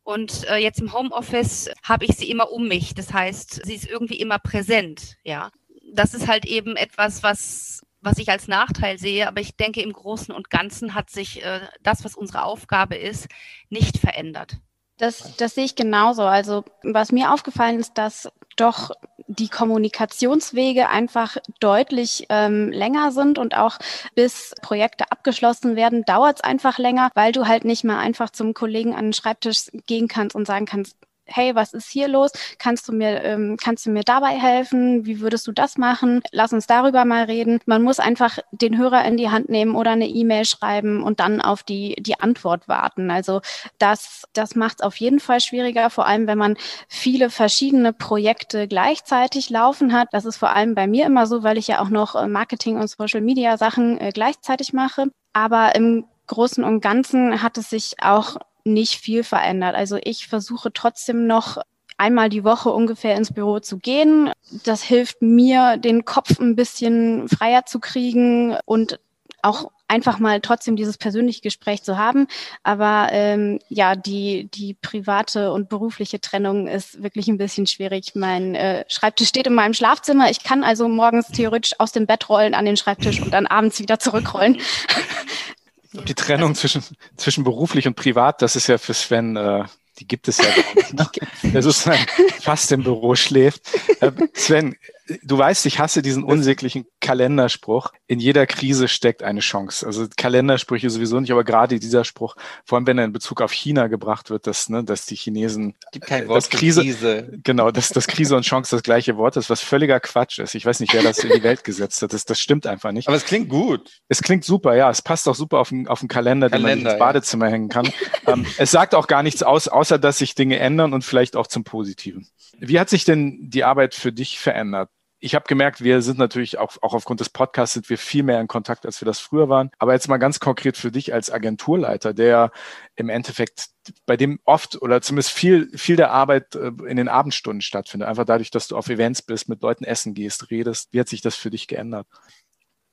Und 0.04 0.48
äh, 0.50 0.58
jetzt 0.58 0.80
im 0.80 0.94
Homeoffice 0.94 1.70
habe 1.84 2.06
ich 2.06 2.16
sie 2.16 2.30
immer 2.30 2.52
um 2.52 2.68
mich. 2.68 2.96
Das 2.96 3.14
heißt, 3.14 3.66
sie 3.66 3.76
ist 3.76 3.88
irgendwie 3.88 4.20
immer 4.20 4.40
präsent. 4.40 5.18
Ja, 5.24 5.52
das 5.94 6.14
ist 6.14 6.28
halt 6.28 6.46
eben 6.46 6.76
etwas, 6.76 7.24
was 7.24 7.82
was 8.02 8.18
ich 8.18 8.30
als 8.30 8.48
Nachteil 8.48 8.98
sehe. 8.98 9.28
Aber 9.28 9.42
ich 9.42 9.56
denke, 9.56 9.82
im 9.82 9.94
Großen 9.94 10.34
und 10.34 10.50
Ganzen 10.50 10.96
hat 10.96 11.10
sich 11.10 11.44
äh, 11.44 11.62
das, 11.82 12.06
was 12.06 12.16
unsere 12.16 12.44
Aufgabe 12.44 12.96
ist, 12.96 13.28
nicht 13.70 13.98
verändert. 13.98 14.58
Das, 14.98 15.36
das 15.38 15.56
sehe 15.56 15.66
ich 15.66 15.76
genauso. 15.76 16.24
Also 16.24 16.66
was 16.84 17.12
mir 17.12 17.34
aufgefallen 17.34 17.80
ist, 17.80 17.98
dass 17.98 18.30
doch 18.58 18.92
die 19.28 19.48
Kommunikationswege 19.48 20.90
einfach 20.90 21.38
deutlich 21.62 22.26
ähm, 22.30 22.70
länger 22.72 23.12
sind 23.12 23.38
und 23.38 23.56
auch 23.56 23.78
bis 24.16 24.54
Projekte 24.62 25.06
abgeschlossen 25.12 25.78
werden, 25.78 26.04
dauert 26.04 26.38
es 26.38 26.44
einfach 26.44 26.80
länger, 26.80 27.12
weil 27.14 27.32
du 27.32 27.48
halt 27.48 27.64
nicht 27.64 27.86
mehr 27.86 28.00
einfach 28.00 28.32
zum 28.32 28.54
Kollegen 28.54 28.94
an 28.94 29.06
den 29.06 29.14
Schreibtisch 29.14 29.68
gehen 29.86 30.10
kannst 30.10 30.36
und 30.36 30.46
sagen 30.46 30.66
kannst, 30.66 30.98
hey, 31.30 31.56
was 31.56 31.74
ist 31.74 31.90
hier 31.90 32.08
los? 32.08 32.32
Kannst 32.58 32.88
du 32.88 32.94
mir, 32.94 33.24
ähm, 33.24 33.58
kannst 33.62 33.86
du 33.86 33.92
mir 33.92 34.04
dabei 34.04 34.32
helfen? 34.32 35.06
Wie 35.06 35.20
würdest 35.22 35.48
du 35.48 35.52
das 35.52 35.78
machen? 35.78 36.22
Lass 36.32 36.54
uns 36.54 36.68
darüber 36.68 37.06
mal 37.06 37.24
reden. 37.24 37.60
Man 37.66 37.84
muss 37.84 38.00
einfach 38.00 38.40
den 38.52 38.78
Hörer 38.78 39.06
in 39.06 39.18
die 39.18 39.30
Hand 39.30 39.50
nehmen 39.50 39.76
oder 39.76 39.92
eine 39.92 40.08
E-Mail 40.08 40.46
schreiben 40.46 41.04
und 41.04 41.20
dann 41.20 41.42
auf 41.42 41.64
die, 41.64 41.96
die 42.00 42.20
Antwort 42.20 42.68
warten. 42.68 43.12
Also 43.12 43.42
das, 43.78 44.24
das 44.34 44.56
macht 44.56 44.80
es 44.80 44.86
auf 44.86 44.96
jeden 44.98 45.20
Fall 45.20 45.40
schwieriger, 45.40 45.90
vor 45.90 46.06
allem 46.06 46.28
wenn 46.28 46.38
man 46.38 46.58
viele 46.88 47.30
verschiedene 47.30 47.94
Projekte 47.94 48.68
gleichzeitig 48.68 49.50
laufen 49.50 49.94
hat. 49.94 50.10
Das 50.12 50.26
ist 50.26 50.38
vor 50.38 50.56
allem 50.56 50.76
bei 50.76 50.88
mir 50.88 51.06
immer 51.06 51.28
so, 51.28 51.44
weil 51.44 51.58
ich 51.58 51.68
ja 51.68 51.82
auch 51.82 51.90
noch 51.90 52.16
äh, 52.16 52.28
Marketing 52.28 52.78
und 52.78 52.90
Social 52.90 53.22
Media 53.22 53.58
Sachen 53.58 54.00
äh, 54.00 54.12
gleichzeitig 54.14 54.74
mache. 54.74 55.08
Aber 55.34 55.76
im 55.76 56.06
Großen 56.28 56.64
und 56.64 56.82
Ganzen 56.82 57.42
hat 57.42 57.58
es 57.58 57.70
sich 57.70 57.96
auch 58.02 58.38
nicht 58.64 58.96
viel 58.96 59.24
verändert. 59.24 59.76
Also 59.76 59.98
ich 60.02 60.28
versuche 60.28 60.72
trotzdem 60.74 61.28
noch 61.28 61.58
einmal 61.98 62.30
die 62.30 62.44
Woche 62.44 62.70
ungefähr 62.72 63.16
ins 63.16 63.34
Büro 63.34 63.60
zu 63.60 63.78
gehen. 63.78 64.32
Das 64.64 64.82
hilft 64.82 65.22
mir, 65.22 65.78
den 65.78 66.06
Kopf 66.06 66.40
ein 66.40 66.56
bisschen 66.56 67.28
freier 67.28 67.66
zu 67.66 67.80
kriegen 67.80 68.58
und 68.66 69.00
auch 69.42 69.72
einfach 69.88 70.20
mal 70.20 70.40
trotzdem 70.40 70.76
dieses 70.76 70.98
persönliche 70.98 71.42
Gespräch 71.42 71.84
zu 71.84 71.98
haben. 71.98 72.28
Aber 72.64 73.10
ähm, 73.12 73.60
ja, 73.70 73.96
die, 73.96 74.50
die 74.54 74.76
private 74.76 75.52
und 75.52 75.68
berufliche 75.68 76.22
Trennung 76.22 76.68
ist 76.68 77.02
wirklich 77.02 77.28
ein 77.28 77.38
bisschen 77.38 77.66
schwierig. 77.66 78.14
Mein 78.16 78.56
äh, 78.56 78.86
Schreibtisch 78.88 79.30
steht 79.30 79.48
in 79.48 79.54
meinem 79.54 79.74
Schlafzimmer. 79.74 80.30
Ich 80.30 80.44
kann 80.44 80.64
also 80.64 80.88
morgens 80.88 81.28
theoretisch 81.28 81.80
aus 81.80 81.92
dem 81.92 82.06
Bett 82.06 82.30
rollen 82.30 82.54
an 82.54 82.66
den 82.66 82.78
Schreibtisch 82.78 83.22
und 83.22 83.34
dann 83.34 83.48
abends 83.48 83.80
wieder 83.80 84.00
zurückrollen. 84.00 84.60
Die 85.94 86.14
Trennung 86.14 86.56
zwischen, 86.56 86.84
zwischen 87.18 87.44
beruflich 87.44 87.88
und 87.88 87.96
privat, 87.96 88.42
das 88.42 88.56
ist 88.56 88.68
ja 88.68 88.78
für 88.78 88.94
Sven 88.94 89.36
äh, 89.36 89.64
Die 90.00 90.08
gibt 90.08 90.28
es 90.28 90.38
ja 90.38 90.46
gar 90.46 90.76
nicht. 90.76 90.94
Ne? 90.94 91.52
Der 91.52 91.62
sozusagen 91.62 92.06
fast 92.42 92.72
im 92.72 92.84
Büro 92.84 93.16
schläft. 93.16 93.62
Äh, 94.00 94.12
Sven, 94.34 94.76
du 95.24 95.38
weißt, 95.38 95.66
ich 95.66 95.80
hasse 95.80 96.02
diesen 96.02 96.24
unsäglichen 96.24 96.86
Kalenderspruch. 97.02 97.92
In 98.08 98.20
jeder 98.20 98.46
Krise 98.46 98.88
steckt 98.88 99.24
eine 99.24 99.40
Chance. 99.40 99.86
Also 99.86 100.08
Kalendersprüche 100.16 100.90
sowieso 100.90 101.20
nicht, 101.20 101.32
aber 101.32 101.44
gerade 101.44 101.80
dieser 101.80 102.04
Spruch, 102.04 102.36
vor 102.66 102.78
allem 102.78 102.88
wenn 102.88 102.98
er 102.98 103.06
in 103.06 103.14
Bezug 103.14 103.42
auf 103.42 103.52
China 103.52 103.88
gebracht 103.88 104.30
wird, 104.30 104.48
dass, 104.48 104.70
ne, 104.70 104.84
dass 104.84 105.06
die 105.06 105.16
Chinesen 105.16 105.76
gibt 105.92 106.08
kein 106.08 106.28
Wort 106.28 106.38
das 106.38 106.50
Krise, 106.50 106.82
Krise, 106.82 107.40
genau, 107.44 107.72
dass 107.72 107.90
das 107.90 108.08
Krise 108.08 108.36
und 108.36 108.44
Chance 108.44 108.76
das 108.76 108.84
gleiche 108.84 109.18
Wort 109.18 109.38
ist, 109.38 109.50
was 109.50 109.62
völliger 109.62 110.00
Quatsch 110.00 110.40
ist. 110.40 110.56
Ich 110.56 110.66
weiß 110.66 110.80
nicht, 110.80 110.94
wer 110.94 111.04
das 111.04 111.20
in 111.20 111.32
die 111.32 111.44
Welt 111.44 111.64
gesetzt 111.64 112.02
hat. 112.02 112.14
Das, 112.14 112.26
das 112.26 112.40
stimmt 112.40 112.68
einfach 112.68 112.92
nicht. 112.92 113.08
Aber 113.08 113.18
es 113.18 113.26
klingt 113.26 113.50
gut. 113.50 114.02
Es 114.08 114.22
klingt 114.22 114.44
super, 114.44 114.76
ja. 114.76 114.90
Es 114.90 115.02
passt 115.02 115.28
auch 115.28 115.36
super 115.36 115.60
auf 115.60 115.70
den, 115.70 115.88
auf 115.88 116.00
den 116.00 116.08
Kalender, 116.08 116.50
Kalender 116.50 116.76
den 116.76 116.84
man 116.84 116.92
ins 116.92 117.00
Badezimmer 117.00 117.46
ja. 117.46 117.54
hängen 117.54 117.70
kann. 117.70 117.92
ähm, 118.28 118.46
es 118.58 118.72
sagt 118.72 118.96
auch 118.96 119.08
gar 119.08 119.24
nichts 119.24 119.44
aus, 119.44 119.68
außer 119.68 119.98
dass 119.98 120.18
sich 120.18 120.36
Dinge 120.36 120.60
ändern 120.60 120.94
und 120.94 121.04
vielleicht 121.04 121.36
auch 121.36 121.48
zum 121.48 121.64
Positiven. 121.64 122.28
Wie 122.60 122.80
hat 122.80 122.90
sich 122.90 123.06
denn 123.06 123.50
die 123.50 123.64
Arbeit 123.64 123.96
für 123.96 124.12
dich 124.12 124.40
verändert? 124.40 124.90
Ich 125.22 125.36
habe 125.36 125.46
gemerkt, 125.48 125.84
wir 125.84 126.02
sind 126.02 126.18
natürlich 126.18 126.58
auch, 126.58 126.78
auch 126.82 126.94
aufgrund 126.94 127.20
des 127.20 127.30
Podcasts 127.30 127.74
sind 127.74 127.90
wir 127.90 127.98
viel 127.98 128.24
mehr 128.24 128.40
in 128.40 128.48
Kontakt, 128.48 128.86
als 128.86 129.02
wir 129.02 129.06
das 129.06 129.20
früher 129.20 129.50
waren. 129.50 129.70
Aber 129.78 129.94
jetzt 129.94 130.08
mal 130.08 130.18
ganz 130.18 130.40
konkret 130.40 130.78
für 130.78 130.92
dich 130.92 131.14
als 131.14 131.30
Agenturleiter, 131.30 132.14
der 132.14 132.52
im 132.96 133.10
Endeffekt 133.10 133.70
bei 134.06 134.16
dem 134.16 134.40
oft 134.46 134.82
oder 134.82 135.02
zumindest 135.02 135.32
viel, 135.32 135.70
viel 135.78 135.98
der 135.98 136.12
Arbeit 136.12 136.56
äh, 136.56 136.72
in 136.88 136.96
den 136.96 137.10
Abendstunden 137.10 137.62
stattfindet. 137.62 138.08
Einfach 138.08 138.26
dadurch, 138.26 138.50
dass 138.52 138.68
du 138.68 138.78
auf 138.78 138.88
Events 138.90 139.22
bist, 139.22 139.50
mit 139.50 139.62
Leuten 139.62 139.84
essen 139.84 140.14
gehst, 140.14 140.52
redest. 140.52 140.90
Wie 140.94 141.00
hat 141.00 141.10
sich 141.10 141.22
das 141.22 141.36
für 141.36 141.50
dich 141.50 141.68
geändert? 141.68 142.08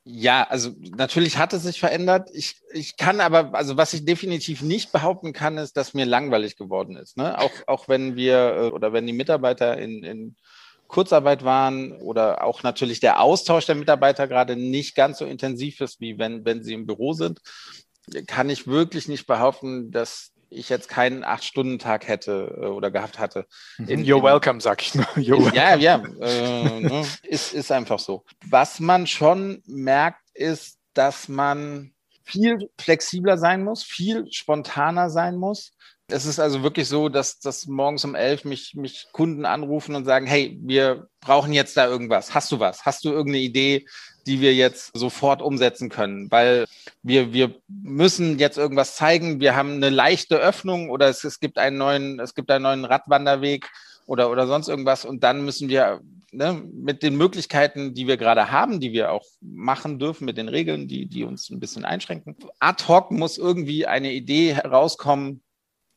Ja, 0.08 0.44
also 0.44 0.70
natürlich 0.96 1.36
hat 1.36 1.52
es 1.52 1.64
sich 1.64 1.80
verändert. 1.80 2.30
Ich, 2.32 2.60
ich 2.72 2.96
kann 2.96 3.20
aber, 3.20 3.54
also 3.54 3.76
was 3.76 3.92
ich 3.92 4.04
definitiv 4.04 4.62
nicht 4.62 4.92
behaupten 4.92 5.32
kann, 5.32 5.58
ist, 5.58 5.76
dass 5.76 5.94
mir 5.94 6.06
langweilig 6.06 6.56
geworden 6.56 6.96
ist. 6.96 7.16
Ne? 7.16 7.38
Auch, 7.38 7.50
auch 7.66 7.88
wenn 7.88 8.14
wir 8.14 8.56
äh, 8.56 8.68
oder 8.68 8.92
wenn 8.92 9.06
die 9.06 9.12
Mitarbeiter 9.12 9.76
in, 9.78 10.04
in 10.04 10.36
Kurzarbeit 10.89 11.45
waren 11.45 11.93
oder 11.93 12.45
auch 12.45 12.62
natürlich 12.62 13.01
der 13.01 13.20
Austausch 13.20 13.66
der 13.66 13.74
Mitarbeiter 13.74 14.28
gerade 14.28 14.57
nicht 14.57 14.95
ganz 14.95 15.18
so 15.18 15.24
intensiv 15.24 15.80
ist, 15.80 16.01
wie 16.01 16.18
wenn, 16.18 16.45
wenn 16.45 16.62
sie 16.62 16.74
im 16.74 16.87
Büro 16.87 17.12
sind, 17.12 17.41
kann 18.26 18.51
ich 18.51 18.66
wirklich 18.66 19.09
nicht 19.09 19.26
behaupten, 19.26 19.91
dass 19.91 20.32
ich 20.49 20.68
jetzt 20.68 20.89
keinen 20.89 21.24
Acht-Stunden-Tag 21.24 22.07
hätte 22.07 22.57
äh, 22.61 22.66
oder 22.66 22.91
gehabt 22.91 23.18
hatte. 23.18 23.47
Mhm. 23.78 23.89
In, 23.89 24.05
You're 24.05 24.22
welcome, 24.22 24.61
sag 24.61 24.82
ich 24.82 24.95
nur. 24.95 25.07
You're 25.16 25.55
ja, 25.55 25.76
ja, 25.76 26.03
äh, 26.20 26.80
ne, 26.80 27.05
ist, 27.24 27.53
ist 27.53 27.72
einfach 27.72 27.99
so. 27.99 28.24
Was 28.49 28.80
man 28.80 29.07
schon 29.07 29.62
merkt, 29.66 30.22
ist, 30.34 30.78
dass 30.95 31.28
man 31.28 31.93
viel 32.24 32.70
flexibler 32.78 33.39
sein 33.39 33.64
muss, 33.64 33.84
viel 33.84 34.26
spontaner 34.32 35.11
sein 35.11 35.37
muss. 35.37 35.72
Es 36.09 36.24
ist 36.24 36.38
also 36.38 36.62
wirklich 36.62 36.86
so, 36.86 37.09
dass, 37.09 37.40
dass 37.40 37.66
morgens 37.66 38.04
um 38.04 38.14
elf 38.14 38.44
mich, 38.44 38.74
mich 38.74 39.07
Kunden 39.11 39.44
anrufen 39.44 39.96
und 39.96 40.04
sagen, 40.04 40.26
hey, 40.26 40.57
wir 40.62 41.09
brauchen 41.20 41.52
jetzt 41.52 41.76
da 41.76 41.88
irgendwas. 41.88 42.32
Hast 42.32 42.52
du 42.52 42.61
was? 42.61 42.86
Hast 42.86 43.04
du 43.04 43.11
irgendeine 43.11 43.42
Idee, 43.42 43.86
die 44.24 44.40
wir 44.40 44.54
jetzt 44.54 44.96
sofort 44.96 45.42
umsetzen 45.42 45.88
können? 45.88 46.30
Weil 46.30 46.66
wir, 47.02 47.32
wir 47.32 47.57
müssen 47.66 48.38
jetzt 48.38 48.57
irgendwas 48.57 48.94
zeigen. 48.94 49.40
Wir 49.40 49.57
haben 49.57 49.72
eine 49.72 49.90
leichte 49.90 50.36
Öffnung 50.36 50.90
oder 50.90 51.09
es, 51.09 51.24
es 51.24 51.40
gibt 51.40 51.59
einen 51.59 51.76
neuen, 51.76 52.20
es 52.20 52.36
gibt 52.36 52.52
einen 52.52 52.62
neuen 52.62 52.84
Radwanderweg 52.84 53.68
oder, 54.07 54.30
oder 54.30 54.46
sonst 54.46 54.68
irgendwas. 54.68 55.04
Und 55.04 55.24
dann 55.24 55.44
müssen 55.44 55.68
wir 55.68 56.02
ne, 56.30 56.62
mit 56.72 57.02
den 57.02 57.16
Möglichkeiten, 57.16 57.94
die 57.94 58.07
wir 58.07 58.16
gerade 58.16 58.52
haben, 58.52 58.78
die 58.78 58.92
wir 58.92 59.11
auch 59.11 59.24
machen 59.40 59.98
dürfen, 59.98 60.24
mit 60.24 60.36
den 60.36 60.48
Regeln, 60.48 60.86
die, 60.86 61.07
die 61.07 61.24
uns 61.24 61.50
ein 61.50 61.59
bisschen 61.59 61.84
einschränken. 61.84 62.36
Ad 62.61 62.84
hoc 62.86 63.11
muss 63.11 63.38
irgendwie 63.38 63.86
eine 63.86 64.12
Idee 64.12 64.54
herauskommen, 64.54 65.42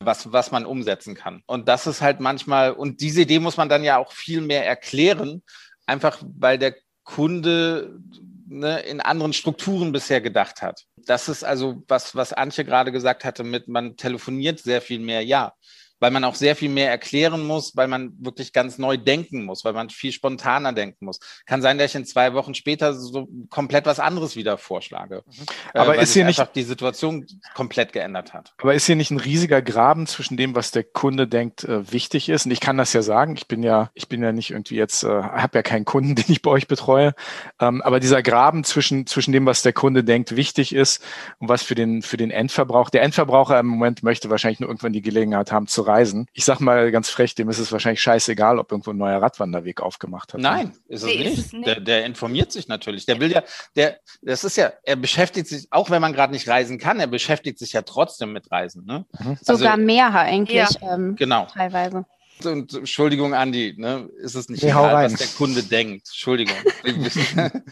was, 0.00 0.32
was 0.32 0.50
man 0.50 0.66
umsetzen 0.66 1.14
kann. 1.14 1.42
Und 1.46 1.68
das 1.68 1.86
ist 1.86 2.00
halt 2.00 2.20
manchmal, 2.20 2.72
und 2.72 3.00
diese 3.00 3.22
Idee 3.22 3.38
muss 3.38 3.56
man 3.56 3.68
dann 3.68 3.84
ja 3.84 3.98
auch 3.98 4.12
viel 4.12 4.40
mehr 4.40 4.66
erklären, 4.66 5.42
einfach 5.86 6.22
weil 6.38 6.58
der 6.58 6.74
Kunde 7.04 8.00
ne, 8.46 8.80
in 8.80 9.00
anderen 9.00 9.32
Strukturen 9.32 9.92
bisher 9.92 10.20
gedacht 10.20 10.62
hat. 10.62 10.86
Das 10.96 11.28
ist 11.28 11.44
also 11.44 11.82
was, 11.86 12.14
was 12.14 12.32
Antje 12.32 12.64
gerade 12.64 12.92
gesagt 12.92 13.24
hatte, 13.24 13.44
mit 13.44 13.68
man 13.68 13.96
telefoniert 13.96 14.60
sehr 14.60 14.80
viel 14.80 15.00
mehr, 15.00 15.24
ja 15.24 15.52
weil 16.00 16.10
man 16.10 16.24
auch 16.24 16.34
sehr 16.34 16.56
viel 16.56 16.70
mehr 16.70 16.90
erklären 16.90 17.46
muss, 17.46 17.76
weil 17.76 17.86
man 17.86 18.12
wirklich 18.18 18.52
ganz 18.52 18.78
neu 18.78 18.96
denken 18.96 19.44
muss, 19.44 19.64
weil 19.64 19.74
man 19.74 19.90
viel 19.90 20.12
spontaner 20.12 20.72
denken 20.72 21.04
muss. 21.04 21.20
Kann 21.46 21.62
sein, 21.62 21.78
dass 21.78 21.90
ich 21.90 21.96
in 21.96 22.06
zwei 22.06 22.34
Wochen 22.34 22.54
später 22.54 22.94
so 22.94 23.28
komplett 23.50 23.86
was 23.86 24.00
anderes 24.00 24.34
wieder 24.34 24.58
vorschlage. 24.58 25.22
Mhm. 25.26 25.46
Äh, 25.74 25.78
aber 25.78 25.98
äh, 25.98 26.02
ist 26.02 26.14
hier 26.14 26.24
nicht 26.24 26.42
die 26.54 26.62
Situation 26.62 27.26
komplett 27.54 27.92
geändert 27.92 28.32
hat. 28.32 28.54
Aber 28.58 28.74
ist 28.74 28.86
hier 28.86 28.96
nicht 28.96 29.10
ein 29.10 29.20
riesiger 29.20 29.62
Graben 29.62 30.06
zwischen 30.06 30.36
dem, 30.36 30.54
was 30.54 30.70
der 30.70 30.84
Kunde 30.84 31.28
denkt, 31.28 31.64
äh, 31.64 31.92
wichtig 31.92 32.28
ist? 32.28 32.46
Und 32.46 32.52
ich 32.52 32.60
kann 32.60 32.78
das 32.78 32.92
ja 32.92 33.02
sagen. 33.02 33.36
Ich 33.36 33.46
bin 33.46 33.62
ja, 33.62 33.90
ich 33.94 34.08
bin 34.08 34.22
ja 34.22 34.32
nicht 34.32 34.50
irgendwie 34.50 34.76
jetzt, 34.76 35.04
äh, 35.04 35.08
habe 35.08 35.58
ja 35.58 35.62
keinen 35.62 35.84
Kunden, 35.84 36.14
den 36.16 36.24
ich 36.28 36.42
bei 36.42 36.50
euch 36.50 36.66
betreue. 36.66 37.14
Ähm, 37.60 37.82
aber 37.82 38.00
dieser 38.00 38.22
Graben 38.22 38.64
zwischen 38.64 39.06
zwischen 39.06 39.32
dem, 39.32 39.46
was 39.46 39.62
der 39.62 39.72
Kunde 39.74 40.02
denkt, 40.02 40.34
wichtig 40.36 40.74
ist 40.74 41.02
und 41.38 41.48
was 41.48 41.62
für 41.62 41.74
den 41.74 42.02
für 42.02 42.16
den 42.16 42.30
Endverbrauch. 42.30 42.88
Der 42.90 43.02
Endverbraucher 43.02 43.58
im 43.60 43.66
Moment 43.66 44.02
möchte 44.02 44.30
wahrscheinlich 44.30 44.60
nur 44.60 44.70
irgendwann 44.70 44.92
die 44.92 45.02
Gelegenheit 45.02 45.52
haben 45.52 45.66
zu 45.66 45.82
reisen. 45.90 46.26
Ich 46.32 46.44
sag 46.44 46.60
mal 46.60 46.90
ganz 46.90 47.10
frech, 47.10 47.34
dem 47.34 47.48
ist 47.50 47.58
es 47.58 47.72
wahrscheinlich 47.72 48.02
scheißegal, 48.02 48.58
ob 48.58 48.70
irgendwo 48.70 48.90
ein 48.90 48.96
neuer 48.96 49.20
Radwanderweg 49.20 49.80
aufgemacht 49.80 50.32
hat. 50.32 50.40
Nein, 50.40 50.72
ist 50.88 51.02
es 51.02 51.08
nee, 51.08 51.18
nicht. 51.18 51.38
Ist 51.38 51.46
es 51.46 51.52
nicht. 51.52 51.66
Der, 51.66 51.80
der, 51.80 52.06
informiert 52.06 52.52
sich 52.52 52.68
natürlich. 52.68 53.06
Der 53.06 53.20
will 53.20 53.30
ja, 53.30 53.42
der, 53.76 53.98
das 54.22 54.44
ist 54.44 54.56
ja, 54.56 54.72
er 54.82 54.96
beschäftigt 54.96 55.48
sich, 55.48 55.66
auch 55.70 55.90
wenn 55.90 56.00
man 56.00 56.12
gerade 56.12 56.32
nicht 56.32 56.48
reisen 56.48 56.78
kann, 56.78 57.00
er 57.00 57.06
beschäftigt 57.06 57.58
sich 57.58 57.72
ja 57.72 57.82
trotzdem 57.82 58.32
mit 58.32 58.50
Reisen. 58.50 58.84
Ne? 58.86 59.04
Mhm. 59.18 59.36
Sogar 59.40 59.72
also, 59.72 59.84
mehr 59.84 60.14
eigentlich. 60.14 60.56
Ja. 60.80 60.94
Ähm, 60.94 61.16
genau. 61.16 61.46
Teilweise. 61.52 62.04
Und 62.44 62.72
Entschuldigung, 62.72 63.34
Andi, 63.34 63.74
ne, 63.76 64.08
ist 64.18 64.34
es 64.34 64.48
nicht 64.48 64.62
nee, 64.62 64.70
egal, 64.70 65.04
was 65.04 65.14
der 65.14 65.26
Kunde 65.26 65.62
denkt. 65.62 66.08
Entschuldigung. 66.08 66.56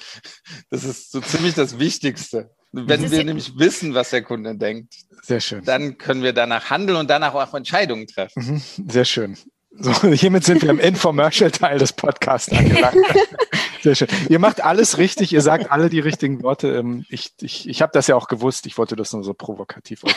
das 0.70 0.84
ist 0.84 1.10
so 1.10 1.20
ziemlich 1.20 1.54
das 1.54 1.78
Wichtigste. 1.78 2.50
Wenn 2.72 3.10
wir 3.10 3.24
nämlich 3.24 3.58
wissen, 3.58 3.94
was 3.94 4.10
der 4.10 4.22
Kunde 4.22 4.54
denkt, 4.56 4.94
sehr 5.22 5.40
schön. 5.40 5.64
dann 5.64 5.96
können 5.96 6.22
wir 6.22 6.32
danach 6.32 6.70
handeln 6.70 6.98
und 6.98 7.08
danach 7.08 7.34
auch 7.34 7.54
Entscheidungen 7.54 8.06
treffen. 8.06 8.62
Mhm, 8.76 8.90
sehr 8.90 9.04
schön. 9.04 9.36
So, 9.70 9.92
hiermit 10.12 10.44
sind 10.44 10.62
wir 10.62 10.70
im 10.70 10.80
Infomercial-Teil 10.80 11.78
des 11.78 11.92
Podcasts 11.92 12.50
angelangt. 12.50 12.96
Sehr 13.82 13.94
schön. 13.94 14.08
Ihr 14.28 14.40
macht 14.40 14.64
alles 14.64 14.98
richtig, 14.98 15.32
ihr 15.32 15.40
sagt 15.40 15.70
alle 15.70 15.88
die 15.88 16.00
richtigen 16.00 16.42
Worte. 16.42 16.68
Ähm, 16.78 17.04
ich, 17.08 17.32
ich, 17.40 17.68
ich 17.68 17.80
habe 17.80 17.92
das 17.92 18.08
ja 18.08 18.16
auch 18.16 18.26
gewusst, 18.26 18.66
ich 18.66 18.76
wollte 18.76 18.96
das 18.96 19.12
nur 19.12 19.22
so 19.22 19.34
provokativ 19.34 20.02
als 20.04 20.16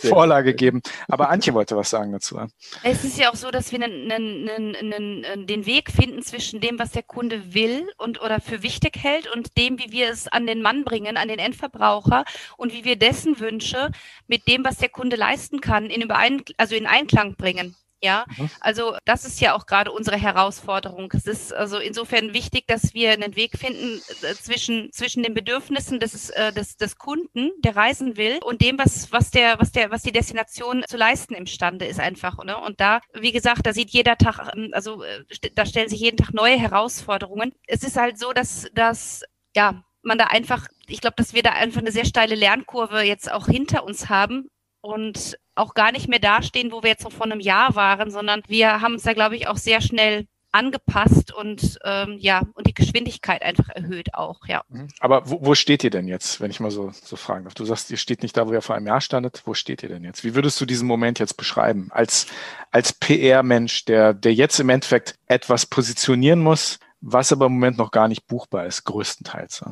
Vorlage 0.08 0.54
geben. 0.54 0.82
Aber 1.08 1.28
Antje 1.30 1.52
wollte 1.52 1.76
was 1.76 1.90
sagen 1.90 2.12
dazu. 2.12 2.38
Es 2.84 3.02
ist 3.02 3.18
ja 3.18 3.32
auch 3.32 3.34
so, 3.34 3.50
dass 3.50 3.72
wir 3.72 3.82
einen, 3.82 4.12
einen, 4.12 4.76
einen, 4.76 5.46
den 5.48 5.66
Weg 5.66 5.90
finden 5.90 6.22
zwischen 6.22 6.60
dem, 6.60 6.78
was 6.78 6.92
der 6.92 7.02
Kunde 7.02 7.54
will 7.54 7.88
und 7.98 8.22
oder 8.22 8.40
für 8.40 8.62
wichtig 8.62 8.98
hält 8.98 9.26
und 9.34 9.56
dem, 9.56 9.80
wie 9.80 9.90
wir 9.90 10.10
es 10.10 10.28
an 10.28 10.46
den 10.46 10.62
Mann 10.62 10.84
bringen, 10.84 11.16
an 11.16 11.26
den 11.26 11.40
Endverbraucher 11.40 12.24
und 12.56 12.72
wie 12.72 12.84
wir 12.84 12.96
dessen 12.96 13.40
Wünsche 13.40 13.90
mit 14.28 14.46
dem, 14.46 14.64
was 14.64 14.76
der 14.76 14.90
Kunde 14.90 15.16
leisten 15.16 15.60
kann, 15.60 15.86
in, 15.86 16.02
Überein 16.02 16.42
also 16.56 16.76
in 16.76 16.86
Einklang 16.86 17.34
bringen. 17.34 17.74
Ja, 18.04 18.24
mhm. 18.36 18.50
also 18.60 18.96
das 19.04 19.24
ist 19.24 19.40
ja 19.40 19.54
auch 19.54 19.66
gerade 19.66 19.92
unsere 19.92 20.16
Herausforderung. 20.16 21.12
Es 21.14 21.26
ist 21.26 21.54
also 21.54 21.78
insofern 21.78 22.34
wichtig, 22.34 22.66
dass 22.66 22.94
wir 22.94 23.12
einen 23.12 23.36
Weg 23.36 23.56
finden 23.56 24.00
äh, 24.22 24.34
zwischen, 24.34 24.90
zwischen 24.92 25.22
den 25.22 25.34
Bedürfnissen 25.34 26.00
des, 26.00 26.30
äh, 26.30 26.52
des, 26.52 26.76
des 26.76 26.98
Kunden, 26.98 27.52
der 27.60 27.76
reisen 27.76 28.16
will, 28.16 28.40
und 28.42 28.60
dem, 28.60 28.76
was, 28.76 29.12
was 29.12 29.30
der, 29.30 29.60
was 29.60 29.70
der, 29.70 29.92
was 29.92 30.02
die 30.02 30.10
Destination 30.10 30.82
zu 30.88 30.96
leisten 30.96 31.34
imstande 31.34 31.86
ist 31.86 32.00
einfach. 32.00 32.42
Ne? 32.42 32.58
Und 32.58 32.80
da, 32.80 33.00
wie 33.14 33.30
gesagt, 33.30 33.66
da 33.66 33.72
sieht 33.72 33.90
jeder 33.90 34.18
Tag, 34.18 34.52
ähm, 34.56 34.70
also 34.72 35.04
äh, 35.04 35.24
da 35.54 35.64
stellen 35.64 35.88
sich 35.88 36.00
jeden 36.00 36.16
Tag 36.16 36.34
neue 36.34 36.58
Herausforderungen. 36.58 37.52
Es 37.68 37.84
ist 37.84 37.96
halt 37.96 38.18
so, 38.18 38.32
dass, 38.32 38.68
dass 38.74 39.22
ja, 39.54 39.84
man 40.02 40.18
da 40.18 40.24
einfach, 40.24 40.66
ich 40.88 41.00
glaube, 41.00 41.14
dass 41.16 41.34
wir 41.34 41.44
da 41.44 41.50
einfach 41.50 41.80
eine 41.80 41.92
sehr 41.92 42.04
steile 42.04 42.34
Lernkurve 42.34 43.02
jetzt 43.02 43.30
auch 43.30 43.46
hinter 43.46 43.84
uns 43.84 44.08
haben, 44.08 44.48
und 44.82 45.38
auch 45.54 45.74
gar 45.74 45.92
nicht 45.92 46.08
mehr 46.08 46.18
dastehen, 46.18 46.72
wo 46.72 46.82
wir 46.82 46.90
jetzt 46.90 47.04
noch 47.04 47.12
vor 47.12 47.26
einem 47.26 47.40
Jahr 47.40 47.74
waren, 47.74 48.10
sondern 48.10 48.42
wir 48.46 48.80
haben 48.80 48.94
uns 48.94 49.02
da, 49.02 49.14
glaube 49.14 49.36
ich, 49.36 49.48
auch 49.48 49.56
sehr 49.56 49.80
schnell 49.80 50.26
angepasst 50.52 51.32
und 51.32 51.78
ähm, 51.82 52.18
ja 52.20 52.42
und 52.54 52.66
die 52.66 52.74
Geschwindigkeit 52.74 53.42
einfach 53.42 53.70
erhöht 53.70 54.14
auch 54.14 54.46
ja. 54.46 54.62
Mhm. 54.68 54.88
Aber 55.00 55.28
wo, 55.28 55.40
wo 55.40 55.54
steht 55.54 55.82
ihr 55.82 55.90
denn 55.90 56.06
jetzt, 56.06 56.40
wenn 56.40 56.50
ich 56.50 56.60
mal 56.60 56.70
so 56.70 56.90
so 56.92 57.16
fragen 57.16 57.44
darf? 57.44 57.54
Du 57.54 57.64
sagst, 57.64 57.90
ihr 57.90 57.96
steht 57.96 58.22
nicht 58.22 58.36
da, 58.36 58.46
wo 58.46 58.52
ihr 58.52 58.60
vor 58.60 58.76
einem 58.76 58.86
Jahr 58.86 59.00
standet. 59.00 59.42
Wo 59.46 59.54
steht 59.54 59.82
ihr 59.82 59.88
denn 59.88 60.04
jetzt? 60.04 60.24
Wie 60.24 60.34
würdest 60.34 60.60
du 60.60 60.66
diesen 60.66 60.86
Moment 60.86 61.18
jetzt 61.18 61.38
beschreiben 61.38 61.88
als 61.90 62.26
als 62.70 62.92
PR-Mensch, 62.92 63.86
der 63.86 64.12
der 64.12 64.34
jetzt 64.34 64.60
im 64.60 64.68
Endeffekt 64.68 65.18
etwas 65.26 65.64
positionieren 65.64 66.40
muss, 66.40 66.78
was 67.00 67.32
aber 67.32 67.46
im 67.46 67.52
Moment 67.52 67.78
noch 67.78 67.90
gar 67.90 68.08
nicht 68.08 68.26
buchbar 68.26 68.66
ist, 68.66 68.84
größtenteils? 68.84 69.64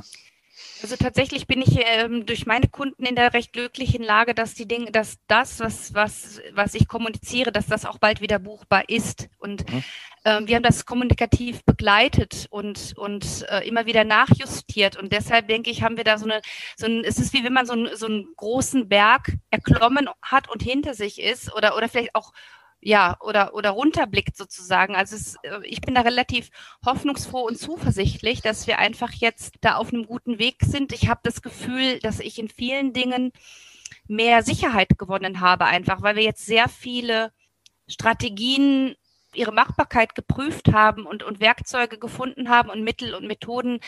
Also 0.83 0.97
tatsächlich 0.97 1.47
bin 1.47 1.61
ich 1.61 1.79
ähm, 1.85 2.25
durch 2.27 2.47
meine 2.47 2.69
Kunden 2.69 3.05
in 3.05 3.15
der 3.15 3.35
recht 3.35 3.53
glücklichen 3.53 4.03
Lage, 4.03 4.35
dass 4.35 4.55
die 4.55 4.67
Dinge, 4.67 4.91
dass 4.91 5.19
das, 5.27 5.61
was, 5.61 5.95
was, 5.95 6.41
was 6.53 6.75
ich 6.75 6.89
kommuniziere, 6.89 7.53
dass 7.53 7.67
das 7.67 7.85
auch 7.85 7.99
bald 7.99 8.21
wieder 8.21 8.39
buchbar 8.39 8.89
ist. 8.89 9.29
Und 9.39 9.71
mhm. 9.71 9.85
ähm, 10.25 10.49
wir 10.49 10.57
haben 10.57 10.63
das 10.63 10.87
kommunikativ 10.87 11.65
begleitet 11.65 12.47
und, 12.51 12.95
und 12.97 13.47
äh, 13.51 13.67
immer 13.69 13.87
wieder 13.87 14.05
nachjustiert. 14.05 14.97
Und 14.97 15.13
deshalb 15.13 15.49
denke 15.49 15.71
ich, 15.71 15.83
haben 15.83 15.97
wir 15.97 16.05
da 16.05 16.19
so 16.19 16.25
eine, 16.25 16.41
so 16.77 16.87
ein, 16.87 17.05
es 17.05 17.19
ist 17.19 17.35
wie 17.35 17.45
wenn 17.45 17.53
man 17.53 17.67
so, 17.67 17.75
ein, 17.75 17.91
so 17.95 18.07
einen 18.07 18.33
großen 18.37 18.89
Berg 18.89 19.33
erklommen 19.51 20.09
hat 20.23 20.49
und 20.49 20.63
hinter 20.63 20.95
sich 20.95 21.21
ist 21.21 21.53
oder, 21.55 21.77
oder 21.77 21.89
vielleicht 21.89 22.15
auch 22.15 22.33
ja, 22.83 23.17
oder, 23.21 23.55
oder 23.55 23.71
runterblickt 23.71 24.37
sozusagen. 24.37 24.97
Also 24.97 25.17
es, 25.17 25.37
äh, 25.43 25.61
ich 25.65 25.81
bin 25.81 25.95
da 25.95 26.01
relativ 26.01 26.51
hoffnungsfroh 26.85 27.43
und 27.43 27.59
zuversichtlich, 27.59 28.41
dass 28.41 28.67
wir 28.67 28.79
einfach 28.79 29.13
jetzt 29.13 29.57
da 29.61 29.77
auf 29.77 29.93
einem 29.93 30.07
guten 30.07 30.39
Weg 30.39 30.57
sind. 30.63 30.93
Ich 30.93 31.09
habe 31.09 31.21
das 31.23 31.43
Gefühl, 31.43 31.99
dass 32.01 32.21
ich 32.21 32.39
in 32.39 32.49
vielen 32.49 32.93
Dingen 32.93 33.33
mehr 34.09 34.43
Sicherheit 34.43 34.99
gewonnen 34.99 35.41
habe, 35.41 35.67
einfach, 35.67 36.03
weil 36.03 36.17
wir 36.17 36.23
jetzt 36.23 36.47
sehr 36.47 36.69
viele 36.69 37.33
Strategien 37.87 38.97
ihre 39.35 39.53
Machbarkeit 39.53 40.15
geprüft 40.15 40.73
haben 40.73 41.07
und, 41.07 41.23
und 41.23 41.39
Werkzeuge 41.39 41.99
gefunden 41.99 42.49
haben 42.49 42.71
und 42.71 42.83
Mittel 42.83 43.15
und 43.15 43.27
Methoden, 43.27 43.79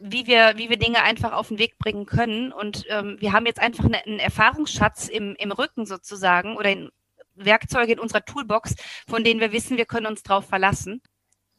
wie 0.00 0.26
wir, 0.26 0.54
wie 0.56 0.70
wir 0.70 0.76
Dinge 0.76 1.02
einfach 1.02 1.32
auf 1.32 1.48
den 1.48 1.58
Weg 1.58 1.78
bringen 1.78 2.06
können. 2.06 2.52
Und 2.52 2.84
ähm, 2.88 3.16
wir 3.18 3.32
haben 3.32 3.46
jetzt 3.46 3.58
einfach 3.58 3.84
eine, 3.84 4.04
einen 4.04 4.20
Erfahrungsschatz 4.20 5.08
im, 5.08 5.34
im 5.36 5.50
Rücken 5.50 5.86
sozusagen 5.86 6.56
oder 6.56 6.70
in 6.70 6.90
Werkzeuge 7.34 7.92
in 7.92 7.98
unserer 7.98 8.24
Toolbox, 8.24 8.74
von 9.08 9.24
denen 9.24 9.40
wir 9.40 9.52
wissen, 9.52 9.76
wir 9.76 9.86
können 9.86 10.06
uns 10.06 10.22
drauf 10.22 10.46
verlassen. 10.46 11.02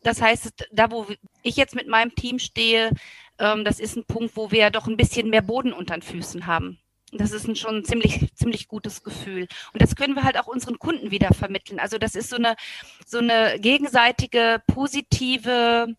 Das 0.02 0.22
heißt, 0.22 0.68
da 0.72 0.92
wo 0.92 1.08
ich 1.42 1.56
jetzt 1.56 1.76
mit 1.76 1.88
meinem 1.88 2.14
Team 2.16 2.40
stehe, 2.40 2.92
ähm, 3.40 3.64
das 3.66 3.80
ist 3.80 3.96
ein 3.96 4.06
Punkt, 4.06 4.36
wo 4.36 4.52
wir 4.52 4.70
doch 4.70 4.88
ein 4.88 4.98
bisschen 4.98 5.30
mehr 5.30 5.42
Boden 5.42 5.74
unter 5.74 5.96
den 5.96 6.02
Füßen 6.02 6.46
haben. 6.46 6.80
Das 7.12 7.32
ist 7.32 7.48
ein 7.48 7.56
schon 7.56 7.86
ziemlich, 7.86 8.34
ziemlich 8.36 8.68
gutes 8.68 9.04
Gefühl. 9.04 9.48
Und 9.72 9.82
das 9.82 9.96
können 9.96 10.16
wir 10.16 10.24
halt 10.24 10.38
auch 10.38 10.48
unseren 10.48 10.80
Kunden 10.80 11.12
wieder 11.12 11.30
vermitteln. 11.34 11.80
Also 11.80 11.98
das 11.98 12.16
ist 12.16 12.30
so 12.30 12.38
eine, 12.38 12.56
so 13.06 13.20
eine 13.20 13.60
gegenseitige, 13.60 14.62
positive 14.68 15.96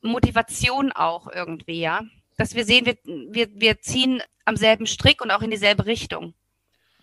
Motivation 0.00 0.92
auch 0.92 1.28
irgendwie, 1.28 1.80
ja. 1.80 2.02
Dass 2.36 2.54
wir 2.54 2.64
sehen, 2.64 2.86
wir, 2.86 2.96
wir, 3.04 3.48
wir 3.52 3.80
ziehen 3.80 4.22
am 4.44 4.56
selben 4.56 4.86
Strick 4.86 5.22
und 5.22 5.30
auch 5.30 5.42
in 5.42 5.50
dieselbe 5.50 5.86
Richtung. 5.86 6.34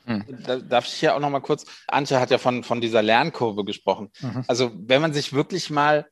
Hm. 0.06 0.26
Da, 0.46 0.58
darf 0.58 0.86
ich 0.86 0.94
hier 0.94 1.16
auch 1.16 1.20
noch 1.20 1.30
mal 1.30 1.40
kurz, 1.40 1.66
Antje 1.88 2.20
hat 2.20 2.32
ja 2.32 2.38
von, 2.38 2.64
von 2.64 2.82
dieser 2.82 3.02
Lernkurve 3.02 3.64
gesprochen. 3.64 4.12
Mhm. 4.20 4.44
Also 4.48 4.72
wenn 4.76 5.02
man 5.02 5.14
sich 5.14 5.34
wirklich 5.34 5.70
mal 5.70 6.06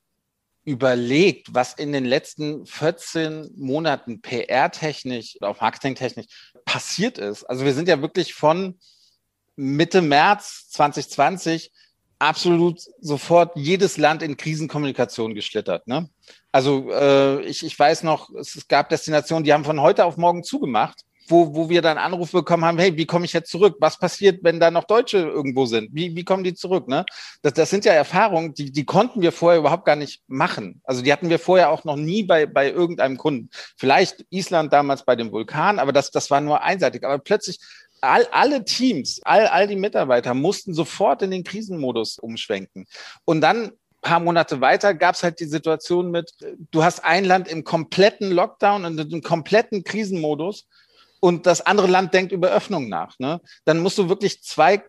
überlegt, 0.63 1.53
was 1.53 1.73
in 1.73 1.91
den 1.91 2.05
letzten 2.05 2.65
14 2.65 3.51
Monaten 3.57 4.21
PR-technisch 4.21 5.37
oder 5.37 5.49
auch 5.49 5.61
marketingtechnisch 5.61 6.27
passiert 6.65 7.17
ist. 7.17 7.43
Also 7.45 7.65
wir 7.65 7.73
sind 7.73 7.87
ja 7.87 8.01
wirklich 8.01 8.33
von 8.33 8.77
Mitte 9.55 10.01
März 10.01 10.69
2020 10.69 11.71
absolut 12.19 12.79
sofort 12.99 13.55
jedes 13.55 13.97
Land 13.97 14.21
in 14.21 14.37
Krisenkommunikation 14.37 15.33
geschlittert. 15.33 15.87
Ne? 15.87 16.09
Also 16.51 16.91
äh, 16.91 17.41
ich, 17.41 17.65
ich 17.65 17.77
weiß 17.77 18.03
noch, 18.03 18.29
es 18.35 18.67
gab 18.67 18.89
Destinationen, 18.89 19.43
die 19.43 19.53
haben 19.53 19.65
von 19.65 19.81
heute 19.81 20.05
auf 20.05 20.17
morgen 20.17 20.43
zugemacht 20.43 21.01
wo, 21.31 21.55
wo 21.55 21.69
wir 21.69 21.81
dann 21.81 21.97
Anrufe 21.97 22.37
bekommen 22.37 22.65
haben, 22.65 22.77
hey, 22.77 22.95
wie 22.97 23.05
komme 23.05 23.25
ich 23.25 23.33
jetzt 23.33 23.49
zurück? 23.49 23.77
Was 23.79 23.97
passiert, 23.97 24.43
wenn 24.43 24.59
da 24.59 24.69
noch 24.69 24.83
Deutsche 24.83 25.17
irgendwo 25.17 25.65
sind? 25.65 25.89
Wie, 25.93 26.15
wie 26.15 26.23
kommen 26.23 26.43
die 26.43 26.53
zurück? 26.53 26.87
Ne? 26.87 27.05
Das, 27.41 27.53
das 27.53 27.69
sind 27.69 27.85
ja 27.85 27.93
Erfahrungen, 27.93 28.53
die, 28.53 28.71
die 28.71 28.85
konnten 28.85 29.21
wir 29.21 29.31
vorher 29.31 29.59
überhaupt 29.59 29.85
gar 29.85 29.95
nicht 29.95 30.21
machen. 30.27 30.81
Also 30.83 31.01
die 31.01 31.11
hatten 31.11 31.29
wir 31.29 31.39
vorher 31.39 31.71
auch 31.71 31.83
noch 31.85 31.95
nie 31.95 32.23
bei, 32.23 32.45
bei 32.45 32.69
irgendeinem 32.69 33.17
Kunden. 33.17 33.49
Vielleicht 33.77 34.25
Island 34.29 34.73
damals 34.73 35.03
bei 35.03 35.15
dem 35.15 35.31
Vulkan, 35.31 35.79
aber 35.79 35.93
das, 35.93 36.11
das 36.11 36.29
war 36.29 36.41
nur 36.41 36.61
einseitig. 36.61 37.03
Aber 37.03 37.17
plötzlich 37.17 37.59
all, 38.01 38.27
alle 38.31 38.65
Teams, 38.65 39.21
all, 39.23 39.47
all 39.47 39.67
die 39.67 39.75
Mitarbeiter 39.75 40.33
mussten 40.33 40.73
sofort 40.73 41.21
in 41.21 41.31
den 41.31 41.43
Krisenmodus 41.43 42.19
umschwenken. 42.19 42.85
Und 43.25 43.41
dann 43.41 43.71
paar 44.01 44.19
Monate 44.19 44.61
weiter 44.61 44.93
gab 44.93 45.15
es 45.15 45.23
halt 45.23 45.39
die 45.39 45.45
Situation 45.45 46.11
mit, 46.11 46.31
du 46.71 46.83
hast 46.83 47.03
ein 47.05 47.23
Land 47.23 47.47
im 47.47 47.63
kompletten 47.63 48.31
Lockdown 48.31 48.85
und 48.85 49.13
im 49.13 49.21
kompletten 49.21 49.83
Krisenmodus 49.83 50.67
und 51.21 51.45
das 51.45 51.61
andere 51.61 51.87
Land 51.87 52.13
denkt 52.13 52.33
über 52.33 52.51
Öffnung 52.51 52.89
nach, 52.89 53.17
ne? 53.19 53.39
dann 53.63 53.79
musst 53.79 53.97
du 53.97 54.09
wirklich 54.09 54.43
zwei 54.43 54.83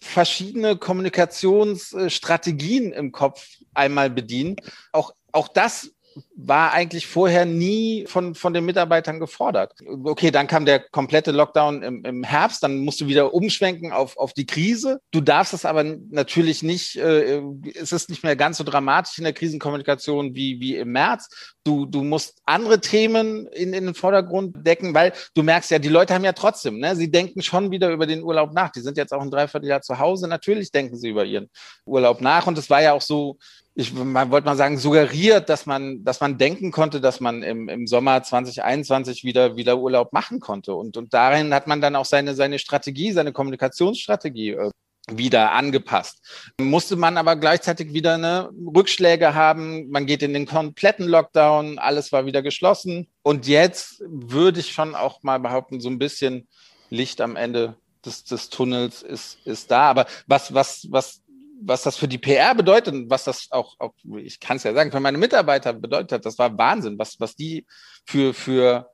verschiedene 0.00 0.76
Kommunikationsstrategien 0.76 2.92
im 2.92 3.12
Kopf 3.12 3.46
einmal 3.74 4.10
bedienen. 4.10 4.56
Auch, 4.92 5.12
auch 5.32 5.48
das 5.48 5.90
war 6.36 6.72
eigentlich 6.72 7.06
vorher 7.06 7.44
nie 7.44 8.06
von, 8.06 8.34
von 8.34 8.54
den 8.54 8.64
Mitarbeitern 8.64 9.20
gefordert. 9.20 9.74
Okay, 10.04 10.30
dann 10.30 10.46
kam 10.46 10.64
der 10.64 10.80
komplette 10.80 11.30
Lockdown 11.30 11.82
im, 11.82 12.04
im 12.04 12.24
Herbst, 12.24 12.62
dann 12.62 12.78
musst 12.78 13.00
du 13.00 13.06
wieder 13.06 13.34
umschwenken 13.34 13.92
auf, 13.92 14.16
auf 14.16 14.32
die 14.32 14.46
Krise. 14.46 15.00
Du 15.10 15.20
darfst 15.20 15.52
es 15.52 15.64
aber 15.64 15.84
natürlich 15.84 16.62
nicht, 16.62 16.96
äh, 16.96 17.42
es 17.74 17.92
ist 17.92 18.10
nicht 18.10 18.24
mehr 18.24 18.36
ganz 18.36 18.58
so 18.58 18.64
dramatisch 18.64 19.18
in 19.18 19.24
der 19.24 19.32
Krisenkommunikation 19.32 20.34
wie, 20.34 20.60
wie 20.60 20.76
im 20.76 20.92
März. 20.92 21.54
Du, 21.64 21.86
du 21.86 22.02
musst 22.02 22.40
andere 22.44 22.80
Themen 22.80 23.46
in, 23.48 23.72
in 23.72 23.84
den 23.84 23.94
Vordergrund 23.94 24.66
decken, 24.66 24.94
weil 24.94 25.12
du 25.34 25.42
merkst 25.42 25.70
ja, 25.70 25.78
die 25.78 25.88
Leute 25.88 26.14
haben 26.14 26.24
ja 26.24 26.32
trotzdem, 26.32 26.78
ne, 26.78 26.96
sie 26.96 27.10
denken 27.10 27.42
schon 27.42 27.70
wieder 27.70 27.90
über 27.90 28.06
den 28.06 28.22
Urlaub 28.22 28.52
nach. 28.52 28.70
Die 28.70 28.80
sind 28.80 28.96
jetzt 28.96 29.12
auch 29.12 29.20
ein 29.20 29.30
Dreivierteljahr 29.30 29.82
zu 29.82 29.98
Hause. 29.98 30.28
Natürlich 30.28 30.70
denken 30.70 30.96
sie 30.96 31.10
über 31.10 31.24
ihren 31.24 31.50
Urlaub 31.84 32.20
nach. 32.20 32.46
Und 32.46 32.56
es 32.58 32.70
war 32.70 32.82
ja 32.82 32.92
auch 32.92 33.02
so, 33.02 33.38
ich 33.80 33.94
wollte 33.94 34.44
mal 34.44 34.56
sagen, 34.56 34.76
suggeriert, 34.76 35.48
dass 35.48 35.64
man, 35.64 36.02
dass 36.02 36.20
man 36.20 36.36
denken 36.36 36.72
konnte, 36.72 37.00
dass 37.00 37.20
man 37.20 37.44
im, 37.44 37.68
im 37.68 37.86
Sommer 37.86 38.20
2021 38.24 39.22
wieder, 39.22 39.54
wieder 39.54 39.78
Urlaub 39.78 40.12
machen 40.12 40.40
konnte. 40.40 40.74
Und, 40.74 40.96
und 40.96 41.14
darin 41.14 41.54
hat 41.54 41.68
man 41.68 41.80
dann 41.80 41.94
auch 41.94 42.04
seine, 42.04 42.34
seine 42.34 42.58
Strategie, 42.58 43.12
seine 43.12 43.32
Kommunikationsstrategie 43.32 44.50
äh, 44.50 44.70
wieder 45.12 45.52
angepasst. 45.52 46.20
Musste 46.60 46.96
man 46.96 47.16
aber 47.16 47.36
gleichzeitig 47.36 47.92
wieder 47.92 48.14
eine 48.14 48.50
Rückschläge 48.50 49.36
haben. 49.36 49.88
Man 49.90 50.06
geht 50.06 50.24
in 50.24 50.32
den 50.32 50.46
kompletten 50.46 51.06
Lockdown, 51.06 51.78
alles 51.78 52.10
war 52.10 52.26
wieder 52.26 52.42
geschlossen. 52.42 53.06
Und 53.22 53.46
jetzt 53.46 54.02
würde 54.08 54.58
ich 54.58 54.72
schon 54.72 54.96
auch 54.96 55.22
mal 55.22 55.38
behaupten, 55.38 55.80
so 55.80 55.88
ein 55.88 56.00
bisschen 56.00 56.48
Licht 56.90 57.20
am 57.20 57.36
Ende 57.36 57.76
des, 58.04 58.24
des 58.24 58.50
Tunnels 58.50 59.02
ist, 59.02 59.38
ist 59.44 59.70
da. 59.70 59.82
Aber 59.82 60.06
was, 60.26 60.52
was, 60.52 60.88
was 60.90 61.22
was 61.60 61.82
das 61.82 61.96
für 61.96 62.08
die 62.08 62.18
PR 62.18 62.54
bedeutet 62.54 62.94
und 62.94 63.10
was 63.10 63.24
das 63.24 63.48
auch, 63.50 63.76
auch 63.78 63.94
ich 64.16 64.40
kann 64.40 64.56
es 64.56 64.64
ja 64.64 64.72
sagen, 64.72 64.92
für 64.92 65.00
meine 65.00 65.18
Mitarbeiter 65.18 65.72
bedeutet 65.72 66.12
hat, 66.12 66.26
das 66.26 66.38
war 66.38 66.56
Wahnsinn, 66.56 66.98
was, 66.98 67.18
was 67.20 67.34
die 67.34 67.66
für, 68.06 68.34
für 68.34 68.90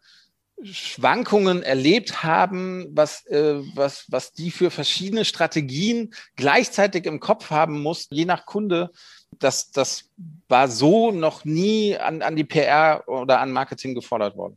Schwankungen 0.63 1.63
erlebt 1.63 2.23
haben, 2.23 2.87
was, 2.93 3.27
äh, 3.27 3.61
was, 3.75 4.07
was 4.09 4.33
die 4.33 4.51
für 4.51 4.71
verschiedene 4.71 5.25
Strategien 5.25 6.15
gleichzeitig 6.37 7.07
im 7.07 7.21
Kopf 7.21 7.51
haben 7.51 7.83
mussten, 7.83 8.15
je 8.15 8.25
nach 8.25 8.47
Kunde. 8.47 8.91
Das, 9.39 9.71
das 9.73 10.11
war 10.49 10.69
so 10.69 11.11
noch 11.11 11.45
nie 11.45 11.97
an, 11.97 12.23
an 12.23 12.37
die 12.37 12.45
PR 12.45 13.03
oder 13.09 13.41
an 13.41 13.51
Marketing 13.51 13.95
gefordert 13.95 14.37
worden. 14.37 14.57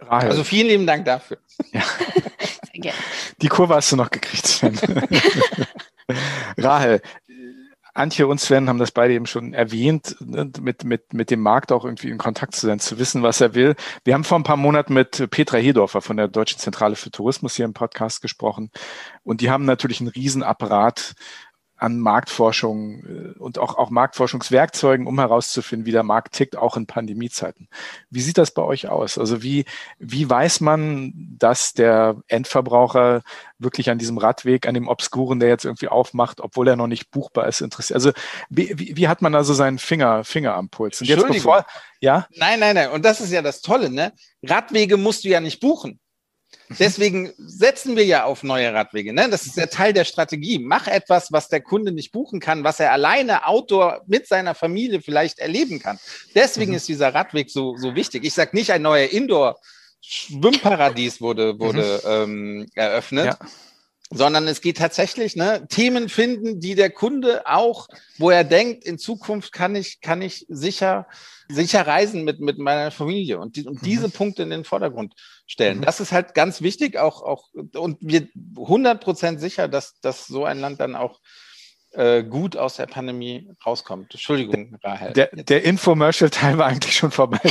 Rahel. 0.00 0.30
Also 0.30 0.44
vielen 0.44 0.68
lieben 0.68 0.86
Dank 0.86 1.04
dafür. 1.04 1.38
Ja. 1.72 2.92
Die 3.42 3.48
Kurve 3.48 3.74
hast 3.74 3.90
du 3.90 3.96
noch 3.96 4.10
gekriegt. 4.10 4.62
Rahel, 6.56 7.00
Antje 7.98 8.28
und 8.28 8.40
Sven 8.40 8.68
haben 8.68 8.78
das 8.78 8.92
beide 8.92 9.14
eben 9.14 9.26
schon 9.26 9.54
erwähnt, 9.54 10.16
ne, 10.20 10.50
mit, 10.60 10.84
mit, 10.84 11.12
mit 11.12 11.30
dem 11.30 11.40
Markt 11.40 11.72
auch 11.72 11.84
irgendwie 11.84 12.10
in 12.10 12.18
Kontakt 12.18 12.54
zu 12.54 12.66
sein, 12.66 12.78
zu 12.78 12.98
wissen, 12.98 13.22
was 13.22 13.40
er 13.40 13.54
will. 13.54 13.74
Wir 14.04 14.14
haben 14.14 14.24
vor 14.24 14.38
ein 14.38 14.44
paar 14.44 14.56
Monaten 14.56 14.94
mit 14.94 15.28
Petra 15.30 15.58
Hedorfer 15.58 16.00
von 16.00 16.16
der 16.16 16.28
Deutschen 16.28 16.60
Zentrale 16.60 16.94
für 16.94 17.10
Tourismus 17.10 17.56
hier 17.56 17.64
im 17.64 17.74
Podcast 17.74 18.22
gesprochen. 18.22 18.70
Und 19.24 19.40
die 19.40 19.50
haben 19.50 19.64
natürlich 19.64 20.00
einen 20.00 20.10
Riesenapparat 20.10 21.14
an 21.78 21.98
Marktforschung 21.98 23.04
äh, 23.04 23.38
und 23.38 23.58
auch, 23.58 23.78
auch 23.78 23.90
Marktforschungswerkzeugen, 23.90 25.06
um 25.06 25.18
herauszufinden, 25.18 25.86
wie 25.86 25.92
der 25.92 26.02
Markt 26.02 26.34
tickt, 26.34 26.56
auch 26.56 26.76
in 26.76 26.86
Pandemiezeiten. 26.86 27.68
Wie 28.10 28.20
sieht 28.20 28.36
das 28.36 28.50
bei 28.50 28.62
euch 28.62 28.88
aus? 28.88 29.16
Also 29.16 29.42
wie, 29.42 29.64
wie 29.98 30.28
weiß 30.28 30.60
man, 30.60 31.12
dass 31.38 31.72
der 31.72 32.16
Endverbraucher 32.26 33.22
wirklich 33.58 33.90
an 33.90 33.98
diesem 33.98 34.18
Radweg, 34.18 34.66
an 34.66 34.74
dem 34.74 34.88
Obskuren, 34.88 35.40
der 35.40 35.48
jetzt 35.48 35.64
irgendwie 35.64 35.88
aufmacht, 35.88 36.40
obwohl 36.40 36.68
er 36.68 36.76
noch 36.76 36.88
nicht 36.88 37.10
buchbar 37.10 37.46
ist, 37.46 37.60
interessiert? 37.60 37.94
Also 37.94 38.12
wie, 38.50 38.72
wie, 38.76 38.96
wie 38.96 39.08
hat 39.08 39.22
man 39.22 39.34
also 39.34 39.54
seinen 39.54 39.78
Finger, 39.78 40.24
Finger 40.24 40.54
am 40.54 40.68
Puls? 40.68 41.00
Und 41.00 41.06
jetzt 41.06 41.26
bevor, 41.26 41.64
ja? 42.00 42.26
Nein, 42.34 42.58
nein, 42.58 42.74
nein. 42.74 42.90
Und 42.90 43.04
das 43.04 43.20
ist 43.20 43.30
ja 43.30 43.40
das 43.42 43.60
Tolle, 43.60 43.90
ne? 43.90 44.12
Radwege 44.42 44.96
musst 44.96 45.24
du 45.24 45.28
ja 45.28 45.40
nicht 45.40 45.60
buchen. 45.60 46.00
Deswegen 46.78 47.32
setzen 47.38 47.96
wir 47.96 48.04
ja 48.04 48.24
auf 48.24 48.42
neue 48.42 48.72
Radwege. 48.72 49.12
Ne? 49.12 49.28
Das 49.30 49.46
ist 49.46 49.56
ja 49.56 49.66
Teil 49.66 49.92
der 49.92 50.04
Strategie. 50.04 50.58
Mach 50.58 50.86
etwas, 50.86 51.32
was 51.32 51.48
der 51.48 51.60
Kunde 51.60 51.92
nicht 51.92 52.12
buchen 52.12 52.40
kann, 52.40 52.64
was 52.64 52.80
er 52.80 52.92
alleine 52.92 53.46
Outdoor 53.46 54.02
mit 54.06 54.28
seiner 54.28 54.54
Familie 54.54 55.00
vielleicht 55.00 55.38
erleben 55.38 55.78
kann. 55.78 55.98
Deswegen 56.34 56.72
mhm. 56.72 56.76
ist 56.76 56.88
dieser 56.88 57.14
Radweg 57.14 57.50
so, 57.50 57.76
so 57.76 57.94
wichtig. 57.94 58.24
Ich 58.24 58.34
sage 58.34 58.54
nicht, 58.54 58.70
ein 58.70 58.82
neuer 58.82 59.08
Indoor-Schwimmparadies 59.08 61.20
wurde, 61.20 61.58
wurde 61.58 62.00
mhm. 62.04 62.10
ähm, 62.10 62.66
eröffnet. 62.74 63.26
Ja 63.26 63.38
sondern 64.10 64.48
es 64.48 64.60
geht 64.60 64.78
tatsächlich, 64.78 65.36
ne, 65.36 65.66
Themen 65.68 66.08
finden, 66.08 66.60
die 66.60 66.74
der 66.74 66.90
Kunde 66.90 67.46
auch, 67.46 67.88
wo 68.16 68.30
er 68.30 68.44
denkt, 68.44 68.84
in 68.84 68.98
Zukunft 68.98 69.52
kann 69.52 69.76
ich, 69.76 70.00
kann 70.00 70.22
ich 70.22 70.46
sicher, 70.48 71.06
sicher 71.48 71.86
reisen 71.86 72.24
mit, 72.24 72.40
mit 72.40 72.58
meiner 72.58 72.90
Familie 72.90 73.38
und, 73.38 73.56
die, 73.56 73.66
und 73.66 73.84
diese 73.84 74.08
mhm. 74.08 74.12
Punkte 74.12 74.42
in 74.42 74.50
den 74.50 74.64
Vordergrund 74.64 75.14
stellen. 75.46 75.78
Mhm. 75.78 75.82
Das 75.82 76.00
ist 76.00 76.12
halt 76.12 76.34
ganz 76.34 76.62
wichtig, 76.62 76.96
auch, 76.96 77.22
auch, 77.22 77.48
und 77.74 77.98
wir 78.00 78.28
100 78.56 79.02
Prozent 79.02 79.40
sicher, 79.40 79.68
dass, 79.68 80.00
dass 80.00 80.26
so 80.26 80.44
ein 80.44 80.58
Land 80.58 80.80
dann 80.80 80.96
auch 80.96 81.20
äh, 81.92 82.22
gut 82.22 82.56
aus 82.56 82.76
der 82.76 82.86
Pandemie 82.86 83.50
rauskommt. 83.64 84.12
Entschuldigung, 84.12 84.76
Rahel. 84.82 85.12
Der, 85.12 85.28
der 85.32 85.64
Infomercial-Teil 85.64 86.56
war 86.56 86.66
eigentlich 86.66 86.96
schon 86.96 87.10
vorbei. 87.10 87.40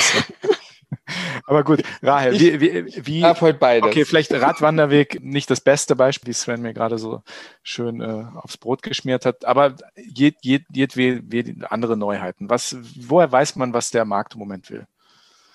Aber 1.47 1.63
gut, 1.63 1.81
Rahel, 2.03 2.37
wie, 2.37 2.59
wie, 2.59 3.05
wie 3.05 3.19
Ich 3.19 3.41
heute 3.41 3.57
beides. 3.57 3.87
okay, 3.87 4.03
vielleicht 4.03 4.33
Radwanderweg 4.33 5.23
nicht 5.23 5.49
das 5.49 5.61
beste 5.61 5.95
Beispiel, 5.95 6.27
wie 6.27 6.33
Sven 6.33 6.61
mir 6.61 6.73
gerade 6.73 6.97
so 6.97 7.23
schön 7.63 8.01
äh, 8.01 8.25
aufs 8.35 8.57
Brot 8.57 8.83
geschmiert 8.83 9.25
hat, 9.25 9.45
aber 9.45 9.75
jed, 9.95 10.35
jed, 10.41 10.65
jedwede 10.73 11.71
andere 11.71 11.95
Neuheiten. 11.95 12.49
Was, 12.49 12.75
woher 12.99 13.31
weiß 13.31 13.55
man, 13.55 13.73
was 13.73 13.91
der 13.91 14.03
Markt 14.03 14.33
im 14.33 14.39
Moment 14.39 14.69
will? 14.69 14.87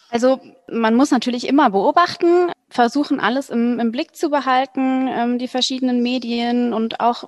Also 0.09 0.41
man 0.71 0.95
muss 0.95 1.11
natürlich 1.11 1.47
immer 1.47 1.69
beobachten, 1.69 2.51
versuchen 2.71 3.21
alles 3.21 3.51
im, 3.51 3.79
im 3.79 3.93
Blick 3.93 4.17
zu 4.17 4.31
behalten, 4.31 5.09
ähm, 5.09 5.39
die 5.39 5.49
verschiedenen 5.49 6.03
Medien 6.03 6.73
und 6.73 7.01
auch 7.01 7.25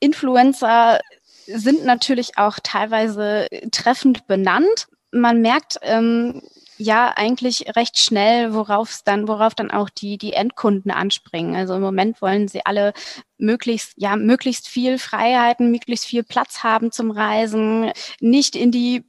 Influencer 0.00 0.98
sind 1.46 1.84
natürlich 1.84 2.36
auch 2.36 2.58
teilweise 2.60 3.46
treffend 3.70 4.26
benannt. 4.26 4.88
Man 5.12 5.40
merkt 5.40 5.78
ähm, 5.82 6.42
ja 6.78 7.12
eigentlich 7.16 7.76
recht 7.76 7.98
schnell, 7.98 8.54
worauf 8.54 9.00
dann, 9.04 9.28
worauf 9.28 9.54
dann 9.54 9.70
auch 9.70 9.90
die, 9.90 10.18
die 10.18 10.32
Endkunden 10.32 10.90
anspringen. 10.90 11.56
Also 11.56 11.74
im 11.74 11.80
Moment 11.80 12.20
wollen 12.22 12.48
sie 12.48 12.64
alle 12.64 12.92
möglichst, 13.38 13.94
ja, 13.96 14.16
möglichst 14.16 14.68
viel 14.68 14.98
Freiheiten, 14.98 15.70
möglichst 15.70 16.06
viel 16.06 16.22
Platz 16.22 16.62
haben 16.62 16.92
zum 16.92 17.10
Reisen, 17.10 17.92
nicht 18.20 18.56
in 18.56 18.70
die 18.70 19.04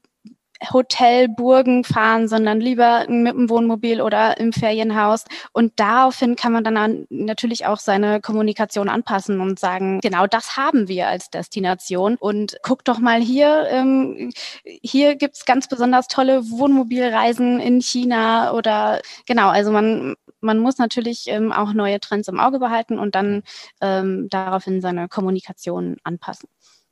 Hotelburgen 0.72 1.84
fahren, 1.84 2.28
sondern 2.28 2.60
lieber 2.60 3.06
mit 3.10 3.34
dem 3.34 3.50
Wohnmobil 3.50 4.02
oder 4.02 4.38
im 4.38 4.54
Ferienhaus. 4.54 5.26
Und 5.52 5.74
daraufhin 5.78 6.36
kann 6.36 6.54
man 6.54 6.64
dann 6.64 7.06
natürlich 7.10 7.66
auch 7.66 7.80
seine 7.80 8.22
Kommunikation 8.22 8.90
anpassen 8.90 9.40
und 9.40 9.60
sagen, 9.60 10.00
genau 10.02 10.28
das 10.28 10.58
haben 10.58 10.88
wir 10.88 11.08
als 11.08 11.30
Destination. 11.30 12.16
Und 12.16 12.58
guck 12.64 12.84
doch 12.86 13.00
mal 13.00 13.22
hier, 13.22 13.68
ähm, 13.70 14.32
hier 14.64 15.16
gibt's 15.16 15.46
ganz 15.46 15.68
besonders 15.68 16.08
tolle 16.08 16.50
Wohnmobilreisen 16.50 17.60
in 17.60 17.82
China 17.82 18.54
oder 18.54 19.02
genau, 19.26 19.50
also 19.50 19.72
man, 19.72 20.16
man 20.42 20.60
muss 20.60 20.78
natürlich 20.78 21.26
ähm, 21.28 21.52
auch 21.52 21.74
neue 21.74 22.00
Trends 22.00 22.28
im 22.28 22.40
Auge 22.40 22.60
behalten 22.60 23.00
und 23.00 23.16
dann 23.16 23.44
ähm, 23.82 24.28
daraufhin 24.30 24.82
seine 24.82 25.08
Kommunikation 25.08 25.98
anpassen. 26.04 26.50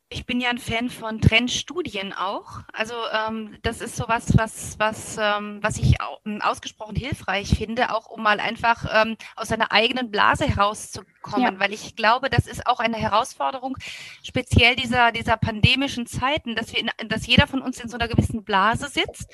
Ich 0.09 0.25
bin 0.27 0.39
ja 0.39 0.49
ein 0.51 0.59
Fan 0.59 0.89
von 0.89 1.19
Trendstudien 1.19 2.13
auch. 2.13 2.59
Also 2.71 2.93
ähm, 3.11 3.57
das 3.63 3.81
ist 3.81 3.95
sowas, 3.95 4.37
was, 4.37 4.77
was, 4.77 5.17
ähm, 5.19 5.59
was 5.61 5.77
ich 5.77 5.99
au 5.99 6.19
ausgesprochen 6.41 6.95
hilfreich 6.95 7.55
finde, 7.55 7.93
auch 7.93 8.07
um 8.09 8.21
mal 8.21 8.39
einfach 8.39 8.85
ähm, 8.93 9.17
aus 9.35 9.47
seiner 9.47 9.71
eigenen 9.71 10.11
Blase 10.11 10.45
herauszukommen, 10.47 11.14
ja. 11.37 11.59
weil 11.59 11.73
ich 11.73 11.95
glaube, 11.95 12.29
das 12.29 12.47
ist 12.47 12.67
auch 12.67 12.79
eine 12.79 12.97
Herausforderung, 12.97 13.77
speziell 14.23 14.75
dieser, 14.75 15.11
dieser 15.11 15.37
pandemischen 15.37 16.05
Zeiten, 16.05 16.55
dass 16.55 16.73
wir, 16.73 16.79
in, 16.79 16.89
dass 17.07 17.27
jeder 17.27 17.47
von 17.47 17.61
uns 17.61 17.79
in 17.79 17.89
so 17.89 17.97
einer 17.97 18.07
gewissen 18.07 18.43
Blase 18.43 18.87
sitzt. 18.87 19.31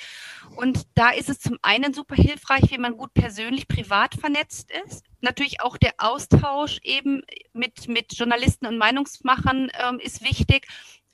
Und 0.56 0.88
da 0.96 1.10
ist 1.10 1.30
es 1.30 1.40
zum 1.40 1.58
einen 1.62 1.94
super 1.94 2.16
hilfreich, 2.16 2.72
wie 2.72 2.78
man 2.78 2.98
gut 2.98 3.14
persönlich, 3.14 3.68
privat 3.68 4.16
vernetzt 4.16 4.72
ist 4.86 5.06
natürlich 5.22 5.62
auch 5.62 5.78
der 5.78 5.94
Austausch 5.98 6.80
eben 6.84 7.22
mit, 7.54 7.88
mit 7.88 8.18
Journalisten 8.18 8.66
und 8.66 8.78
Meinungsmachern 8.78 9.72
ähm, 9.80 10.00
ist 10.00 10.24
wichtig, 10.24 10.68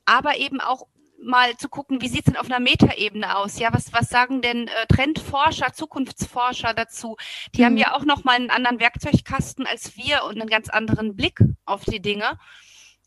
aber 0.05 0.37
eben 0.37 0.61
auch 0.61 0.87
mal 1.21 1.57
zu 1.57 1.69
gucken, 1.69 2.01
wie 2.01 2.07
sieht 2.07 2.19
es 2.19 2.25
denn 2.25 2.37
auf 2.37 2.47
einer 2.47 2.59
Metaebene 2.59 3.37
aus? 3.37 3.59
Ja, 3.59 3.73
was, 3.73 3.93
was 3.93 4.09
sagen 4.09 4.41
denn 4.41 4.67
äh, 4.67 4.87
Trendforscher, 4.87 5.73
Zukunftsforscher 5.73 6.73
dazu? 6.73 7.17
Die 7.55 7.61
mhm. 7.61 7.65
haben 7.65 7.77
ja 7.77 7.95
auch 7.95 8.05
noch 8.05 8.23
mal 8.23 8.35
einen 8.35 8.49
anderen 8.49 8.79
Werkzeugkasten 8.79 9.65
als 9.65 9.97
wir 9.97 10.23
und 10.23 10.39
einen 10.39 10.49
ganz 10.49 10.69
anderen 10.69 11.15
Blick 11.15 11.39
auf 11.65 11.83
die 11.85 12.01
Dinge. 12.01 12.37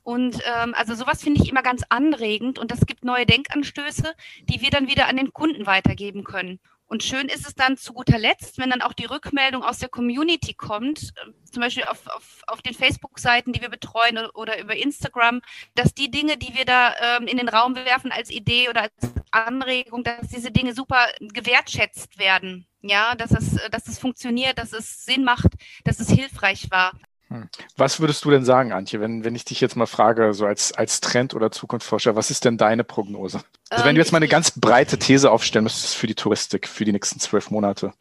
Und 0.02 0.40
ähm, 0.44 0.74
also 0.74 0.94
sowas 0.94 1.22
finde 1.22 1.42
ich 1.42 1.50
immer 1.50 1.62
ganz 1.62 1.82
anregend 1.88 2.58
und 2.58 2.70
das 2.70 2.86
gibt 2.86 3.04
neue 3.04 3.26
Denkanstöße, 3.26 4.14
die 4.44 4.60
wir 4.60 4.70
dann 4.70 4.88
wieder 4.88 5.08
an 5.08 5.16
den 5.16 5.32
Kunden 5.32 5.66
weitergeben 5.66 6.24
können. 6.24 6.58
Und 6.90 7.04
schön 7.04 7.28
ist 7.28 7.46
es 7.46 7.54
dann 7.54 7.76
zu 7.76 7.92
guter 7.92 8.18
Letzt, 8.18 8.58
wenn 8.58 8.70
dann 8.70 8.82
auch 8.82 8.92
die 8.92 9.04
Rückmeldung 9.04 9.62
aus 9.62 9.78
der 9.78 9.88
Community 9.88 10.54
kommt, 10.54 11.12
äh, 11.14 11.30
zum 11.48 11.60
Beispiel 11.60 11.84
auf, 11.84 12.04
auf, 12.08 12.42
auf 12.48 12.62
den 12.62 12.74
Facebook-Seiten, 12.74 13.52
die 13.52 13.60
wir 13.60 13.68
betreuen 13.68 14.18
oder 14.34 14.60
über 14.60 14.74
Instagram, 14.74 15.40
dass 15.76 15.94
die 15.94 16.10
Dinge, 16.10 16.36
die 16.36 16.52
wir 16.56 16.64
da 16.64 16.92
ähm, 17.00 17.28
in 17.28 17.36
den 17.36 17.48
Raum 17.48 17.76
werfen 17.76 18.10
als 18.10 18.28
Idee 18.28 18.68
oder 18.68 18.82
als 18.82 18.92
Anregung, 19.30 20.02
dass 20.02 20.30
diese 20.34 20.50
Dinge 20.50 20.74
super 20.74 21.06
gewertschätzt 21.20 22.18
werden. 22.18 22.66
Ja, 22.82 23.14
dass 23.14 23.30
es, 23.30 23.56
dass 23.70 23.86
es 23.86 24.00
funktioniert, 24.00 24.58
dass 24.58 24.72
es 24.72 25.04
Sinn 25.04 25.22
macht, 25.22 25.52
dass 25.84 26.00
es 26.00 26.10
hilfreich 26.10 26.72
war. 26.72 26.94
Hm. 27.30 27.48
Was 27.76 28.00
würdest 28.00 28.24
du 28.24 28.30
denn 28.30 28.44
sagen, 28.44 28.72
Antje, 28.72 29.00
wenn, 29.00 29.24
wenn 29.24 29.36
ich 29.36 29.44
dich 29.44 29.60
jetzt 29.60 29.76
mal 29.76 29.86
frage, 29.86 30.34
so 30.34 30.46
als, 30.46 30.72
als 30.72 31.00
Trend- 31.00 31.34
oder 31.34 31.52
Zukunftsforscher, 31.52 32.16
was 32.16 32.30
ist 32.30 32.44
denn 32.44 32.58
deine 32.58 32.82
Prognose? 32.82 33.40
Also 33.70 33.84
wenn 33.84 33.94
du 33.94 34.00
jetzt 34.00 34.10
mal 34.10 34.16
eine 34.16 34.26
ähm, 34.26 34.30
ganz 34.30 34.50
breite 34.50 34.98
These 34.98 35.30
aufstellen 35.30 35.62
müsstest 35.62 35.94
für 35.94 36.08
die 36.08 36.16
Touristik, 36.16 36.66
für 36.66 36.84
die 36.84 36.92
nächsten 36.92 37.20
zwölf 37.20 37.50
Monate. 37.50 37.92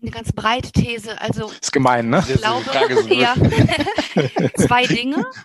Eine 0.00 0.12
ganz 0.12 0.32
breite 0.32 0.70
These, 0.70 1.20
also. 1.20 1.50
Ist 1.60 1.72
gemein, 1.72 2.10
ne? 2.10 2.24
Ich 2.28 2.40
glaube, 2.40 3.14
ja. 3.14 3.34
Zwei 4.56 4.86
Dinge 4.86 5.26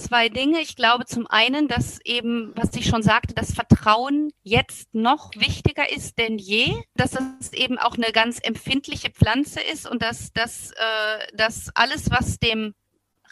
zwei 0.00 0.28
Dinge. 0.28 0.60
Ich 0.60 0.76
glaube 0.76 1.04
zum 1.04 1.26
einen, 1.26 1.68
dass 1.68 2.00
eben, 2.04 2.52
was 2.56 2.74
ich 2.74 2.86
schon 2.86 3.02
sagte, 3.02 3.34
das 3.34 3.52
Vertrauen 3.52 4.32
jetzt 4.42 4.94
noch 4.94 5.30
wichtiger 5.34 5.90
ist 5.90 6.18
denn 6.18 6.38
je, 6.38 6.74
dass 6.94 7.16
es 7.40 7.52
eben 7.52 7.78
auch 7.78 7.96
eine 7.96 8.12
ganz 8.12 8.38
empfindliche 8.42 9.10
Pflanze 9.10 9.60
ist 9.60 9.88
und 9.88 10.02
dass, 10.02 10.32
dass, 10.32 10.72
äh, 10.72 11.36
dass 11.36 11.70
alles, 11.74 12.10
was 12.10 12.38
dem 12.38 12.74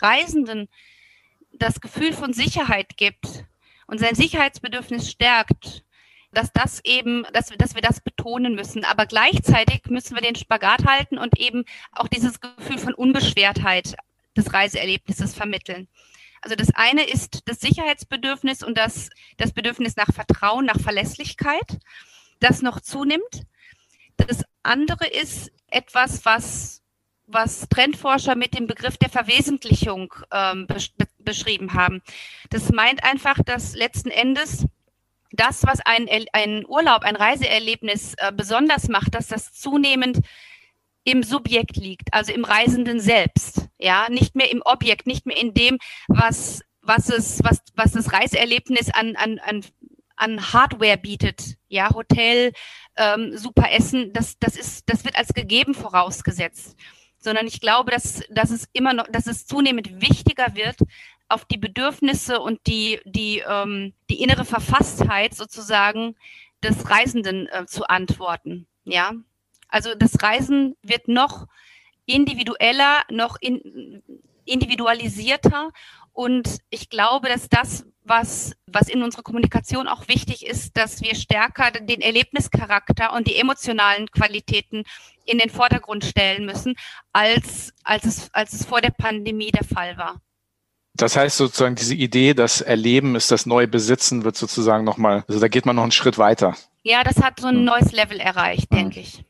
Reisenden 0.00 0.68
das 1.52 1.80
Gefühl 1.80 2.12
von 2.12 2.32
Sicherheit 2.32 2.96
gibt 2.96 3.44
und 3.86 3.98
sein 3.98 4.14
Sicherheitsbedürfnis 4.14 5.10
stärkt, 5.10 5.84
dass 6.32 6.52
das 6.52 6.84
eben, 6.84 7.26
dass 7.32 7.48
dass 7.48 7.74
wir 7.74 7.82
das 7.82 8.00
betonen 8.00 8.54
müssen. 8.54 8.84
Aber 8.84 9.06
gleichzeitig 9.06 9.86
müssen 9.88 10.14
wir 10.14 10.22
den 10.22 10.36
Spagat 10.36 10.84
halten 10.84 11.18
und 11.18 11.38
eben 11.38 11.64
auch 11.92 12.08
dieses 12.08 12.40
Gefühl 12.40 12.78
von 12.78 12.94
Unbeschwertheit 12.94 13.96
des 14.36 14.52
Reiseerlebnisses 14.52 15.34
vermitteln. 15.34 15.88
Also 16.42 16.56
das 16.56 16.74
eine 16.74 17.04
ist 17.04 17.42
das 17.46 17.60
Sicherheitsbedürfnis 17.60 18.62
und 18.62 18.78
das, 18.78 19.10
das 19.36 19.52
Bedürfnis 19.52 19.96
nach 19.96 20.12
Vertrauen, 20.12 20.66
nach 20.66 20.80
Verlässlichkeit, 20.80 21.78
das 22.40 22.62
noch 22.62 22.80
zunimmt. 22.80 23.46
Das 24.16 24.44
andere 24.62 25.06
ist 25.06 25.50
etwas, 25.68 26.24
was, 26.24 26.82
was 27.26 27.68
Trendforscher 27.68 28.34
mit 28.34 28.58
dem 28.58 28.66
Begriff 28.66 28.96
der 28.96 29.10
Verwesentlichung 29.10 30.14
ähm, 30.32 30.66
besch 30.66 30.92
beschrieben 31.18 31.74
haben. 31.74 32.02
Das 32.48 32.70
meint 32.70 33.04
einfach, 33.04 33.38
dass 33.44 33.74
letzten 33.74 34.10
Endes 34.10 34.64
das, 35.30 35.64
was 35.64 35.80
ein, 35.84 36.08
ein 36.32 36.64
Urlaub, 36.66 37.02
ein 37.02 37.16
Reiseerlebnis 37.16 38.14
äh, 38.16 38.32
besonders 38.32 38.88
macht, 38.88 39.14
dass 39.14 39.26
das 39.26 39.52
zunehmend 39.52 40.20
im 41.08 41.22
Subjekt 41.22 41.76
liegt, 41.76 42.12
also 42.12 42.32
im 42.32 42.44
Reisenden 42.44 43.00
selbst, 43.00 43.68
ja, 43.78 44.08
nicht 44.10 44.34
mehr 44.34 44.50
im 44.50 44.60
Objekt, 44.64 45.06
nicht 45.06 45.24
mehr 45.24 45.38
in 45.38 45.54
dem, 45.54 45.78
was, 46.06 46.60
was 46.82 47.08
es, 47.08 47.42
was, 47.42 47.62
was 47.74 47.92
das 47.92 48.12
Reiseerlebnis 48.12 48.90
an, 48.90 49.16
an, 49.16 49.38
an, 49.38 49.64
an 50.16 50.52
Hardware 50.52 50.98
bietet, 50.98 51.56
ja, 51.68 51.94
Hotel, 51.94 52.52
ähm, 52.96 53.38
super 53.38 53.72
Essen, 53.72 54.12
das, 54.12 54.38
das 54.38 54.56
ist, 54.56 54.82
das 54.90 55.06
wird 55.06 55.16
als 55.16 55.32
gegeben 55.32 55.72
vorausgesetzt. 55.72 56.76
Sondern 57.18 57.46
ich 57.46 57.62
glaube, 57.62 57.90
dass, 57.90 58.22
dass 58.28 58.50
es 58.50 58.68
immer 58.74 58.92
noch, 58.92 59.06
dass 59.10 59.26
es 59.26 59.46
zunehmend 59.46 60.02
wichtiger 60.02 60.54
wird, 60.54 60.76
auf 61.30 61.46
die 61.46 61.58
Bedürfnisse 61.58 62.38
und 62.38 62.60
die, 62.66 63.00
die, 63.06 63.42
ähm, 63.48 63.94
die 64.10 64.20
innere 64.22 64.44
Verfasstheit 64.44 65.34
sozusagen 65.34 66.16
des 66.62 66.90
Reisenden 66.90 67.46
äh, 67.48 67.64
zu 67.66 67.88
antworten. 67.88 68.66
Ja, 68.84 69.12
also 69.68 69.94
das 69.94 70.22
Reisen 70.22 70.74
wird 70.82 71.08
noch 71.08 71.46
individueller, 72.06 73.02
noch 73.10 73.36
in, 73.40 74.02
individualisierter. 74.44 75.70
Und 76.12 76.58
ich 76.70 76.88
glaube, 76.88 77.28
dass 77.28 77.48
das, 77.48 77.86
was, 78.02 78.56
was 78.66 78.88
in 78.88 79.02
unserer 79.02 79.22
Kommunikation 79.22 79.86
auch 79.86 80.08
wichtig 80.08 80.44
ist, 80.44 80.76
dass 80.76 81.00
wir 81.02 81.14
stärker 81.14 81.70
den 81.70 82.00
Erlebnischarakter 82.00 83.12
und 83.12 83.28
die 83.28 83.36
emotionalen 83.36 84.10
Qualitäten 84.10 84.82
in 85.24 85.38
den 85.38 85.50
Vordergrund 85.50 86.04
stellen 86.04 86.44
müssen, 86.46 86.74
als, 87.12 87.72
als, 87.84 88.04
es, 88.04 88.34
als 88.34 88.52
es 88.52 88.64
vor 88.64 88.80
der 88.80 88.90
Pandemie 88.90 89.52
der 89.52 89.64
Fall 89.64 89.96
war. 89.96 90.20
Das 90.94 91.16
heißt 91.16 91.36
sozusagen, 91.36 91.76
diese 91.76 91.94
Idee, 91.94 92.34
das 92.34 92.60
Erleben 92.60 93.14
ist 93.14 93.30
das 93.30 93.46
neue 93.46 93.68
Besitzen, 93.68 94.24
wird 94.24 94.36
sozusagen 94.36 94.82
nochmal, 94.84 95.24
also 95.28 95.38
da 95.38 95.46
geht 95.46 95.64
man 95.64 95.76
noch 95.76 95.84
einen 95.84 95.92
Schritt 95.92 96.18
weiter. 96.18 96.56
Ja, 96.82 97.04
das 97.04 97.22
hat 97.22 97.38
so 97.38 97.46
ein 97.46 97.56
hm. 97.56 97.64
neues 97.64 97.92
Level 97.92 98.18
erreicht, 98.18 98.70
hm. 98.70 98.78
denke 98.78 99.00
ich. 99.00 99.22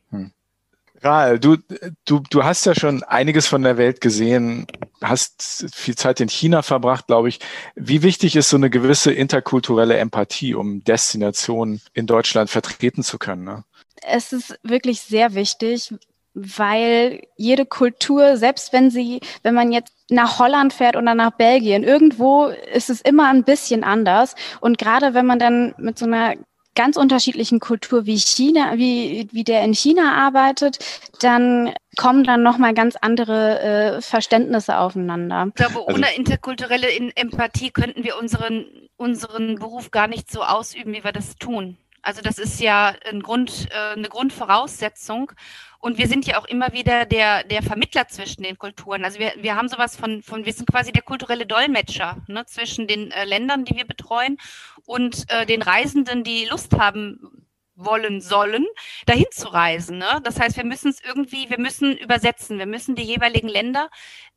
Rahl, 1.02 1.38
du, 1.38 1.56
du, 2.04 2.20
du 2.30 2.44
hast 2.44 2.66
ja 2.66 2.74
schon 2.74 3.02
einiges 3.04 3.46
von 3.46 3.62
der 3.62 3.76
Welt 3.76 4.00
gesehen, 4.00 4.66
hast 5.02 5.66
viel 5.72 5.94
Zeit 5.94 6.20
in 6.20 6.28
China 6.28 6.62
verbracht, 6.62 7.06
glaube 7.06 7.28
ich. 7.28 7.40
Wie 7.74 8.02
wichtig 8.02 8.36
ist 8.36 8.50
so 8.50 8.56
eine 8.56 8.70
gewisse 8.70 9.12
interkulturelle 9.12 9.96
Empathie, 9.96 10.54
um 10.54 10.82
Destinationen 10.84 11.80
in 11.94 12.06
Deutschland 12.06 12.50
vertreten 12.50 13.02
zu 13.02 13.18
können? 13.18 13.44
Ne? 13.44 13.64
Es 14.02 14.32
ist 14.32 14.58
wirklich 14.62 15.00
sehr 15.00 15.34
wichtig, 15.34 15.94
weil 16.34 17.22
jede 17.36 17.66
Kultur, 17.66 18.36
selbst 18.36 18.72
wenn 18.72 18.90
sie, 18.90 19.20
wenn 19.42 19.54
man 19.54 19.72
jetzt 19.72 19.92
nach 20.10 20.38
Holland 20.38 20.72
fährt 20.72 20.96
oder 20.96 21.14
nach 21.14 21.32
Belgien, 21.32 21.84
irgendwo 21.84 22.46
ist 22.46 22.90
es 22.90 23.00
immer 23.00 23.28
ein 23.28 23.44
bisschen 23.44 23.84
anders. 23.84 24.34
Und 24.60 24.78
gerade 24.78 25.14
wenn 25.14 25.26
man 25.26 25.38
dann 25.38 25.74
mit 25.78 25.98
so 25.98 26.06
einer 26.06 26.34
ganz 26.78 26.96
unterschiedlichen 26.96 27.58
Kultur 27.58 28.06
wie 28.06 28.16
China, 28.16 28.76
wie, 28.76 29.28
wie 29.32 29.42
der 29.42 29.64
in 29.64 29.74
China 29.74 30.14
arbeitet, 30.14 30.78
dann 31.20 31.74
kommen 31.96 32.22
dann 32.22 32.44
nochmal 32.44 32.72
ganz 32.72 32.94
andere 32.94 33.60
äh, 33.60 34.00
Verständnisse 34.00 34.78
aufeinander. 34.78 35.46
Ich 35.48 35.54
glaube, 35.54 35.80
also 35.80 35.88
ohne 35.88 36.06
also, 36.06 36.18
interkulturelle 36.18 36.88
Empathie 37.16 37.70
könnten 37.70 38.04
wir 38.04 38.16
unseren, 38.16 38.64
unseren 38.96 39.56
Beruf 39.56 39.90
gar 39.90 40.06
nicht 40.06 40.30
so 40.30 40.44
ausüben, 40.44 40.92
wie 40.92 41.02
wir 41.02 41.10
das 41.10 41.34
tun. 41.34 41.76
Also 42.00 42.22
das 42.22 42.38
ist 42.38 42.60
ja 42.60 42.94
ein 43.10 43.22
Grund, 43.22 43.66
äh, 43.70 43.96
eine 43.96 44.08
Grundvoraussetzung. 44.08 45.32
Und 45.80 45.96
wir 45.96 46.08
sind 46.08 46.26
ja 46.26 46.40
auch 46.40 46.44
immer 46.44 46.72
wieder 46.72 47.04
der, 47.06 47.44
der 47.44 47.62
Vermittler 47.62 48.08
zwischen 48.08 48.42
den 48.42 48.58
Kulturen. 48.58 49.04
Also 49.04 49.20
wir, 49.20 49.32
wir 49.38 49.54
haben 49.54 49.68
sowas 49.68 49.96
von, 49.96 50.22
von, 50.22 50.44
wir 50.44 50.52
sind 50.52 50.68
quasi 50.68 50.90
der 50.90 51.02
kulturelle 51.02 51.46
Dolmetscher 51.46 52.16
ne, 52.26 52.44
zwischen 52.46 52.88
den 52.88 53.12
äh, 53.12 53.24
Ländern, 53.24 53.64
die 53.64 53.76
wir 53.76 53.86
betreuen 53.86 54.38
und 54.86 55.24
äh, 55.28 55.46
den 55.46 55.62
Reisenden, 55.62 56.24
die 56.24 56.46
Lust 56.46 56.76
haben 56.76 57.46
wollen 57.76 58.20
sollen, 58.20 58.66
dahin 59.06 59.26
zu 59.30 59.48
reisen. 59.48 59.98
Ne? 59.98 60.20
Das 60.24 60.40
heißt, 60.40 60.56
wir 60.56 60.64
müssen 60.64 60.90
es 60.90 61.00
irgendwie, 61.02 61.48
wir 61.48 61.60
müssen 61.60 61.96
übersetzen, 61.96 62.58
wir 62.58 62.66
müssen 62.66 62.96
die 62.96 63.04
jeweiligen 63.04 63.48
Länder 63.48 63.88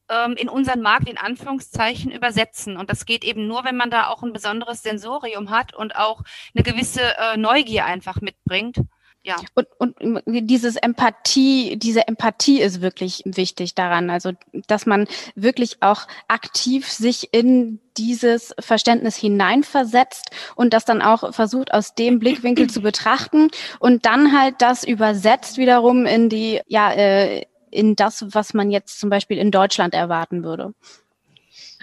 ähm, 0.09 0.33
in 0.33 0.49
unseren 0.49 0.81
Markt 0.81 1.09
in 1.09 1.17
Anführungszeichen 1.17 2.11
übersetzen. 2.11 2.77
Und 2.77 2.89
das 2.89 3.05
geht 3.05 3.23
eben 3.23 3.47
nur, 3.47 3.63
wenn 3.63 3.77
man 3.77 3.89
da 3.89 4.07
auch 4.07 4.21
ein 4.21 4.33
besonderes 4.33 4.83
Sensorium 4.83 5.49
hat 5.49 5.73
und 5.73 5.95
auch 5.95 6.21
eine 6.53 6.63
gewisse 6.63 7.01
äh, 7.17 7.37
Neugier 7.37 7.85
einfach 7.85 8.21
mitbringt. 8.21 8.77
Ja. 9.23 9.35
Und, 9.53 9.67
und 9.77 10.21
dieses 10.25 10.75
Empathie, 10.77 11.77
diese 11.77 12.07
Empathie 12.07 12.59
ist 12.59 12.81
wirklich 12.81 13.21
wichtig 13.25 13.75
daran. 13.75 14.09
Also, 14.09 14.31
dass 14.67 14.87
man 14.87 15.07
wirklich 15.35 15.77
auch 15.81 16.07
aktiv 16.27 16.87
sich 16.89 17.31
in 17.31 17.79
dieses 17.97 18.55
Verständnis 18.59 19.15
hineinversetzt 19.15 20.31
und 20.55 20.73
das 20.73 20.85
dann 20.85 21.03
auch 21.03 21.33
versucht, 21.33 21.71
aus 21.71 21.93
dem 21.93 22.17
Blickwinkel 22.17 22.69
zu 22.69 22.81
betrachten 22.81 23.49
und 23.79 24.05
dann 24.05 24.37
halt 24.37 24.55
das 24.59 24.83
übersetzt 24.83 25.57
wiederum 25.57 26.05
in 26.07 26.29
die, 26.29 26.61
ja, 26.67 26.91
äh, 26.91 27.45
in 27.69 27.95
das, 27.95 28.25
was 28.33 28.53
man 28.53 28.71
jetzt 28.71 28.99
zum 28.99 29.09
Beispiel 29.09 29.37
in 29.37 29.51
Deutschland 29.51 29.93
erwarten 29.93 30.43
würde. 30.43 30.73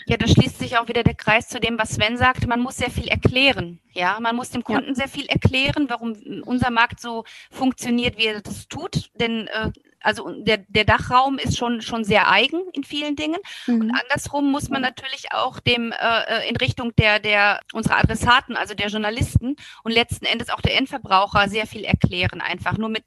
Ja, 0.08 0.16
da 0.16 0.26
schließt 0.26 0.58
sich 0.58 0.78
auch 0.78 0.88
wieder 0.88 1.02
der 1.02 1.14
Kreis 1.14 1.48
zu 1.48 1.60
dem, 1.60 1.78
was 1.78 1.90
Sven 1.90 2.16
sagte. 2.16 2.46
Man 2.46 2.60
muss 2.60 2.78
sehr 2.78 2.90
viel 2.90 3.08
erklären. 3.08 3.78
Ja, 3.92 4.18
man 4.20 4.36
muss 4.36 4.48
dem 4.48 4.64
Kunden 4.64 4.88
ja. 4.88 4.94
sehr 4.94 5.08
viel 5.08 5.26
erklären, 5.26 5.90
warum 5.90 6.16
unser 6.46 6.70
Markt 6.70 6.98
so 6.98 7.24
funktioniert, 7.50 8.16
wie 8.16 8.26
er 8.26 8.40
das 8.40 8.68
tut. 8.68 9.10
Denn 9.20 9.48
äh, 9.48 9.70
also 10.00 10.30
der, 10.30 10.58
der 10.68 10.84
Dachraum 10.84 11.36
ist 11.38 11.58
schon, 11.58 11.82
schon 11.82 12.04
sehr 12.04 12.30
eigen 12.30 12.62
in 12.72 12.84
vielen 12.84 13.16
Dingen. 13.16 13.38
Mhm. 13.66 13.80
Und 13.82 13.90
andersrum 13.90 14.50
muss 14.50 14.70
man 14.70 14.80
natürlich 14.80 15.32
auch 15.32 15.60
dem 15.60 15.92
äh, 15.92 16.48
in 16.48 16.56
Richtung 16.56 16.96
der, 16.96 17.18
der 17.18 17.60
unserer 17.74 17.98
Adressaten, 17.98 18.56
also 18.56 18.72
der 18.72 18.88
Journalisten 18.88 19.56
und 19.84 19.92
letzten 19.92 20.24
Endes 20.24 20.48
auch 20.48 20.62
der 20.62 20.78
Endverbraucher 20.78 21.50
sehr 21.50 21.66
viel 21.66 21.84
erklären, 21.84 22.40
einfach 22.40 22.78
nur 22.78 22.88
mit 22.88 23.04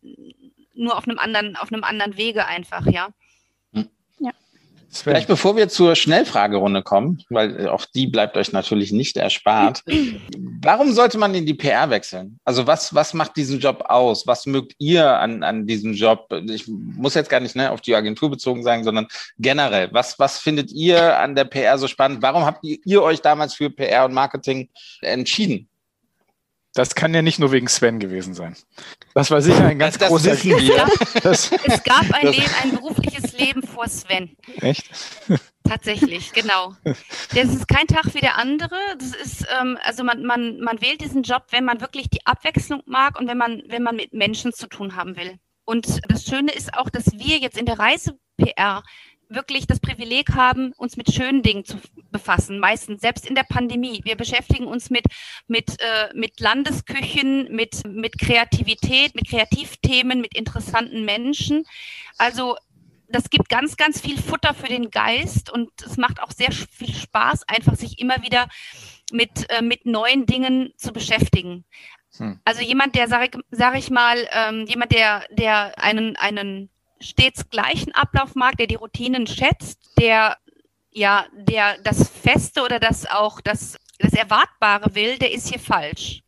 nur 0.74 0.98
auf 0.98 1.08
einem 1.08 1.20
anderen, 1.20 1.56
auf 1.56 1.72
einem 1.72 1.84
anderen 1.84 2.18
Wege 2.18 2.46
einfach, 2.46 2.86
ja. 2.86 3.10
Ja. 4.92 5.00
Vielleicht 5.04 5.28
bevor 5.28 5.56
wir 5.56 5.70
zur 5.70 5.96
Schnellfragerunde 5.96 6.84
kommen, 6.84 7.24
weil 7.30 7.70
auch 7.70 7.86
die 7.86 8.08
bleibt 8.08 8.36
euch 8.36 8.52
natürlich 8.52 8.92
nicht 8.92 9.16
erspart. 9.16 9.84
Warum 10.62 10.92
sollte 10.92 11.18
man 11.18 11.34
in 11.34 11.46
die 11.46 11.54
PR 11.54 11.90
wechseln? 11.90 12.40
Also 12.44 12.68
was, 12.68 12.94
was 12.94 13.14
macht 13.14 13.38
diesen 13.38 13.60
Job 13.60 13.86
aus? 13.88 14.28
Was 14.28 14.46
mögt 14.46 14.74
ihr 14.80 15.08
an, 15.08 15.44
an 15.44 15.66
diesem 15.66 15.94
Job? 15.94 16.28
Ich 16.50 16.68
muss 16.68 17.14
jetzt 17.14 17.30
gar 17.30 17.40
nicht 17.40 17.56
ne, 17.56 17.72
auf 17.72 17.80
die 17.80 17.96
Agentur 17.96 18.30
bezogen 18.30 18.64
sagen, 18.64 18.84
sondern 18.84 19.08
generell. 19.40 19.90
Was, 19.94 20.20
was 20.20 20.40
findet 20.40 20.72
ihr 20.72 21.18
an 21.18 21.36
der 21.36 21.46
PR 21.46 21.78
so 21.78 21.88
spannend? 21.88 22.22
Warum 22.22 22.46
habt 22.46 22.64
ihr, 22.64 22.78
ihr 22.84 23.02
euch 23.02 23.22
damals 23.22 23.54
für 23.54 23.70
PR 23.70 24.06
und 24.06 24.14
Marketing 24.14 24.70
entschieden? 25.02 25.70
Das 26.74 26.96
kann 26.96 27.14
ja 27.14 27.22
nicht 27.22 27.38
nur 27.38 27.52
wegen 27.52 27.68
Sven 27.68 28.00
gewesen 28.00 28.34
sein. 28.34 28.56
Das 29.14 29.30
war 29.30 29.42
sicher 29.42 29.66
ein 29.66 29.78
ganz 29.78 29.98
das, 29.98 30.08
großer 30.08 30.30
das 30.30 30.46
es, 30.46 30.76
gab, 30.76 31.24
das, 31.24 31.52
es 31.52 31.84
gab 31.84 32.14
ein 32.14 32.28
Leben, 32.28 32.52
ein 32.64 32.72
berufliches 32.72 33.38
Leben 33.38 33.62
vor 33.64 33.90
Sven. 33.90 34.38
Echt? 34.62 34.90
Tatsächlich, 35.68 36.32
genau. 36.32 36.74
Das 36.84 37.54
ist 37.54 37.68
kein 37.68 37.88
Tag 37.88 38.14
wie 38.14 38.22
der 38.22 38.38
andere. 38.38 38.78
Das 38.98 39.14
ist, 39.14 39.46
ähm, 39.60 39.78
also 39.84 40.04
man, 40.04 40.24
man, 40.24 40.60
man 40.62 40.82
wählt 40.82 41.02
diesen 41.02 41.24
Job, 41.24 41.48
wenn 41.52 41.66
man 41.66 41.82
wirklich 41.82 42.10
die 42.10 42.26
Abwechslung 42.26 42.82
mag 42.86 43.20
und 43.20 43.28
wenn 43.28 43.38
man, 43.38 43.64
wenn 43.68 43.84
man 43.84 43.98
mit 43.98 44.14
Menschen 44.14 44.54
zu 44.54 44.68
tun 44.68 44.96
haben 44.96 45.18
will. 45.18 45.40
Und 45.66 46.00
das 46.10 46.26
Schöne 46.26 46.52
ist 46.52 46.74
auch, 46.74 46.90
dass 46.90 47.12
wir 47.14 47.38
jetzt 47.38 47.58
in 47.58 47.66
der 47.66 47.80
Reise-PR 47.80 48.84
wirklich 49.30 49.68
das 49.68 49.80
Privileg 49.80 50.34
haben, 50.36 50.74
uns 50.78 50.98
mit 50.98 51.14
schönen 51.14 51.42
Dingen 51.42 51.66
zu 51.66 51.78
befassen, 52.12 52.60
meistens 52.60 53.02
selbst 53.02 53.26
in 53.26 53.36
der 53.36 53.44
Pandemie. 53.44 54.02
Wir 54.04 54.16
beschäftigen 54.16 54.68
uns 54.68 54.90
mit, 54.90 55.06
mit, 55.48 55.80
äh, 55.80 56.10
mit 56.14 56.40
Landesküchen, 56.40 57.54
mit, 57.54 57.86
mit 57.86 58.18
Kreativität, 58.18 59.16
mit 59.16 59.30
Kreativthemen, 59.30 60.22
mit 60.22 60.36
interessanten 60.36 61.06
Menschen. 61.06 61.64
Also 62.18 62.56
das 63.12 63.30
gibt 63.30 63.50
ganz, 63.50 63.78
ganz 63.78 64.00
viel 64.00 64.18
Futter 64.18 64.54
für 64.54 64.68
den 64.68 64.90
Geist 64.90 65.52
und 65.52 65.70
es 65.86 65.98
macht 65.98 66.22
auch 66.22 66.32
sehr 66.32 66.52
viel 66.52 66.94
Spaß, 66.94 67.44
einfach 67.48 67.76
sich 67.76 68.00
immer 68.00 68.22
wieder 68.24 68.48
mit, 69.12 69.50
äh, 69.50 69.62
mit 69.62 69.86
neuen 69.86 70.26
Dingen 70.26 70.74
zu 70.78 70.94
beschäftigen. 70.94 71.66
Hm. 72.18 72.40
Also 72.46 72.62
jemand, 72.62 72.96
der, 72.96 73.08
sag 73.08 73.24
ich, 73.26 73.42
sag 73.52 73.78
ich 73.78 73.90
mal, 73.90 74.28
ähm, 74.32 74.66
jemand, 74.66 74.94
der, 74.94 75.26
der 75.32 75.78
einen, 75.80 76.16
einen 76.18 76.70
stets 77.00 77.50
gleichen 77.50 77.94
Ablauf 77.94 78.36
mag, 78.36 78.58
der 78.58 78.68
die 78.68 78.76
Routinen 78.76 79.28
schätzt, 79.28 79.80
der 79.98 80.38
ja, 80.92 81.26
der 81.34 81.78
das 81.84 82.10
Feste 82.10 82.64
oder 82.64 82.80
das 82.80 83.10
auch 83.10 83.42
das, 83.42 83.78
das 84.00 84.14
Erwartbare 84.14 84.94
will, 84.96 85.18
der 85.18 85.32
ist 85.32 85.50
hier 85.50 85.60
falsch. 85.60 86.22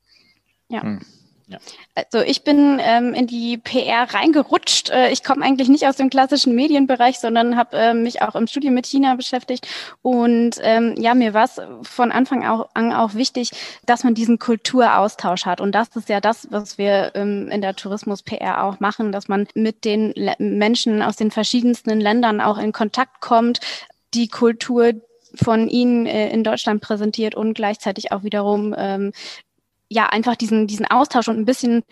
Ja. 0.70 0.82
Hm. 0.82 1.01
Ja. 1.47 1.59
Also 1.95 2.26
ich 2.26 2.43
bin 2.43 2.80
ähm, 2.82 3.14
in 3.14 3.28
die 3.28 3.57
PR 3.57 4.14
reingerutscht. 4.14 4.89
Äh, 4.89 5.11
ich 5.11 5.24
komme 5.24 5.43
eigentlich 5.43 5.68
nicht 5.68 5.86
aus 5.86 5.97
dem 5.97 6.09
klassischen 6.09 6.55
Medienbereich, 6.55 7.20
sondern 7.20 7.57
habe 7.57 7.78
äh, 7.78 7.93
mich 7.93 8.22
auch 8.22 8.36
im 8.36 8.47
Studium 8.47 8.74
mit 8.74 8.88
China 8.88 9.16
beschäftigt. 9.16 9.68
Und 10.01 10.51
ähm, 10.61 10.95
ja, 10.97 11.14
mir 11.14 11.34
war 11.34 11.43
es 11.43 11.61
von 11.82 12.11
Anfang 12.11 12.43
an 12.45 12.93
auch 12.93 13.14
wichtig, 13.14 13.51
dass 13.86 14.03
man 14.03 14.16
diesen 14.16 14.39
Kulturaustausch 14.39 15.45
hat. 15.45 15.59
Und 15.59 15.74
das 15.74 15.89
ist 15.95 16.09
ja 16.09 16.22
das, 16.22 16.47
was 16.49 16.78
wir 16.78 17.11
ähm, 17.16 17.49
in 17.49 17.61
der 17.61 17.76
Tourismus-PR 17.76 18.64
auch 18.64 18.80
machen, 18.80 19.11
dass 19.11 19.28
man 19.28 19.47
mit 19.53 19.84
den 19.84 20.14
Le 20.16 20.36
Menschen 20.39 21.01
aus 21.01 21.18
den 21.18 21.30
verschiedensten 21.30 21.99
Ländern 21.99 22.39
auch 22.39 22.57
in 22.57 22.72
Kontakt 22.72 23.20
kommt, 23.22 23.59
die 24.14 24.28
Kultur 24.28 24.93
von 25.36 25.68
ihnen 25.70 26.05
äh, 26.05 26.30
in 26.30 26.43
Deutschland 26.43 26.82
präsentiert 26.82 27.36
und 27.36 27.53
gleichzeitig 27.53 28.11
auch 28.11 28.24
wiederum 28.24 28.76
ähm, 28.78 29.11
ja 29.89 30.07
einfach 30.07 30.36
diesen, 30.36 30.68
diesen 30.68 30.86
Austausch 30.86 31.28
und 31.28 31.38
ein 31.38 31.45
bisschen 31.45 31.84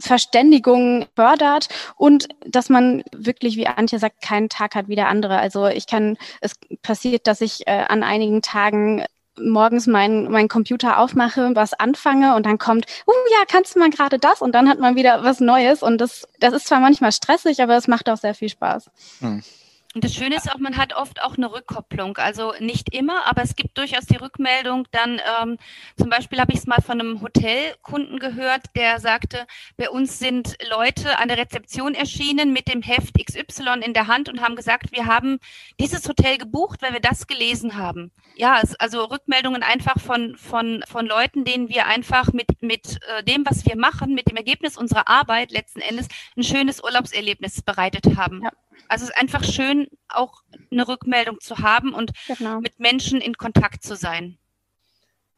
Verständigung 0.00 1.06
fördert 1.14 1.68
und 1.96 2.28
dass 2.46 2.68
man 2.68 3.02
wirklich, 3.14 3.56
wie 3.56 3.66
Antje 3.66 3.98
sagt, 3.98 4.22
keinen 4.22 4.48
Tag 4.48 4.74
hat 4.74 4.88
wie 4.88 4.96
der 4.96 5.08
andere. 5.08 5.38
Also 5.38 5.66
ich 5.66 5.86
kann, 5.86 6.16
es 6.40 6.54
passiert, 6.82 7.26
dass 7.26 7.40
ich 7.40 7.66
äh, 7.66 7.84
an 7.88 8.02
einigen 8.02 8.42
Tagen 8.42 9.04
morgens 9.36 9.88
meinen 9.88 10.30
mein 10.30 10.48
Computer 10.48 10.98
aufmache, 10.98 11.50
was 11.54 11.74
anfange 11.74 12.36
und 12.36 12.46
dann 12.46 12.58
kommt, 12.58 12.86
oh 13.06 13.10
uh, 13.10 13.32
ja, 13.32 13.44
kannst 13.48 13.74
du 13.74 13.80
mal 13.80 13.90
gerade 13.90 14.18
das 14.18 14.42
und 14.42 14.52
dann 14.52 14.68
hat 14.68 14.78
man 14.78 14.94
wieder 14.94 15.24
was 15.24 15.40
Neues 15.40 15.82
und 15.82 15.98
das, 15.98 16.28
das 16.38 16.52
ist 16.52 16.66
zwar 16.66 16.78
manchmal 16.78 17.10
stressig, 17.10 17.60
aber 17.60 17.76
es 17.76 17.88
macht 17.88 18.08
auch 18.08 18.16
sehr 18.16 18.34
viel 18.34 18.48
Spaß. 18.48 18.90
Hm. 19.20 19.42
Und 19.94 20.02
das 20.02 20.12
Schöne 20.12 20.34
ist 20.34 20.50
auch, 20.50 20.58
man 20.58 20.76
hat 20.76 20.94
oft 20.94 21.22
auch 21.22 21.36
eine 21.36 21.52
Rückkopplung. 21.52 22.16
Also 22.16 22.52
nicht 22.58 22.92
immer, 22.92 23.26
aber 23.26 23.42
es 23.42 23.54
gibt 23.54 23.78
durchaus 23.78 24.06
die 24.06 24.16
Rückmeldung. 24.16 24.88
Dann 24.90 25.20
ähm, 25.40 25.56
zum 25.96 26.10
Beispiel 26.10 26.40
habe 26.40 26.52
ich 26.52 26.58
es 26.58 26.66
mal 26.66 26.82
von 26.82 27.00
einem 27.00 27.20
Hotelkunden 27.20 28.18
gehört, 28.18 28.64
der 28.74 28.98
sagte, 28.98 29.46
bei 29.76 29.88
uns 29.88 30.18
sind 30.18 30.56
Leute 30.68 31.18
an 31.18 31.28
der 31.28 31.38
Rezeption 31.38 31.94
erschienen 31.94 32.52
mit 32.52 32.66
dem 32.66 32.82
Heft 32.82 33.14
XY 33.24 33.82
in 33.84 33.94
der 33.94 34.08
Hand 34.08 34.28
und 34.28 34.40
haben 34.40 34.56
gesagt, 34.56 34.90
wir 34.90 35.06
haben 35.06 35.38
dieses 35.78 36.08
Hotel 36.08 36.38
gebucht, 36.38 36.82
weil 36.82 36.92
wir 36.92 37.00
das 37.00 37.28
gelesen 37.28 37.76
haben. 37.76 38.10
Ja, 38.34 38.58
es, 38.60 38.74
also 38.74 39.04
Rückmeldungen 39.04 39.62
einfach 39.62 40.00
von, 40.00 40.36
von, 40.36 40.82
von 40.88 41.06
Leuten, 41.06 41.44
denen 41.44 41.68
wir 41.68 41.86
einfach 41.86 42.32
mit, 42.32 42.62
mit 42.62 42.98
äh, 43.16 43.22
dem, 43.22 43.46
was 43.46 43.64
wir 43.64 43.76
machen, 43.76 44.14
mit 44.14 44.28
dem 44.28 44.36
Ergebnis 44.36 44.76
unserer 44.76 45.06
Arbeit 45.06 45.52
letzten 45.52 45.80
Endes 45.80 46.08
ein 46.36 46.42
schönes 46.42 46.82
Urlaubserlebnis 46.82 47.62
bereitet 47.62 48.16
haben. 48.16 48.42
Ja. 48.42 48.50
Also 48.88 49.04
es 49.04 49.10
ist 49.10 49.16
einfach 49.16 49.44
schön, 49.44 49.88
auch 50.08 50.42
eine 50.70 50.86
Rückmeldung 50.86 51.40
zu 51.40 51.58
haben 51.58 51.94
und 51.94 52.12
genau. 52.26 52.60
mit 52.60 52.78
Menschen 52.78 53.20
in 53.20 53.34
Kontakt 53.34 53.82
zu 53.82 53.96
sein. 53.96 54.38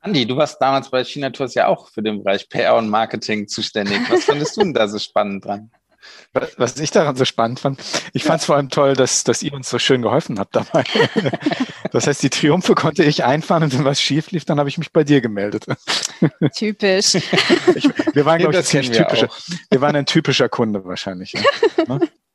Andi, 0.00 0.26
du 0.26 0.36
warst 0.36 0.60
damals 0.60 0.90
bei 0.90 1.02
China 1.04 1.30
Tours 1.30 1.54
ja 1.54 1.66
auch 1.66 1.88
für 1.88 2.02
den 2.02 2.22
Bereich 2.22 2.48
PR 2.48 2.76
und 2.76 2.88
Marketing 2.88 3.48
zuständig. 3.48 3.98
Was 4.08 4.24
fandest 4.24 4.56
du 4.56 4.60
denn 4.60 4.74
da 4.74 4.86
so 4.88 4.98
spannend 4.98 5.44
dran? 5.44 5.70
Was 6.56 6.78
ich 6.78 6.90
daran 6.90 7.16
so 7.16 7.24
spannend 7.24 7.60
fand, 7.60 7.80
ich 8.12 8.22
fand 8.22 8.40
es 8.40 8.46
vor 8.46 8.56
allem 8.56 8.68
toll, 8.68 8.94
dass, 8.94 9.24
dass 9.24 9.42
ihr 9.42 9.52
uns 9.54 9.70
so 9.70 9.78
schön 9.78 10.02
geholfen 10.02 10.38
habt 10.38 10.56
dabei. 10.56 10.84
Das 11.92 12.06
heißt, 12.06 12.22
die 12.22 12.30
Triumphe 12.30 12.74
konnte 12.74 13.04
ich 13.04 13.24
einfahren 13.24 13.62
und 13.62 13.72
wenn 13.72 13.84
was 13.84 14.00
schief 14.02 14.30
lief, 14.32 14.44
dann 14.44 14.58
habe 14.58 14.68
ich 14.68 14.76
mich 14.76 14.92
bei 14.92 15.02
dir 15.02 15.20
gemeldet. 15.22 15.66
Typisch. 16.54 17.14
Ich, 17.14 17.88
wir 18.14 18.26
waren, 18.26 18.38
glaube 18.38 18.58
ich, 18.58 18.66
ziemlich 18.66 18.90
typischer. 18.90 19.28
Wir 19.70 19.80
waren 19.80 19.96
ein 19.96 20.04
typischer 20.04 20.48
Kunde 20.48 20.84
wahrscheinlich. 20.84 21.32
Ja. 21.32 21.40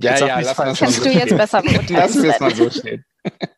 Ja, 0.00 0.18
ja, 0.18 0.40
lass 0.40 0.56
mal 0.58 0.74
Kannst 0.74 0.98
so 0.98 1.04
du 1.04 1.10
jetzt 1.10 1.36
besser 1.36 1.62
Lass 1.88 2.16
es 2.16 2.40
mal 2.40 2.54
so 2.54 2.70
stehen. 2.70 3.04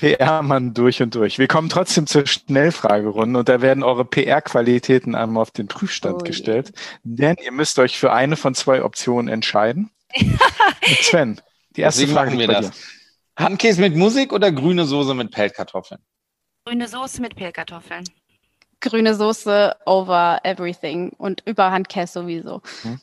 PR-Mann 0.00 0.72
durch 0.72 1.02
und 1.02 1.14
durch. 1.14 1.38
Wir 1.38 1.46
kommen 1.46 1.68
trotzdem 1.68 2.06
zur 2.06 2.26
Schnellfragerunde 2.26 3.40
und 3.40 3.48
da 3.50 3.60
werden 3.60 3.82
eure 3.82 4.06
PR-Qualitäten 4.06 5.14
einmal 5.14 5.42
auf 5.42 5.50
den 5.50 5.68
Prüfstand 5.68 6.22
oh 6.22 6.24
gestellt, 6.24 6.72
denn 7.02 7.36
ihr 7.44 7.52
müsst 7.52 7.78
euch 7.78 7.98
für 7.98 8.10
eine 8.10 8.36
von 8.36 8.54
zwei 8.54 8.82
Optionen 8.82 9.28
entscheiden. 9.28 9.90
Sven, 11.02 11.40
die 11.76 11.82
erste 11.82 12.00
Deswegen 12.00 12.16
Frage 12.16 12.30
machen 12.30 12.38
wir 12.40 12.48
das. 12.48 12.70
Dir. 12.70 13.44
Handkäse 13.44 13.80
mit 13.80 13.94
Musik 13.94 14.32
oder 14.32 14.50
grüne 14.50 14.86
Soße 14.86 15.12
mit 15.12 15.32
Pellkartoffeln? 15.32 16.00
Grüne 16.64 16.88
Soße 16.88 17.20
mit 17.20 17.36
Pellkartoffeln. 17.36 18.04
Grüne 18.80 19.14
Soße 19.14 19.76
over 19.84 20.40
everything 20.44 21.10
und 21.10 21.42
über 21.44 21.70
Handkäse 21.70 22.20
sowieso. 22.20 22.62
Hm. 22.82 23.00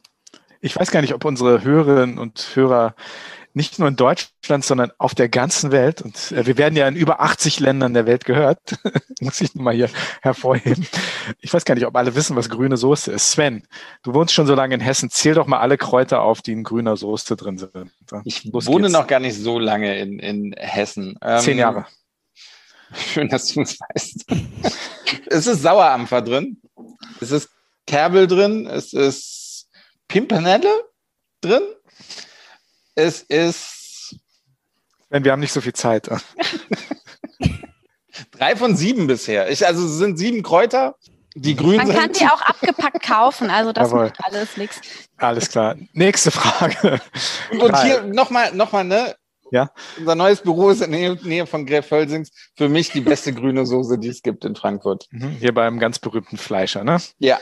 Ich 0.62 0.76
weiß 0.76 0.92
gar 0.92 1.02
nicht, 1.02 1.14
ob 1.14 1.26
unsere 1.26 1.64
Hörerinnen 1.64 2.18
und 2.18 2.52
Hörer 2.56 2.96
nicht 3.58 3.80
nur 3.80 3.88
in 3.88 3.96
Deutschland, 3.96 4.64
sondern 4.64 4.92
auf 5.00 5.16
der 5.16 5.30
ganzen 5.30 5.72
Welt. 5.72 6.02
Und 6.02 6.32
äh, 6.32 6.46
wir 6.46 6.58
werden 6.58 6.78
ja 6.78 6.88
in 6.88 6.96
über 6.96 7.22
80 7.22 7.60
Ländern 7.60 7.94
der 7.94 8.06
Welt 8.06 8.24
gehört. 8.24 8.60
Muss 9.20 9.42
ich 9.42 9.56
nochmal 9.56 9.74
hier 9.74 9.90
hervorheben. 10.22 10.88
Ich 11.42 11.54
weiß 11.54 11.66
gar 11.66 11.74
nicht, 11.74 11.88
ob 11.88 11.96
alle 11.96 12.16
wissen, 12.16 12.36
was 12.36 12.50
grüne 12.50 12.78
Soße 12.78 13.12
ist. 13.12 13.32
Sven, 13.32 13.64
du 14.04 14.14
wohnst 14.14 14.34
schon 14.34 14.46
so 14.46 14.54
lange 14.54 14.76
in 14.76 14.80
Hessen. 14.82 15.10
Zähl 15.10 15.34
doch 15.34 15.48
mal 15.48 15.60
alle 15.60 15.78
Kräuter 15.78 16.22
auf, 16.22 16.42
die 16.42 16.52
in 16.54 16.64
grüner 16.64 16.96
Soße 16.96 17.36
drin 17.36 17.58
sind. 17.58 17.92
Ich 18.26 18.44
Los 18.46 18.68
wohne 18.68 18.84
geht's. 18.84 18.94
noch 18.94 19.08
gar 19.08 19.20
nicht 19.20 19.36
so 19.36 19.58
lange 19.58 19.98
in, 20.00 20.20
in 20.20 20.54
Hessen. 20.56 21.18
Ähm, 21.22 21.40
Zehn 21.40 21.58
Jahre. 21.58 21.88
Schön, 22.94 23.28
dass 23.28 23.48
du 23.48 23.62
es 23.62 23.80
weißt. 23.80 24.26
es 25.26 25.48
ist 25.48 25.62
Sauerampfer 25.62 26.22
drin. 26.22 26.62
Es 27.20 27.32
ist 27.32 27.50
Kerbel 27.88 28.28
drin. 28.28 28.68
Es 28.68 28.94
ist 28.94 29.37
Pimpernelle 30.08 30.86
drin. 31.42 31.64
Es 32.96 33.22
ist. 33.22 34.16
Wenn 35.10 35.24
wir 35.24 35.32
haben 35.32 35.40
nicht 35.40 35.54
so 35.54 35.62
viel 35.62 35.74
Zeit. 35.74 36.10
Drei 38.32 38.56
von 38.56 38.76
sieben 38.76 39.08
bisher. 39.08 39.50
Ich, 39.50 39.66
also 39.66 39.86
es 39.86 39.98
sind 39.98 40.18
sieben 40.18 40.44
Kräuter, 40.44 40.96
die 41.36 41.56
grün 41.56 41.78
Man 41.78 41.88
sind. 41.88 41.96
Man 41.96 42.06
kann 42.06 42.14
die 42.14 42.26
auch 42.26 42.42
abgepackt 42.42 43.04
kaufen, 43.04 43.50
also 43.50 43.72
das 43.72 43.92
Jawohl. 43.92 44.06
macht 44.06 44.24
alles 44.24 44.58
nichts. 44.58 44.82
Alles 45.18 45.50
klar. 45.50 45.76
Nächste 45.94 46.32
Frage. 46.32 47.00
Und, 47.52 47.62
und 47.62 47.82
hier 47.84 48.04
nochmal, 48.04 48.54
nochmal, 48.54 48.84
ne? 48.84 49.16
Ja. 49.52 49.72
Unser 49.98 50.16
neues 50.16 50.42
Büro 50.42 50.70
ist 50.72 50.82
in 50.82 50.92
der 50.92 51.16
Nähe 51.16 51.46
von 51.46 51.66
Gräf 51.66 51.88
Völsings. 51.88 52.32
Für 52.56 52.68
mich 52.68 52.92
die 52.92 53.02
beste 53.02 53.34
grüne 53.34 53.66
Soße, 53.66 53.98
die 53.98 54.10
es 54.10 54.22
gibt 54.22 54.44
in 54.44 54.56
Frankfurt. 54.56 55.08
Mhm. 55.12 55.30
Hier 55.40 55.54
beim 55.54 55.80
ganz 55.80 56.00
berühmten 56.00 56.38
Fleischer, 56.38 56.84
ne? 56.84 56.98
Ja. 57.20 57.40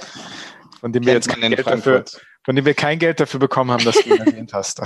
Von 0.79 0.91
dem 0.91 1.05
wir 1.05 1.13
jetzt 1.13 1.29
Geld 1.33 1.65
dafür, 1.65 2.05
von 2.43 2.55
dem 2.55 2.65
wir 2.65 2.75
kein 2.75 2.99
Geld 2.99 3.19
dafür 3.19 3.39
bekommen 3.39 3.71
haben, 3.71 3.83
dass 3.83 3.95
du 3.95 4.09
ihn 4.09 4.17
erwähnt 4.25 4.53
hast. 4.53 4.81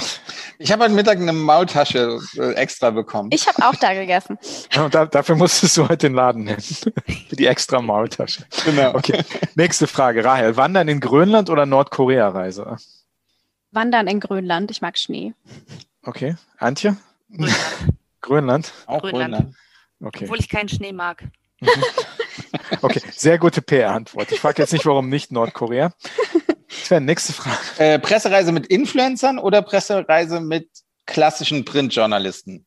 Ich 0.59 0.71
habe 0.71 0.85
heute 0.85 0.93
Mittag 0.93 1.17
eine 1.17 1.33
Maultasche 1.33 2.19
äh, 2.37 2.53
extra 2.53 2.89
bekommen. 2.89 3.29
Ich 3.33 3.47
habe 3.47 3.67
auch 3.67 3.75
da 3.75 3.93
gegessen. 3.93 4.37
Ja, 4.71 4.87
da, 4.87 5.05
dafür 5.05 5.35
musstest 5.35 5.75
du 5.75 5.83
heute 5.83 6.07
den 6.07 6.13
Laden 6.13 6.45
nennen. 6.45 6.61
Für 7.29 7.35
die 7.35 7.47
extra 7.47 7.81
Maultasche. 7.81 8.45
Genau. 8.63 8.95
Okay. 8.95 9.23
Nächste 9.55 9.87
Frage. 9.87 10.23
Rahel, 10.23 10.55
wandern 10.55 10.87
in 10.87 11.01
Grönland 11.01 11.49
oder 11.49 11.65
Nordkorea-Reise? 11.65 12.77
Wandern 13.71 14.07
in 14.07 14.19
Grönland. 14.19 14.71
Ich 14.71 14.81
mag 14.81 14.97
Schnee. 14.97 15.33
Okay. 16.03 16.35
Antje? 16.57 16.95
Grönland. 17.29 17.59
Grönland? 18.21 18.73
Auch 18.85 19.01
Grönland. 19.01 19.33
Grönland. 19.33 19.55
Okay. 20.01 20.23
Obwohl 20.25 20.39
ich 20.39 20.49
keinen 20.49 20.69
Schnee 20.69 20.93
mag. 20.93 21.23
Mhm. 21.59 21.67
Okay, 22.81 23.01
sehr 23.11 23.37
gute 23.37 23.61
PR-Antwort. 23.61 24.31
Ich 24.31 24.39
frage 24.39 24.61
jetzt 24.61 24.73
nicht, 24.73 24.85
warum 24.85 25.09
nicht 25.09 25.31
Nordkorea. 25.31 25.91
Sven, 26.67 27.05
nächste 27.05 27.33
Frage. 27.33 27.57
Äh, 27.77 27.99
Pressereise 27.99 28.51
mit 28.51 28.67
Influencern 28.67 29.39
oder 29.39 29.61
Pressereise 29.61 30.39
mit 30.39 30.69
klassischen 31.05 31.65
Printjournalisten? 31.65 32.65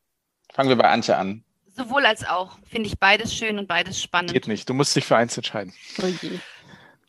Fangen 0.52 0.68
wir 0.68 0.76
bei 0.76 0.88
Antje 0.88 1.16
an. 1.16 1.44
Sowohl 1.74 2.04
als 2.04 2.26
auch. 2.26 2.58
Finde 2.68 2.88
ich 2.88 2.98
beides 2.98 3.34
schön 3.34 3.58
und 3.58 3.66
beides 3.66 4.02
spannend. 4.02 4.32
Geht 4.32 4.48
nicht. 4.48 4.68
Du 4.68 4.74
musst 4.74 4.94
dich 4.94 5.06
für 5.06 5.16
eins 5.16 5.36
entscheiden. 5.36 5.72
Oh 6.02 6.06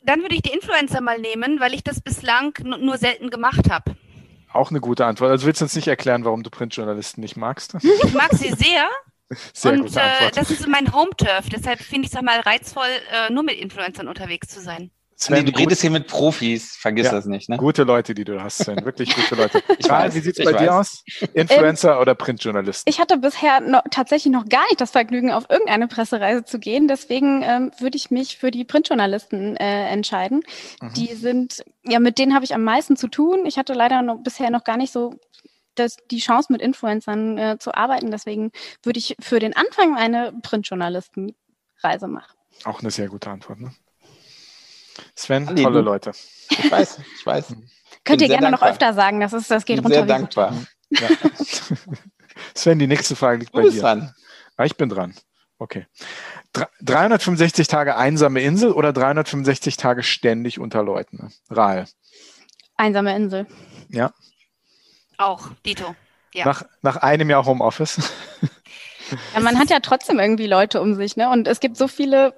Dann 0.04 0.22
würde 0.22 0.36
ich 0.36 0.42
die 0.42 0.54
Influencer 0.54 1.02
mal 1.02 1.20
nehmen, 1.20 1.60
weil 1.60 1.74
ich 1.74 1.84
das 1.84 2.00
bislang 2.00 2.54
nur 2.64 2.98
selten 2.98 3.30
gemacht 3.30 3.70
habe. 3.70 3.96
Auch 4.54 4.70
eine 4.70 4.80
gute 4.80 5.06
Antwort. 5.06 5.32
Also 5.32 5.48
willst 5.48 5.60
du 5.62 5.66
uns 5.66 5.76
nicht 5.76 5.88
erklären, 5.88 6.24
warum 6.24 6.44
du 6.44 6.50
Printjournalisten 6.50 7.22
nicht 7.22 7.36
magst? 7.36 7.76
Ich 7.82 8.14
mag 8.14 8.34
sie 8.34 8.54
sehr. 8.54 8.88
Sehr 9.54 9.74
und 9.74 9.96
äh, 9.96 10.32
das 10.34 10.52
ist 10.52 10.68
mein 10.68 10.94
Home-Turf. 10.94 11.50
Deshalb 11.52 11.80
finde 11.80 12.08
ich 12.08 12.14
es 12.14 12.18
auch 12.18 12.24
mal 12.24 12.40
reizvoll, 12.40 12.88
äh, 13.12 13.32
nur 13.32 13.44
mit 13.44 13.56
Influencern 13.56 14.08
unterwegs 14.08 14.48
zu 14.48 14.62
sein. 14.62 14.92
Sven, 15.16 15.46
du 15.46 15.58
redest 15.58 15.82
hier 15.82 15.92
mit 15.92 16.08
Profis, 16.08 16.76
vergiss 16.76 17.06
ja, 17.06 17.12
das 17.12 17.26
nicht. 17.26 17.48
Ne? 17.48 17.58
Gute 17.58 17.84
Leute, 17.84 18.14
die 18.14 18.24
du 18.24 18.42
hast, 18.42 18.60
Sven. 18.60 18.84
Wirklich 18.84 19.16
gute 19.16 19.36
Leute. 19.36 19.64
ich 19.78 19.88
weiß, 19.88 20.16
wie 20.16 20.20
sieht 20.20 20.38
es 20.38 20.46
bei 20.46 20.54
weiß. 20.54 20.62
dir 20.62 20.76
aus? 20.76 21.04
Influencer 21.34 21.96
ähm, 21.96 22.02
oder 22.02 22.16
Printjournalist? 22.16 22.88
Ich 22.90 23.00
hatte 23.00 23.18
bisher 23.18 23.62
noch, 23.62 23.84
tatsächlich 23.90 24.34
noch 24.34 24.48
gar 24.50 24.64
nicht 24.66 24.82
das 24.82 24.92
Vergnügen, 24.92 25.32
auf 25.32 25.50
irgendeine 25.50 25.88
Pressereise 25.88 26.44
zu 26.44 26.60
gehen. 26.60 26.88
Deswegen 26.88 27.42
ähm, 27.44 27.72
würde 27.80 27.96
ich 27.96 28.12
mich 28.12 28.38
für 28.38 28.52
die 28.52 28.66
Printjournalisten 28.66 29.56
äh, 29.58 29.88
entscheiden. 29.90 30.42
Mhm. 30.82 30.94
Die 30.94 31.14
sind, 31.14 31.64
ja, 31.84 32.00
mit 32.00 32.18
denen 32.18 32.34
habe 32.34 32.46
ich 32.46 32.54
am 32.54 32.64
meisten 32.64 32.98
zu 32.98 33.08
tun. 33.08 33.46
Ich 33.46 33.58
hatte 33.58 33.74
leider 33.74 34.02
noch, 34.02 34.18
bisher 34.24 34.50
noch 34.50 34.64
gar 34.64 34.78
nicht 34.78 34.92
so 34.92 35.20
das, 35.76 35.98
die 36.12 36.20
Chance, 36.20 36.52
mit 36.52 36.62
Influencern 36.62 37.38
äh, 37.38 37.58
zu 37.60 37.74
arbeiten. 37.74 38.12
Deswegen 38.12 38.52
würde 38.84 39.00
ich 39.00 39.16
für 39.20 39.40
den 39.40 39.56
Anfang 39.56 39.96
eine 39.96 40.34
Printjournalistenreise 40.42 42.08
machen. 42.08 42.38
Auch 42.66 42.82
eine 42.82 42.92
sehr 42.92 43.08
gute 43.08 43.30
Antwort. 43.30 43.60
Ne? 43.60 43.74
Sven, 45.16 45.48
Andi, 45.48 45.64
tolle 45.64 45.82
Leute. 45.82 46.12
Ich 46.50 46.72
weiß, 46.72 47.00
ich 47.18 47.26
weiß. 47.26 47.56
Könnt 48.04 48.22
ihr 48.22 48.28
gerne 48.28 48.50
dankbar. 48.50 48.70
noch 48.70 48.74
öfter 48.74 48.94
sagen, 48.94 49.20
das, 49.20 49.34
ist, 49.34 49.50
das 49.50 49.66
geht 49.66 49.78
bin 49.78 49.86
runter. 49.86 50.00
Sehr 50.00 50.06
dankbar. 50.06 50.56
Ja. 50.90 51.08
Sven, 52.54 52.80
die 52.80 52.88
nächste 52.88 53.16
Frage 53.16 53.40
liegt 53.40 53.56
du 53.56 53.62
bei 53.62 53.70
dir. 53.70 53.82
Dran. 53.82 54.14
Ah, 54.58 54.66
ich 54.66 54.76
bin 54.76 54.90
dran. 54.90 55.16
Okay. 55.58 55.88
365 56.82 57.68
Tage 57.68 57.96
einsame 57.96 58.42
Insel 58.42 58.72
oder 58.72 58.94
365 58.94 59.78
Tage 59.78 60.04
ständig 60.04 60.60
unter 60.60 60.84
Leuten? 60.84 61.32
Rahel. 61.50 61.86
Einsame 62.76 63.16
Insel. 63.16 63.48
Ja. 63.90 64.14
Auch, 65.18 65.50
Dito. 65.66 65.96
Ja. 66.34 66.46
Nach, 66.46 66.64
nach 66.82 66.98
einem 66.98 67.30
Jahr 67.30 67.46
Homeoffice. 67.46 68.12
Ja, 69.34 69.42
man 69.42 69.60
hat 69.60 69.70
ja 69.70 69.80
trotzdem 69.80 70.20
irgendwie 70.20 70.48
Leute 70.48 70.82
um 70.82 70.96
sich, 70.96 71.18
ne? 71.18 71.30
Und 71.30 71.48
es 71.48 71.60
gibt 71.60 71.78
so 71.78 71.88
viele 71.88 72.34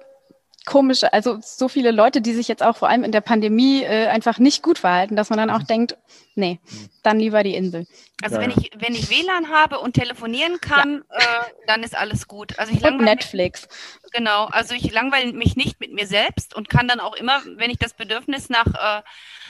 komische, 0.66 1.12
also 1.12 1.38
so 1.40 1.68
viele 1.68 1.92
Leute, 1.92 2.20
die 2.20 2.34
sich 2.34 2.48
jetzt 2.48 2.62
auch 2.62 2.76
vor 2.76 2.88
allem 2.88 3.04
in 3.04 3.12
der 3.12 3.20
Pandemie 3.20 3.82
äh, 3.82 4.08
einfach 4.08 4.38
nicht 4.38 4.62
gut 4.62 4.80
verhalten, 4.80 5.14
dass 5.16 5.30
man 5.30 5.38
dann 5.38 5.48
auch 5.48 5.60
mhm. 5.60 5.66
denkt, 5.68 5.96
nee, 6.34 6.58
dann 7.02 7.20
lieber 7.20 7.42
die 7.44 7.54
Insel. 7.54 7.86
Also 8.22 8.36
ja. 8.36 8.42
wenn 8.42 8.50
ich 8.50 8.70
wenn 8.76 8.94
ich 8.94 9.08
WLAN 9.08 9.50
habe 9.50 9.78
und 9.78 9.94
telefonieren 9.94 10.60
kann, 10.60 11.04
ja. 11.10 11.18
äh, 11.18 11.44
dann 11.66 11.82
ist 11.82 11.96
alles 11.96 12.26
gut. 12.26 12.58
Also 12.58 12.72
ich 12.74 12.84
und 12.84 13.00
Netflix. 13.00 13.68
Mich, 14.02 14.12
genau, 14.12 14.46
also 14.46 14.74
ich 14.74 14.92
langweile 14.92 15.32
mich 15.32 15.56
nicht 15.56 15.80
mit 15.80 15.94
mir 15.94 16.06
selbst 16.06 16.54
und 16.54 16.68
kann 16.68 16.88
dann 16.88 17.00
auch 17.00 17.14
immer, 17.14 17.40
wenn 17.56 17.70
ich 17.70 17.78
das 17.78 17.94
Bedürfnis 17.94 18.50
nach 18.50 18.66
äh, 18.66 19.02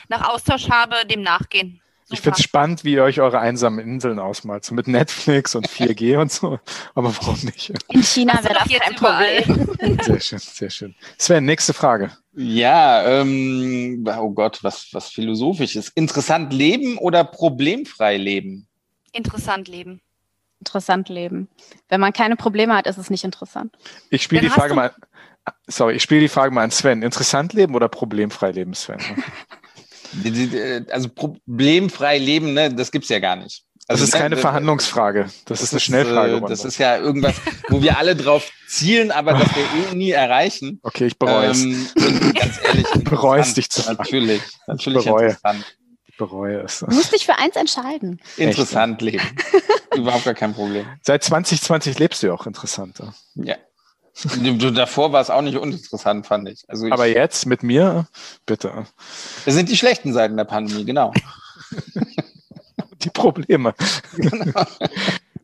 nach 0.08 0.28
Austausch 0.28 0.68
habe, 0.68 1.06
dem 1.06 1.22
nachgehen. 1.22 1.80
Ich 2.08 2.20
finde 2.20 2.36
es 2.38 2.44
spannend, 2.44 2.84
wie 2.84 2.92
ihr 2.92 3.02
euch 3.02 3.20
eure 3.20 3.40
einsamen 3.40 3.80
Inseln 3.80 4.20
ausmalt, 4.20 4.64
so 4.64 4.74
mit 4.74 4.86
Netflix 4.86 5.56
und 5.56 5.68
4G 5.68 6.18
und 6.18 6.30
so. 6.30 6.60
Aber 6.94 7.14
warum 7.16 7.38
nicht? 7.42 7.72
In 7.88 8.02
China 8.02 8.38
wäre 8.44 8.54
das 8.54 8.68
kein 8.68 8.94
Problem. 8.94 9.98
Sehr 10.02 10.20
schön, 10.20 10.38
sehr 10.38 10.70
schön. 10.70 10.94
Sven, 11.18 11.44
nächste 11.44 11.74
Frage. 11.74 12.12
Ja, 12.34 13.04
ähm, 13.20 14.06
oh 14.18 14.30
Gott, 14.30 14.62
was, 14.62 14.88
was 14.92 15.08
philosophisch 15.08 15.74
ist. 15.74 15.88
Interessant 15.96 16.52
leben 16.52 16.98
oder 16.98 17.24
problemfrei 17.24 18.16
leben? 18.18 18.68
Interessant 19.12 19.68
leben. 19.68 20.00
Interessant 20.60 21.08
leben. 21.08 21.48
Wenn 21.88 22.00
man 22.00 22.12
keine 22.12 22.36
Probleme 22.36 22.74
hat, 22.74 22.86
ist 22.86 22.98
es 22.98 23.10
nicht 23.10 23.24
interessant. 23.24 23.76
Ich 24.10 24.22
spiele 24.22 24.42
die 24.42 24.48
Frage 24.48 24.74
mal. 24.74 24.92
Sorry, 25.66 25.94
ich 25.94 26.02
spiele 26.02 26.20
die 26.20 26.28
Frage 26.28 26.52
mal 26.52 26.64
an 26.64 26.70
Sven. 26.70 27.02
Interessant 27.02 27.52
leben 27.52 27.74
oder 27.74 27.88
problemfrei 27.88 28.50
leben, 28.50 28.74
Sven? 28.74 28.98
Also 30.90 31.08
problemfrei 31.08 32.18
leben, 32.18 32.54
ne, 32.54 32.72
das 32.72 32.90
gibt's 32.90 33.08
ja 33.08 33.18
gar 33.18 33.36
nicht. 33.36 33.64
Also 33.88 34.02
das 34.02 34.14
ist 34.14 34.18
keine 34.18 34.36
Verhandlungsfrage. 34.36 35.24
Das, 35.44 35.60
das 35.60 35.62
ist 35.62 35.72
eine 35.72 35.80
Schnellfrage. 35.80 36.34
Ist, 36.36 36.50
das 36.50 36.64
ist 36.64 36.78
ja 36.78 36.96
irgendwas, 36.98 37.36
wo 37.68 37.82
wir 37.82 37.98
alle 37.98 38.16
drauf 38.16 38.50
zielen, 38.66 39.12
aber 39.12 39.34
das 39.34 39.48
wir 39.54 39.90
eh 39.92 39.94
nie 39.94 40.10
erreichen. 40.10 40.80
Okay, 40.86 41.06
ich 41.06 41.18
bereue 41.18 41.50
es. 41.50 41.62
Ähm, 41.62 41.88
ganz 42.34 42.58
ehrlich. 42.64 42.86
Bereue 43.04 43.40
es 43.40 43.54
dich 43.54 43.70
zu 43.70 43.82
Natürlich, 43.82 44.42
natürlich 44.66 45.00
ich 45.00 45.04
bereue. 45.04 45.26
interessant. 45.26 45.76
Ich 46.06 46.16
bereue 46.16 46.60
es. 46.62 46.80
Du 46.80 46.86
musst 46.94 47.12
dich 47.12 47.26
für 47.26 47.38
eins 47.38 47.54
entscheiden. 47.54 48.20
Interessant 48.36 49.02
Echt? 49.02 49.12
leben. 49.12 49.36
Überhaupt 49.96 50.24
gar 50.24 50.34
kein 50.34 50.52
Problem. 50.52 50.86
Seit 51.02 51.22
2020 51.22 51.98
lebst 51.98 52.22
du 52.22 52.28
ja 52.28 52.32
auch 52.32 52.46
interessanter. 52.46 53.14
Ja. 53.34 53.56
Davor 54.74 55.12
war 55.12 55.20
es 55.20 55.28
auch 55.30 55.42
nicht 55.42 55.58
uninteressant, 55.58 56.26
fand 56.26 56.48
ich. 56.48 56.64
Also 56.68 56.86
ich. 56.86 56.92
Aber 56.92 57.06
jetzt 57.06 57.46
mit 57.46 57.62
mir, 57.62 58.06
bitte. 58.46 58.86
Das 59.44 59.54
sind 59.54 59.68
die 59.68 59.76
schlechten 59.76 60.12
Seiten 60.12 60.36
der 60.36 60.44
Pandemie, 60.44 60.84
genau. 60.84 61.12
die 63.02 63.10
Probleme. 63.10 63.74
Genau. 64.16 64.64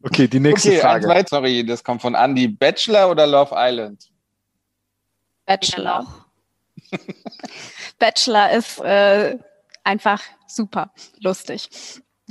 Okay, 0.04 0.26
die 0.26 0.40
nächste 0.40 0.70
okay, 0.70 0.80
Frage. 0.80 1.06
Weit, 1.06 1.28
sorry, 1.28 1.64
das 1.64 1.84
kommt 1.84 2.02
von 2.02 2.14
Andy. 2.14 2.48
Bachelor 2.48 3.08
oder 3.08 3.24
Love 3.24 3.54
Island? 3.56 4.10
Bachelor. 5.46 6.26
Bachelor 8.00 8.50
ist 8.52 8.80
äh, 8.80 9.38
einfach 9.84 10.20
super 10.48 10.92
lustig. 11.20 11.70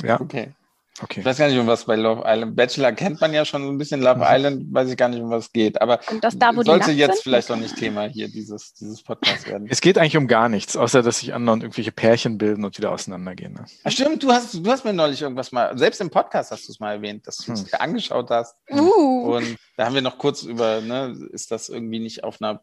Ja. 0.04 0.20
Okay. 0.20 0.54
Okay. 1.00 1.22
Ich 1.22 1.26
weiß 1.26 1.38
gar 1.38 1.48
nicht, 1.48 1.58
um 1.58 1.68
was 1.68 1.86
bei 1.86 1.96
Love 1.96 2.24
Island. 2.26 2.56
Bachelor 2.56 2.92
kennt 2.92 3.22
man 3.22 3.34
ja 3.34 3.46
schon 3.46 3.64
so 3.64 3.70
ein 3.70 3.78
bisschen. 3.78 4.02
Love 4.02 4.18
mhm. 4.18 4.26
Island 4.28 4.74
weiß 4.74 4.90
ich 4.90 4.98
gar 4.98 5.08
nicht, 5.08 5.22
um 5.22 5.30
was 5.30 5.46
es 5.46 5.52
geht. 5.54 5.82
Aber 5.82 6.02
das 6.22 6.38
da, 6.38 6.52
sollte 6.54 6.92
jetzt 6.92 7.14
sind? 7.14 7.24
vielleicht 7.24 7.50
noch 7.50 7.56
nicht 7.56 7.78
Thema 7.78 8.04
hier 8.08 8.28
dieses, 8.28 8.74
dieses 8.74 9.02
Podcast 9.02 9.48
werden. 9.48 9.68
Es 9.70 9.80
geht 9.80 9.98
eigentlich 9.98 10.18
um 10.18 10.28
gar 10.28 10.50
nichts, 10.50 10.76
außer 10.76 11.02
dass 11.02 11.20
sich 11.20 11.34
anderen 11.34 11.62
irgendwelche 11.62 11.94
Pärchen 11.94 12.38
bilden 12.38 12.66
und 12.66 12.78
wieder 12.78 12.92
auseinandergehen. 12.92 13.54
Ne? 13.54 13.66
Ach, 13.86 13.92
stimmt, 13.92 14.22
du 14.22 14.32
hast, 14.32 14.54
du 14.54 14.70
hast 14.70 14.84
mir 14.84 14.94
neulich 14.94 15.22
irgendwas 15.22 15.54
mal, 15.54 15.78
selbst 15.78 16.02
im 16.02 16.10
Podcast 16.10 16.52
hast 16.52 16.68
du 16.68 16.74
es 16.74 16.80
mal 16.80 16.96
erwähnt, 16.96 17.26
dass 17.26 17.38
du 17.38 17.54
es 17.54 17.62
hm. 17.62 17.70
angeschaut 17.80 18.30
hast. 18.30 18.56
Uh. 18.70 19.36
Und 19.36 19.56
da 19.78 19.86
haben 19.86 19.96
wir 19.96 20.02
noch 20.02 20.18
kurz 20.18 20.44
über, 20.44 20.82
ne, 20.82 21.16
ist 21.32 21.52
das 21.52 21.70
irgendwie 21.70 22.00
nicht 22.00 22.24
auf 22.24 22.42
einer 22.42 22.62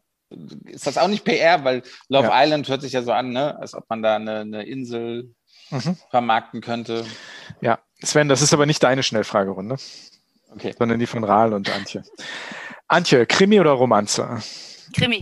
ist 0.65 0.85
das 0.85 0.99
auch 0.99 1.07
nicht 1.07 1.25
PR, 1.25 1.63
weil 1.63 1.81
Love 2.07 2.27
ja. 2.27 2.43
Island 2.43 2.67
hört 2.69 2.83
sich 2.83 2.93
ja 2.93 3.01
so 3.01 3.11
an, 3.11 3.31
ne? 3.31 3.57
als 3.59 3.73
ob 3.73 3.89
man 3.89 4.03
da 4.03 4.15
eine, 4.15 4.41
eine 4.41 4.63
Insel 4.63 5.33
mhm. 5.71 5.97
vermarkten 6.11 6.61
könnte. 6.61 7.03
Ja, 7.61 7.79
Sven, 8.01 8.29
das 8.29 8.41
ist 8.41 8.53
aber 8.53 8.65
nicht 8.65 8.81
deine 8.83 9.03
Schnellfragerunde, 9.03 9.77
okay. 10.53 10.73
sondern 10.77 10.99
die 10.99 11.07
von 11.07 11.23
Rahl 11.23 11.53
und 11.53 11.69
Antje. 11.69 12.03
Antje, 12.87 13.25
Krimi 13.25 13.59
oder 13.59 13.71
Romanze? 13.71 14.41
Krimi. 14.95 15.21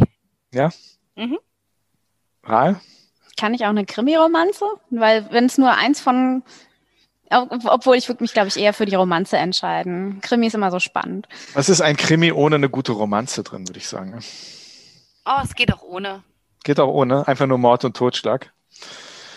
Ja? 0.54 0.72
Mhm. 1.16 1.40
Rahl? 2.44 2.80
Kann 3.38 3.54
ich 3.54 3.66
auch 3.66 3.70
eine 3.70 3.86
Krimi-Romanze? 3.86 4.66
Weil 4.90 5.32
wenn 5.32 5.46
es 5.46 5.58
nur 5.58 5.72
eins 5.74 6.00
von 6.00 6.44
obwohl 7.30 7.98
ich 7.98 8.08
würde 8.08 8.24
mich, 8.24 8.32
glaube 8.32 8.48
ich, 8.48 8.58
eher 8.58 8.74
für 8.74 8.86
die 8.86 8.96
Romanze 8.96 9.36
entscheiden. 9.36 10.22
Krimi 10.22 10.48
ist 10.48 10.56
immer 10.56 10.72
so 10.72 10.80
spannend. 10.80 11.28
Was 11.54 11.68
ist 11.68 11.82
ein 11.82 11.98
Krimi 11.98 12.32
ohne 12.32 12.56
eine 12.56 12.70
gute 12.70 12.94
Romanze 12.94 13.44
drin, 13.44 13.68
würde 13.68 13.80
ich 13.80 13.88
sagen? 13.88 14.18
Oh, 15.26 15.40
es 15.44 15.54
geht 15.54 15.74
auch 15.74 15.84
ohne. 15.84 16.24
Geht 16.64 16.80
auch 16.80 16.88
ohne, 16.88 17.28
einfach 17.28 17.46
nur 17.46 17.58
Mord 17.58 17.84
und 17.84 17.98
Totschlag. 17.98 18.54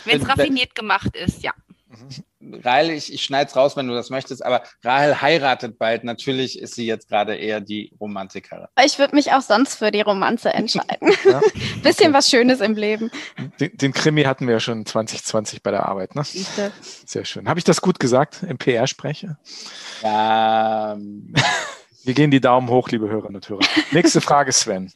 Wenn 0.05 0.23
es 0.23 0.29
raffiniert 0.29 0.77
gemacht 0.77 1.17
ist, 1.17 1.43
ja. 1.43 1.53
Mhm. 1.91 2.61
Rahel, 2.63 2.91
ich, 2.91 3.13
ich 3.13 3.23
schneide 3.23 3.51
es 3.51 3.57
raus, 3.57 3.77
wenn 3.77 3.89
du 3.89 3.95
das 3.95 4.11
möchtest, 4.11 4.45
aber 4.45 4.63
Rahel 4.85 5.21
heiratet 5.21 5.77
bald. 5.79 6.05
Natürlich 6.05 6.59
ist 6.59 6.75
sie 6.75 6.87
jetzt 6.87 7.09
gerade 7.09 7.35
eher 7.35 7.61
die 7.61 7.93
Romantikerin. 8.01 8.67
Ich 8.85 8.99
würde 8.99 9.17
mich 9.17 9.33
auch 9.33 9.41
sonst 9.41 9.77
für 9.77 9.91
die 9.91 10.01
Romanze 10.01 10.51
entscheiden. 10.55 11.13
Ja? 11.25 11.41
Bisschen 11.83 12.07
okay. 12.07 12.13
was 12.13 12.31
Schönes 12.31 12.61
im 12.61 12.75
Leben. 12.75 13.11
Den, 13.59 13.77
den, 13.77 13.93
Krimi 13.93 14.23
hatten 14.23 14.47
wir 14.47 14.55
ja 14.55 14.61
schon 14.61 14.87
2020 14.87 15.63
bei 15.63 15.73
der 15.73 15.87
Arbeit, 15.87 16.15
ne? 16.15 16.23
Sehr 16.25 17.25
schön. 17.25 17.49
Habe 17.49 17.59
ich 17.59 17.65
das 17.65 17.81
gut 17.81 17.99
gesagt 17.99 18.45
im 18.45 18.59
PR-Sprecher? 18.59 19.39
Ja. 20.03 20.97
Wir 22.03 22.15
gehen 22.15 22.31
die 22.31 22.41
Daumen 22.41 22.71
hoch, 22.71 22.89
liebe 22.89 23.11
Hörerinnen 23.11 23.37
und 23.37 23.49
Hörer. 23.49 23.61
Nächste 23.91 24.23
Frage, 24.23 24.53
Sven. 24.53 24.91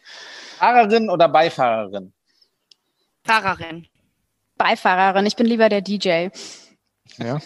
Fahrerin 0.59 1.11
oder 1.11 1.29
Beifahrerin? 1.29 2.15
Fahrerin. 3.25 3.87
Beifahrerin. 4.57 5.27
Ich 5.27 5.37
bin 5.37 5.47
lieber 5.47 5.69
der 5.69 5.83
DJ. 5.83 6.29
Ja. 7.19 7.41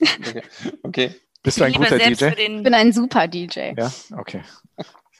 okay. 0.00 0.42
okay. 0.82 1.14
Bist 1.42 1.58
du 1.58 1.64
ein 1.64 1.72
guter 1.72 1.98
DJ? 1.98 2.26
Ich 2.26 2.62
bin 2.62 2.74
ein 2.74 2.92
super 2.92 3.26
DJ. 3.26 3.72
Ja, 3.76 3.92
okay. 4.16 4.42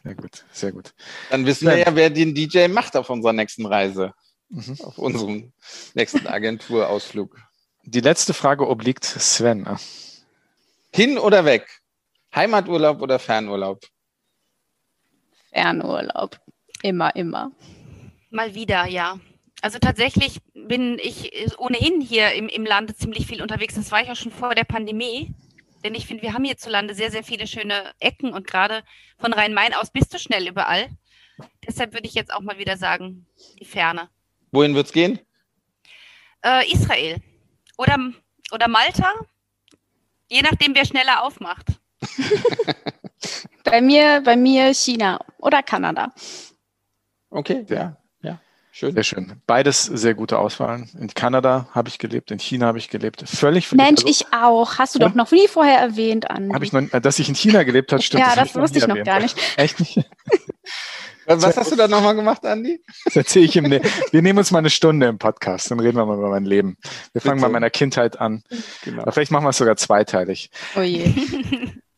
Sehr 0.03 0.14
gut, 0.14 0.45
sehr 0.53 0.72
gut. 0.72 0.95
Dann 1.31 1.45
wissen 1.47 1.68
wir 1.68 1.76
ja, 1.76 1.95
wer 1.95 2.11
den 2.11 2.35
DJ 2.35 2.68
macht 2.68 2.97
auf 2.97 3.11
unserer 3.11 3.33
nächsten 3.33 3.66
Reise. 3.66 4.14
Mhm. 4.49 4.76
Auf 4.83 4.99
unserem 4.99 5.53
nächsten 5.95 6.26
Agenturausflug. 6.26 7.37
Die 7.85 8.01
letzte 8.01 8.35
Frage 8.35 8.68
obliegt 8.68 9.05
Sven. 9.05 9.66
Hin 10.93 11.18
oder 11.18 11.45
weg? 11.45 11.81
Heimaturlaub 12.35 13.01
oder 13.01 13.18
Fernurlaub? 13.18 13.85
Fernurlaub. 15.53 16.39
Immer, 16.83 17.14
immer. 17.16 17.53
Mal 18.31 18.55
wieder, 18.55 18.87
ja. 18.87 19.18
Also 19.63 19.79
tatsächlich 19.79 20.41
bin 20.55 20.99
ich 20.99 21.59
ohnehin 21.59 22.01
hier 22.01 22.33
im, 22.33 22.49
im 22.49 22.65
Lande 22.65 22.95
ziemlich 22.95 23.27
viel 23.27 23.43
unterwegs. 23.43 23.75
Das 23.75 23.93
war 23.93 24.03
ich 24.03 24.11
auch 24.11 24.17
schon 24.17 24.33
vor 24.33 24.55
der 24.55 24.65
Pandemie. 24.65 25.35
Denn 25.85 25.95
ich 25.95 26.07
finde, 26.07 26.23
wir 26.23 26.35
haben 26.35 26.45
hierzulande 26.45 26.95
sehr, 26.95 27.11
sehr 27.11 27.25
viele 27.25 27.47
schöne 27.47 27.93
Ecken 28.01 28.33
und 28.33 28.47
gerade 28.47 28.83
von 29.19 29.33
Rhein-Main 29.33 29.75
aus 29.75 29.91
bist 29.91 30.13
du 30.13 30.19
schnell 30.19 30.47
überall. 30.47 30.89
Deshalb 31.67 31.95
würde 31.95 32.07
ich 32.07 32.15
jetzt 32.15 32.33
auch 32.33 32.41
mal 32.41 32.59
wieder 32.59 32.77
sagen, 32.77 33.27
die 33.59 33.65
Ferne. 33.65 34.09
Wohin 34.53 34.75
wird 34.75 34.87
es 34.87 34.93
gehen? 34.93 35.19
Äh, 36.45 36.71
Israel. 36.71 37.17
Oder, 37.79 37.99
oder 38.53 38.69
Malta. 38.69 39.11
Je 40.29 40.43
nachdem, 40.43 40.75
wer 40.75 40.85
schneller 40.85 41.23
aufmacht. 41.23 41.67
bei 43.65 43.81
mir, 43.81 44.21
bei 44.23 44.37
mir 44.37 44.75
China 44.75 45.19
oder 45.39 45.63
Kanada. 45.63 46.13
Okay, 47.31 47.65
ja, 47.69 47.77
ja. 47.77 47.97
Schön. 48.73 48.95
Sehr 48.95 49.03
schön. 49.03 49.33
Beides 49.47 49.85
sehr 49.85 50.14
gute 50.14 50.39
Auswahlen. 50.39 50.89
In 50.99 51.09
Kanada 51.09 51.68
habe 51.73 51.89
ich 51.89 51.99
gelebt, 51.99 52.31
in 52.31 52.39
China 52.39 52.66
habe 52.66 52.79
ich 52.79 52.89
gelebt. 52.89 53.25
Völlig. 53.27 53.71
Mensch, 53.73 54.03
also, 54.03 54.07
ich 54.07 54.33
auch. 54.33 54.79
Hast 54.79 54.95
du 54.95 55.01
ja? 55.01 55.09
doch 55.09 55.14
noch 55.14 55.33
nie 55.33 55.49
vorher 55.49 55.79
erwähnt, 55.79 56.31
Andi. 56.31 56.55
Habe 56.55 56.64
ich 56.64 56.73
noch, 56.73 56.83
dass 56.89 57.18
ich 57.18 57.29
in 57.29 57.35
China 57.35 57.64
gelebt 57.64 57.93
habe, 57.93 58.03
stimmt. 58.03 58.23
ja, 58.23 58.37
das, 58.37 58.53
das 58.53 58.62
wusste 58.62 58.79
ich 58.79 58.87
noch 58.87 58.97
erwähnt. 58.97 59.07
gar 59.07 59.21
nicht. 59.21 59.37
Echt 59.57 59.81
nicht? 59.81 59.99
Was 61.27 61.57
hast 61.57 61.71
du 61.71 61.77
da 61.77 61.87
nochmal 61.87 62.14
gemacht, 62.14 62.45
Andi? 62.45 62.83
Das 63.05 63.14
erzähle 63.14 63.45
ich 63.45 63.57
im 63.57 63.64
ne 63.64 63.81
Wir 64.11 64.23
nehmen 64.23 64.39
uns 64.39 64.51
mal 64.51 64.59
eine 64.59 64.71
Stunde 64.71 65.07
im 65.07 65.18
Podcast, 65.18 65.71
dann 65.71 65.79
reden 65.79 65.97
wir 65.97 66.07
mal 66.07 66.16
über 66.16 66.31
mein 66.31 66.45
Leben. 66.45 66.77
Wir 67.12 67.21
fangen 67.21 67.37
Bitte. 67.37 67.49
mal 67.49 67.53
meiner 67.53 67.71
Kindheit 67.71 68.21
an. 68.21 68.43
Genau. 68.83 69.09
Vielleicht 69.11 69.31
machen 69.31 69.45
wir 69.45 69.51
es 69.51 69.59
sogar 69.59 69.77
zweiteilig. 69.77 70.51
Oh 70.77 70.81
je. 70.81 71.12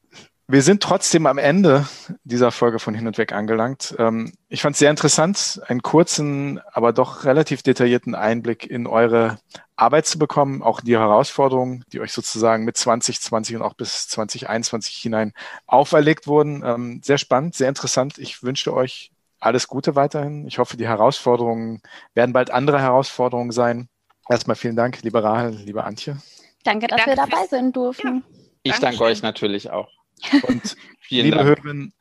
Wir 0.52 0.60
sind 0.60 0.82
trotzdem 0.82 1.24
am 1.24 1.38
Ende 1.38 1.88
dieser 2.24 2.50
Folge 2.50 2.78
von 2.78 2.92
Hin 2.92 3.06
und 3.06 3.16
Weg 3.16 3.32
angelangt. 3.32 3.94
Ähm, 3.98 4.34
ich 4.50 4.60
fand 4.60 4.74
es 4.74 4.80
sehr 4.80 4.90
interessant, 4.90 5.62
einen 5.66 5.80
kurzen, 5.80 6.60
aber 6.70 6.92
doch 6.92 7.24
relativ 7.24 7.62
detaillierten 7.62 8.14
Einblick 8.14 8.66
in 8.66 8.86
eure 8.86 9.38
Arbeit 9.76 10.04
zu 10.04 10.18
bekommen, 10.18 10.62
auch 10.62 10.82
die 10.82 10.98
Herausforderungen, 10.98 11.86
die 11.90 12.00
euch 12.00 12.12
sozusagen 12.12 12.66
mit 12.66 12.76
2020 12.76 13.56
und 13.56 13.62
auch 13.62 13.72
bis 13.72 14.08
2021 14.08 14.94
hinein 14.96 15.32
auferlegt 15.66 16.26
wurden. 16.26 16.62
Ähm, 16.62 17.00
sehr 17.02 17.16
spannend, 17.16 17.54
sehr 17.54 17.70
interessant. 17.70 18.18
Ich 18.18 18.42
wünsche 18.42 18.74
euch 18.74 19.10
alles 19.40 19.68
Gute 19.68 19.96
weiterhin. 19.96 20.46
Ich 20.46 20.58
hoffe, 20.58 20.76
die 20.76 20.86
Herausforderungen 20.86 21.80
werden 22.12 22.34
bald 22.34 22.50
andere 22.50 22.78
Herausforderungen 22.78 23.52
sein. 23.52 23.88
Erstmal 24.28 24.56
vielen 24.56 24.76
Dank, 24.76 25.00
liebe 25.00 25.22
Rahel, 25.22 25.54
liebe 25.64 25.84
Antje. 25.84 26.18
Danke, 26.62 26.88
dass 26.88 27.02
danke 27.02 27.12
wir 27.12 27.16
dabei 27.16 27.46
sein 27.46 27.72
durften. 27.72 28.22
Ja, 28.66 28.74
ich 28.74 28.80
danke 28.80 29.02
euch 29.02 29.22
natürlich 29.22 29.70
auch. 29.70 30.01
Und 30.42 30.76
liebe 31.08 31.42
Hörerinnen, 31.42 31.92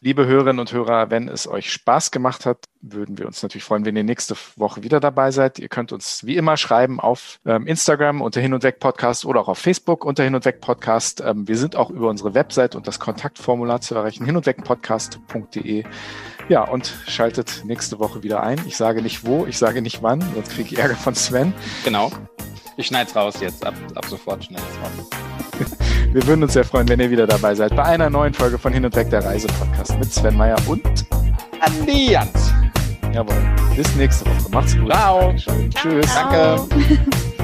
liebe 0.00 0.26
Hörerinnen 0.26 0.60
und 0.60 0.72
Hörer, 0.72 1.10
wenn 1.10 1.28
es 1.28 1.48
euch 1.48 1.72
Spaß 1.72 2.10
gemacht 2.10 2.46
hat, 2.46 2.64
würden 2.80 3.18
wir 3.18 3.26
uns 3.26 3.42
natürlich 3.42 3.64
freuen, 3.64 3.84
wenn 3.84 3.96
ihr 3.96 4.04
nächste 4.04 4.36
Woche 4.56 4.82
wieder 4.82 5.00
dabei 5.00 5.30
seid. 5.30 5.58
Ihr 5.58 5.68
könnt 5.68 5.92
uns 5.92 6.24
wie 6.24 6.36
immer 6.36 6.56
schreiben 6.56 7.00
auf 7.00 7.40
ähm, 7.44 7.66
Instagram 7.66 8.20
unter 8.20 8.40
Hin 8.40 8.54
und 8.54 8.62
Weg 8.62 8.78
Podcast 8.78 9.24
oder 9.24 9.40
auch 9.40 9.48
auf 9.48 9.58
Facebook 9.58 10.04
unter 10.04 10.22
Hin 10.22 10.34
und 10.34 10.44
Weg 10.44 10.60
Podcast. 10.60 11.22
Ähm, 11.24 11.48
wir 11.48 11.56
sind 11.56 11.76
auch 11.76 11.90
über 11.90 12.08
unsere 12.08 12.34
Website 12.34 12.76
und 12.76 12.86
das 12.86 13.00
Kontaktformular 13.00 13.80
zu 13.80 13.94
erreichen, 13.94 14.24
hin 14.24 14.36
und 14.36 14.46
weg 14.46 14.62
podcast.de. 14.62 15.84
Ja, 16.48 16.62
und 16.62 16.94
schaltet 17.08 17.62
nächste 17.64 17.98
Woche 17.98 18.22
wieder 18.22 18.42
ein. 18.42 18.60
Ich 18.66 18.76
sage 18.76 19.02
nicht 19.02 19.26
wo, 19.26 19.46
ich 19.46 19.58
sage 19.58 19.82
nicht 19.82 20.02
wann, 20.02 20.20
sonst 20.34 20.50
kriege 20.50 20.68
ich 20.72 20.78
Ärger 20.78 20.94
von 20.94 21.16
Sven. 21.16 21.52
Genau. 21.84 22.12
Ich 22.78 22.86
schneide 22.86 23.08
es 23.08 23.16
raus 23.16 23.36
jetzt, 23.40 23.64
ab, 23.64 23.74
ab 23.94 24.04
sofort 24.06 24.44
schnell 24.44 24.60
raus. 24.60 25.08
Wir 26.12 26.26
würden 26.26 26.42
uns 26.42 26.52
sehr 26.52 26.64
freuen, 26.64 26.88
wenn 26.88 27.00
ihr 27.00 27.10
wieder 27.10 27.26
dabei 27.26 27.54
seid 27.54 27.74
bei 27.74 27.84
einer 27.84 28.10
neuen 28.10 28.34
Folge 28.34 28.58
von 28.58 28.72
Hin 28.72 28.84
und 28.84 28.94
Weg 28.94 29.10
der 29.10 29.24
Reise-Podcast 29.24 29.98
mit 29.98 30.12
Sven 30.12 30.36
Meyer 30.36 30.58
und 30.66 30.82
Andi 31.60 32.12
Jans. 32.12 32.52
Jawohl. 33.12 33.36
Bis 33.74 33.94
nächste 33.96 34.26
Woche. 34.26 34.50
Macht's 34.50 34.76
gut. 34.76 34.90
Ciao. 34.90 35.34
Tschüss. 35.34 36.14
Danke. 36.14 36.66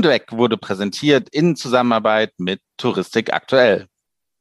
und 0.00 0.08
Weg 0.08 0.32
wurde 0.32 0.56
präsentiert 0.56 1.28
in 1.30 1.56
Zusammenarbeit 1.56 2.32
mit 2.38 2.62
Touristik 2.78 3.34
aktuell. 3.34 3.89